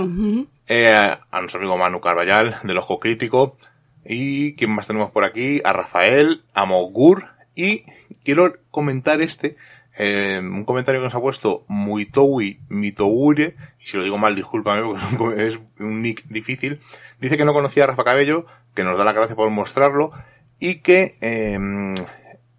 [0.68, 3.56] eh, a nuestro amigo Manu Carballal, del Ojo Crítico,
[4.04, 5.60] y ¿quién más tenemos por aquí?
[5.64, 7.26] A Rafael, a Mogur,
[7.56, 7.84] y
[8.26, 9.56] quiero comentar este,
[9.96, 14.82] eh, un comentario que nos ha puesto Muitowi Mitoure, y si lo digo mal, discúlpame
[15.16, 16.80] porque es un, nick difícil,
[17.20, 20.10] dice que no conocía a Rafa Cabello, que nos da la gracia por mostrarlo,
[20.58, 21.56] y que eh,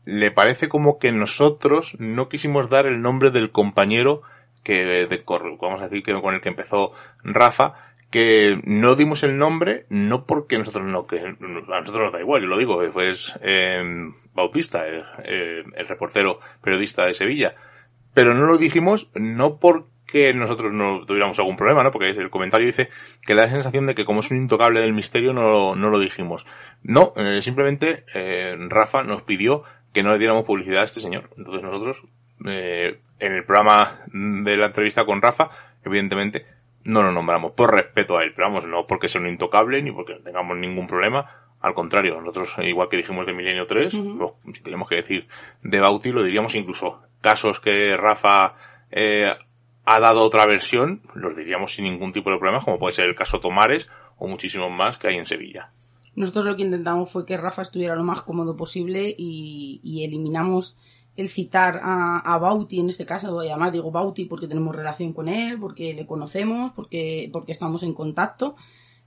[0.06, 4.22] le parece como que nosotros no quisimos dar el nombre del compañero
[4.64, 5.08] que,
[5.62, 7.76] vamos a decir que con el que empezó Rafa,
[8.64, 12.48] no dimos el nombre, no porque nosotros no, que a nosotros nos da igual, yo
[12.48, 13.34] lo digo, pues
[14.34, 17.56] Bautista, el, eh, el reportero periodista de Sevilla,
[18.14, 21.92] pero no lo dijimos no porque nosotros no tuviéramos algún problema, ¿no?
[21.92, 22.90] Porque el comentario dice
[23.26, 26.00] que da la sensación de que como es un intocable del misterio no, no lo
[26.00, 26.46] dijimos.
[26.84, 28.06] No, simplemente
[28.70, 29.64] Rafa nos pidió
[29.94, 31.30] que no le diéramos publicidad a este señor.
[31.38, 32.04] Entonces nosotros,
[32.46, 35.50] en el programa de la entrevista con Rafa,
[35.84, 36.46] evidentemente
[36.88, 39.92] no lo nombramos por respeto a él, pero vamos, no porque sea un intocable ni
[39.92, 41.30] porque tengamos ningún problema.
[41.62, 45.28] Al contrario, nosotros, igual que dijimos de Milenio 3, lo- si tenemos que decir
[45.64, 48.56] de Bauti, lo diríamos incluso casos que Rafa
[48.92, 49.34] eh,
[49.86, 53.16] ha dado otra versión, los diríamos sin ningún tipo de problema, como puede ser el
[53.16, 55.72] caso Tomares o muchísimos más que hay en Sevilla.
[56.16, 60.78] Nosotros lo que intentamos fue que Rafa estuviera lo más cómodo posible y, y eliminamos
[61.18, 64.74] el citar a, a Bauti, en este caso voy a llamar, digo Bauti porque tenemos
[64.76, 68.56] relación con él, porque le conocemos, porque, porque estamos en contacto,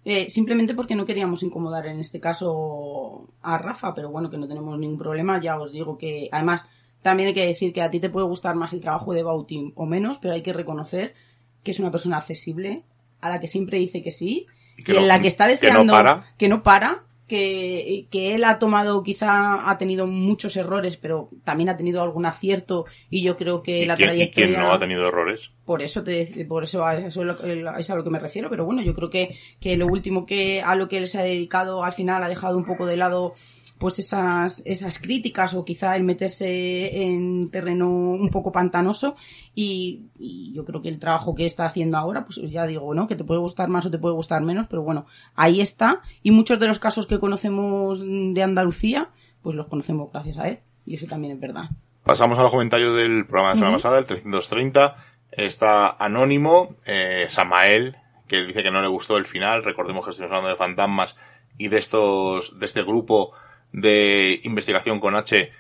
[0.05, 4.49] eh, simplemente porque no queríamos incomodar en este caso a Rafa, pero bueno, que no
[4.49, 6.67] tenemos ningún problema, ya os digo que además
[7.03, 9.73] también hay que decir que a ti te puede gustar más el trabajo de Bauti
[9.77, 11.15] o menos, pero hay que reconocer
[11.63, 12.83] que es una persona accesible,
[13.21, 14.47] a la que siempre dice que sí,
[14.77, 16.27] Y y, que no- en la que está que no deseando para.
[16.39, 21.69] que no para que, que él ha tomado, quizá ha tenido muchos errores, pero también
[21.69, 24.49] ha tenido algún acierto y yo creo que ¿Y la quién, y trayectoria...
[24.49, 25.53] quién no ha tenido errores?
[25.65, 28.83] Por eso te, por eso a eso es a lo que me refiero, pero bueno,
[28.83, 31.93] yo creo que, que lo último que a lo que él se ha dedicado al
[31.93, 33.35] final ha dejado un poco de lado
[33.81, 39.17] pues esas, esas críticas o quizá el meterse en terreno un poco pantanoso
[39.55, 43.07] y, y yo creo que el trabajo que está haciendo ahora, pues ya digo, ¿no?
[43.07, 46.31] Que te puede gustar más o te puede gustar menos, pero bueno, ahí está y
[46.31, 49.09] muchos de los casos que conocemos de Andalucía,
[49.41, 51.71] pues los conocemos gracias a él y eso también es verdad.
[52.05, 54.97] Pasamos a los comentarios del programa de la semana pasada, el 330.
[55.33, 57.97] Está Anónimo, eh, Samael,
[58.29, 59.65] que dice que no le gustó el final.
[59.65, 61.17] Recordemos que estamos hablando de fantasmas
[61.57, 63.33] y de estos, de este grupo
[63.73, 65.51] de investigación con H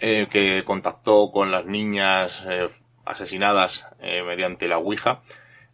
[0.00, 2.68] eh, que contactó con las niñas eh,
[3.04, 5.22] asesinadas eh, mediante la Ouija.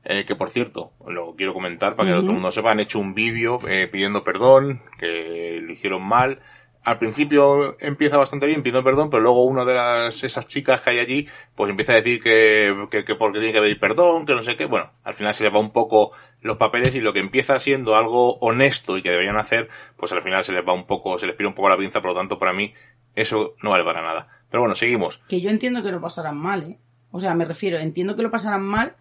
[0.05, 2.21] Que por cierto, lo quiero comentar para que Ujú.
[2.21, 6.41] todo el mundo sepa, han hecho un vídeo eh, pidiendo perdón, que lo hicieron mal.
[6.85, 10.91] Al principio empieza bastante bien pidiendo perdón, pero luego una de las, esas chicas que
[10.91, 14.35] hay allí, pues empieza a decir que, que, que porque tiene que pedir perdón, que
[14.35, 14.67] no sé qué.
[14.67, 16.13] Bueno, al final se le va un poco
[16.43, 20.21] los papeles y lo que empieza siendo algo honesto y que deberían hacer, pues al
[20.21, 22.17] final se les va un poco, se les pira un poco la pinza, por lo
[22.17, 22.75] tanto para mí
[23.15, 24.29] eso no vale para nada.
[24.51, 25.23] Pero bueno, seguimos.
[25.27, 26.79] Que yo entiendo que lo pasarán mal, ¿eh?
[27.11, 28.97] O sea, me refiero, entiendo que lo pasarán mal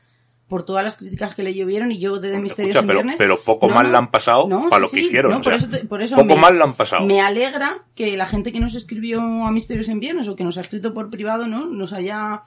[0.53, 3.15] por todas las críticas que le llovieron y yo de Misterios Escucha, en pero, Viernes...
[3.17, 5.31] pero poco No, mal la han pasado No, para sí, lo que sí, hicieron.
[5.31, 7.05] no, o por sea, eso, te- por eso poco me- mal la han pasado.
[7.07, 10.59] Me alegra que la gente que nos escribió a Misterios en Viernes o que nos
[10.59, 11.65] ha escrito por privado, ¿no?
[11.65, 12.43] Nos haya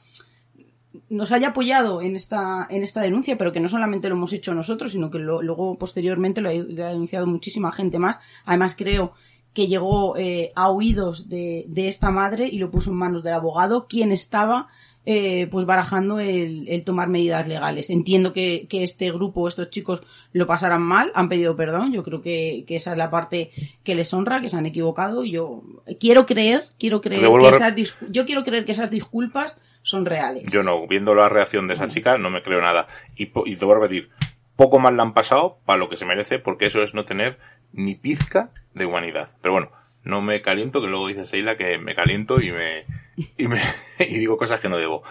[1.11, 4.55] nos haya apoyado en esta en esta denuncia, pero que no solamente lo hemos hecho
[4.55, 8.19] nosotros, sino que lo- luego posteriormente lo ha, lo ha denunciado muchísima gente más.
[8.45, 9.13] Además creo
[9.53, 13.35] que llegó eh, a oídos de, de esta madre y lo puso en manos del
[13.35, 14.69] abogado, quien estaba
[15.07, 17.91] eh, pues barajando el, el tomar medidas legales.
[17.91, 20.03] Entiendo que, que este grupo, estos chicos,
[20.33, 23.53] lo pasarán mal, han pedido perdón, yo creo que, que esa es la parte
[23.85, 25.63] que les honra, que se han equivocado, y yo
[26.01, 27.75] quiero creer, quiero creer que esas
[28.11, 30.43] yo quiero creer que esas disculpas son reales.
[30.51, 32.89] Yo no, viendo la reacción de esa chica, no me creo nada.
[33.17, 34.11] Y, y te voy a repetir,
[34.57, 37.39] poco mal la han pasado para lo que se merece, porque eso es no tener
[37.73, 39.31] ni pizca de humanidad.
[39.41, 39.71] Pero bueno,
[40.03, 42.87] no me caliento, que luego dice Seila que me caliento y me,
[43.39, 43.59] y me,
[43.99, 45.03] y digo cosas que no debo.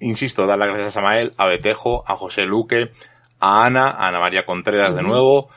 [0.00, 2.90] Insisto, dar las gracias a Samael, a Betejo, a José Luque,
[3.40, 5.48] a Ana, a Ana María Contreras de nuevo,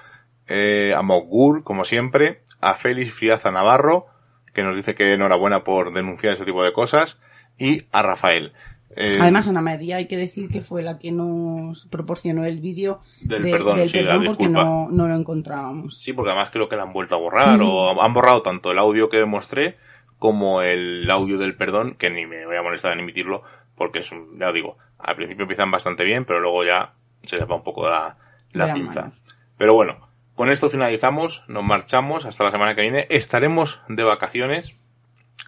[0.47, 4.07] eh, a Mogur, como siempre, a Félix Friaza Navarro,
[4.53, 7.19] que nos dice que enhorabuena por denunciar ese tipo de cosas,
[7.57, 8.51] y a Rafael.
[8.93, 12.99] Eh, Además, Ana María, hay que decir que fue la que nos proporcionó el vídeo
[13.21, 15.97] Del de- perdón, del sí, perdón porque no, no lo encontrábamos.
[16.01, 18.79] Sí, porque además creo que la han vuelto a borrar o han borrado tanto el
[18.79, 19.77] audio que mostré
[20.22, 23.41] como el audio del perdón, que ni me voy a molestar en emitirlo,
[23.76, 26.93] porque es un, ya digo, al principio empiezan bastante bien, pero luego ya
[27.23, 28.18] se les va un poco la,
[28.52, 29.11] la pinza.
[29.57, 34.76] Pero bueno, con esto finalizamos, nos marchamos hasta la semana que viene, estaremos de vacaciones,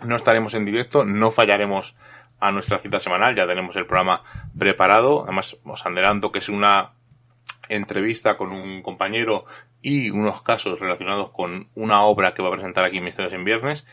[0.03, 1.95] no estaremos en directo, no fallaremos
[2.39, 4.23] a nuestra cita semanal, ya tenemos el programa
[4.57, 6.93] preparado, además os adelanto que es una
[7.69, 9.45] entrevista con un compañero
[9.83, 13.45] y unos casos relacionados con una obra que va a presentar aquí en Misterios en
[13.45, 13.85] Viernes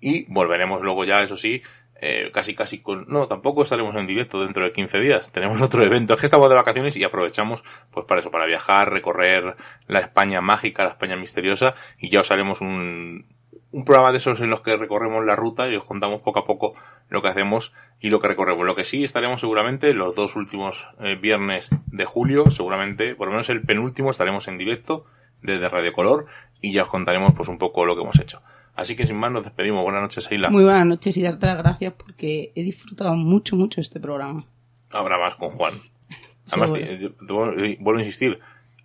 [0.00, 1.60] y volveremos luego ya, eso sí,
[2.00, 3.06] eh, casi casi con...
[3.08, 6.48] No, tampoco estaremos en directo dentro de 15 días, tenemos otro evento, es que estamos
[6.48, 9.56] de vacaciones y aprovechamos pues para eso, para viajar, recorrer
[9.86, 13.26] la España mágica, la España misteriosa y ya os haremos un,
[13.72, 16.44] un programa de esos en los que recorremos la ruta y os contamos poco a
[16.44, 16.74] poco
[17.08, 18.66] lo que hacemos y lo que recorremos.
[18.66, 23.32] Lo que sí estaremos seguramente los dos últimos eh, viernes de julio, seguramente, por lo
[23.32, 25.04] menos el penúltimo, estaremos en directo
[25.42, 26.26] desde Radio Color
[26.60, 28.42] y ya os contaremos pues un poco lo que hemos hecho.
[28.80, 29.82] Así que sin más nos despedimos.
[29.82, 30.48] Buenas noches, Seila.
[30.48, 34.46] Muy buenas noches y darte las gracias porque he disfrutado mucho, mucho este programa.
[34.90, 35.74] Habrá más con Juan.
[36.50, 38.40] Además, vuelvo eh, vuelvo a insistir,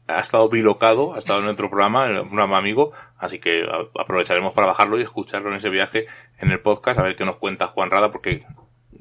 [0.05, 3.63] ha estado bilocado, ha estado en otro programa, en un programa amigo, así que
[3.97, 6.07] aprovecharemos para bajarlo y escucharlo en ese viaje
[6.39, 8.43] en el podcast, a ver qué nos cuenta Juan Rada, porque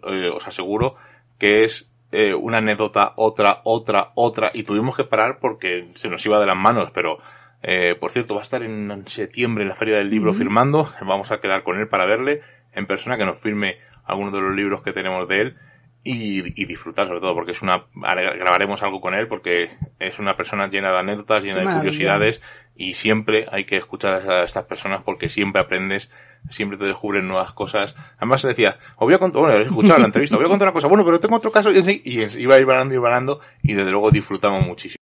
[0.06, 0.94] eh, os aseguro
[1.40, 6.24] que es eh, una anécdota, otra, otra, otra, y tuvimos que parar porque se nos
[6.24, 7.18] iba de las manos, pero
[7.66, 11.32] eh, por cierto, va a estar en septiembre en la Feria del Libro firmando, vamos
[11.32, 12.42] a quedar con él para verle
[12.72, 15.56] en persona, que nos firme algunos de los libros que tenemos de él
[16.02, 20.36] y, y disfrutar sobre todo porque es una grabaremos algo con él porque es una
[20.36, 22.42] persona llena de anécdotas llena de curiosidades
[22.76, 26.10] y siempre hay que escuchar a estas personas porque siempre aprendes
[26.50, 27.96] siempre te descubren nuevas cosas.
[28.18, 30.50] Además se decía os voy a contar bueno he escuchado la entrevista os voy a
[30.50, 33.72] contar una cosa bueno pero tengo otro caso y así y iba ir varando y
[33.72, 34.98] desde luego disfrutamos muchísimo.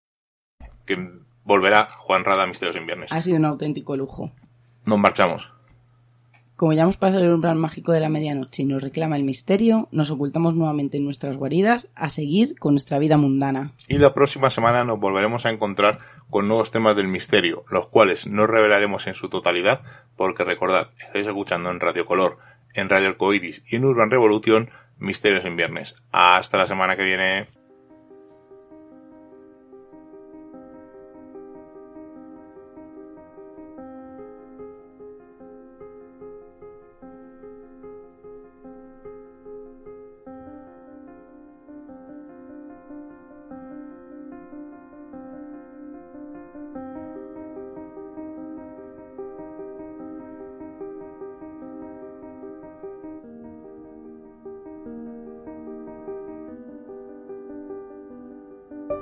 [0.86, 4.31] Que volverá Juan Rada a Misterios en Viernes Ha sido un auténtico lujo.
[4.85, 5.52] nos marchamos
[6.56, 9.89] Como ya hemos pasado el umbral mágico de la medianoche y nos reclama el misterio,
[9.90, 13.73] nos ocultamos nuevamente en nuestras guaridas a seguir con nuestra vida mundana.
[13.89, 15.98] y la próxima semana nos volveremos a encontrar
[16.31, 19.82] con nuevos temas del misterio, los cuales no revelaremos en su totalidad,
[20.16, 22.39] porque recordad, estáis escuchando en Radio Color,
[22.74, 25.94] en Radio Arcoiris y en Urban Revolution Misterios en Viernes.
[26.12, 27.47] Hasta la semana que viene.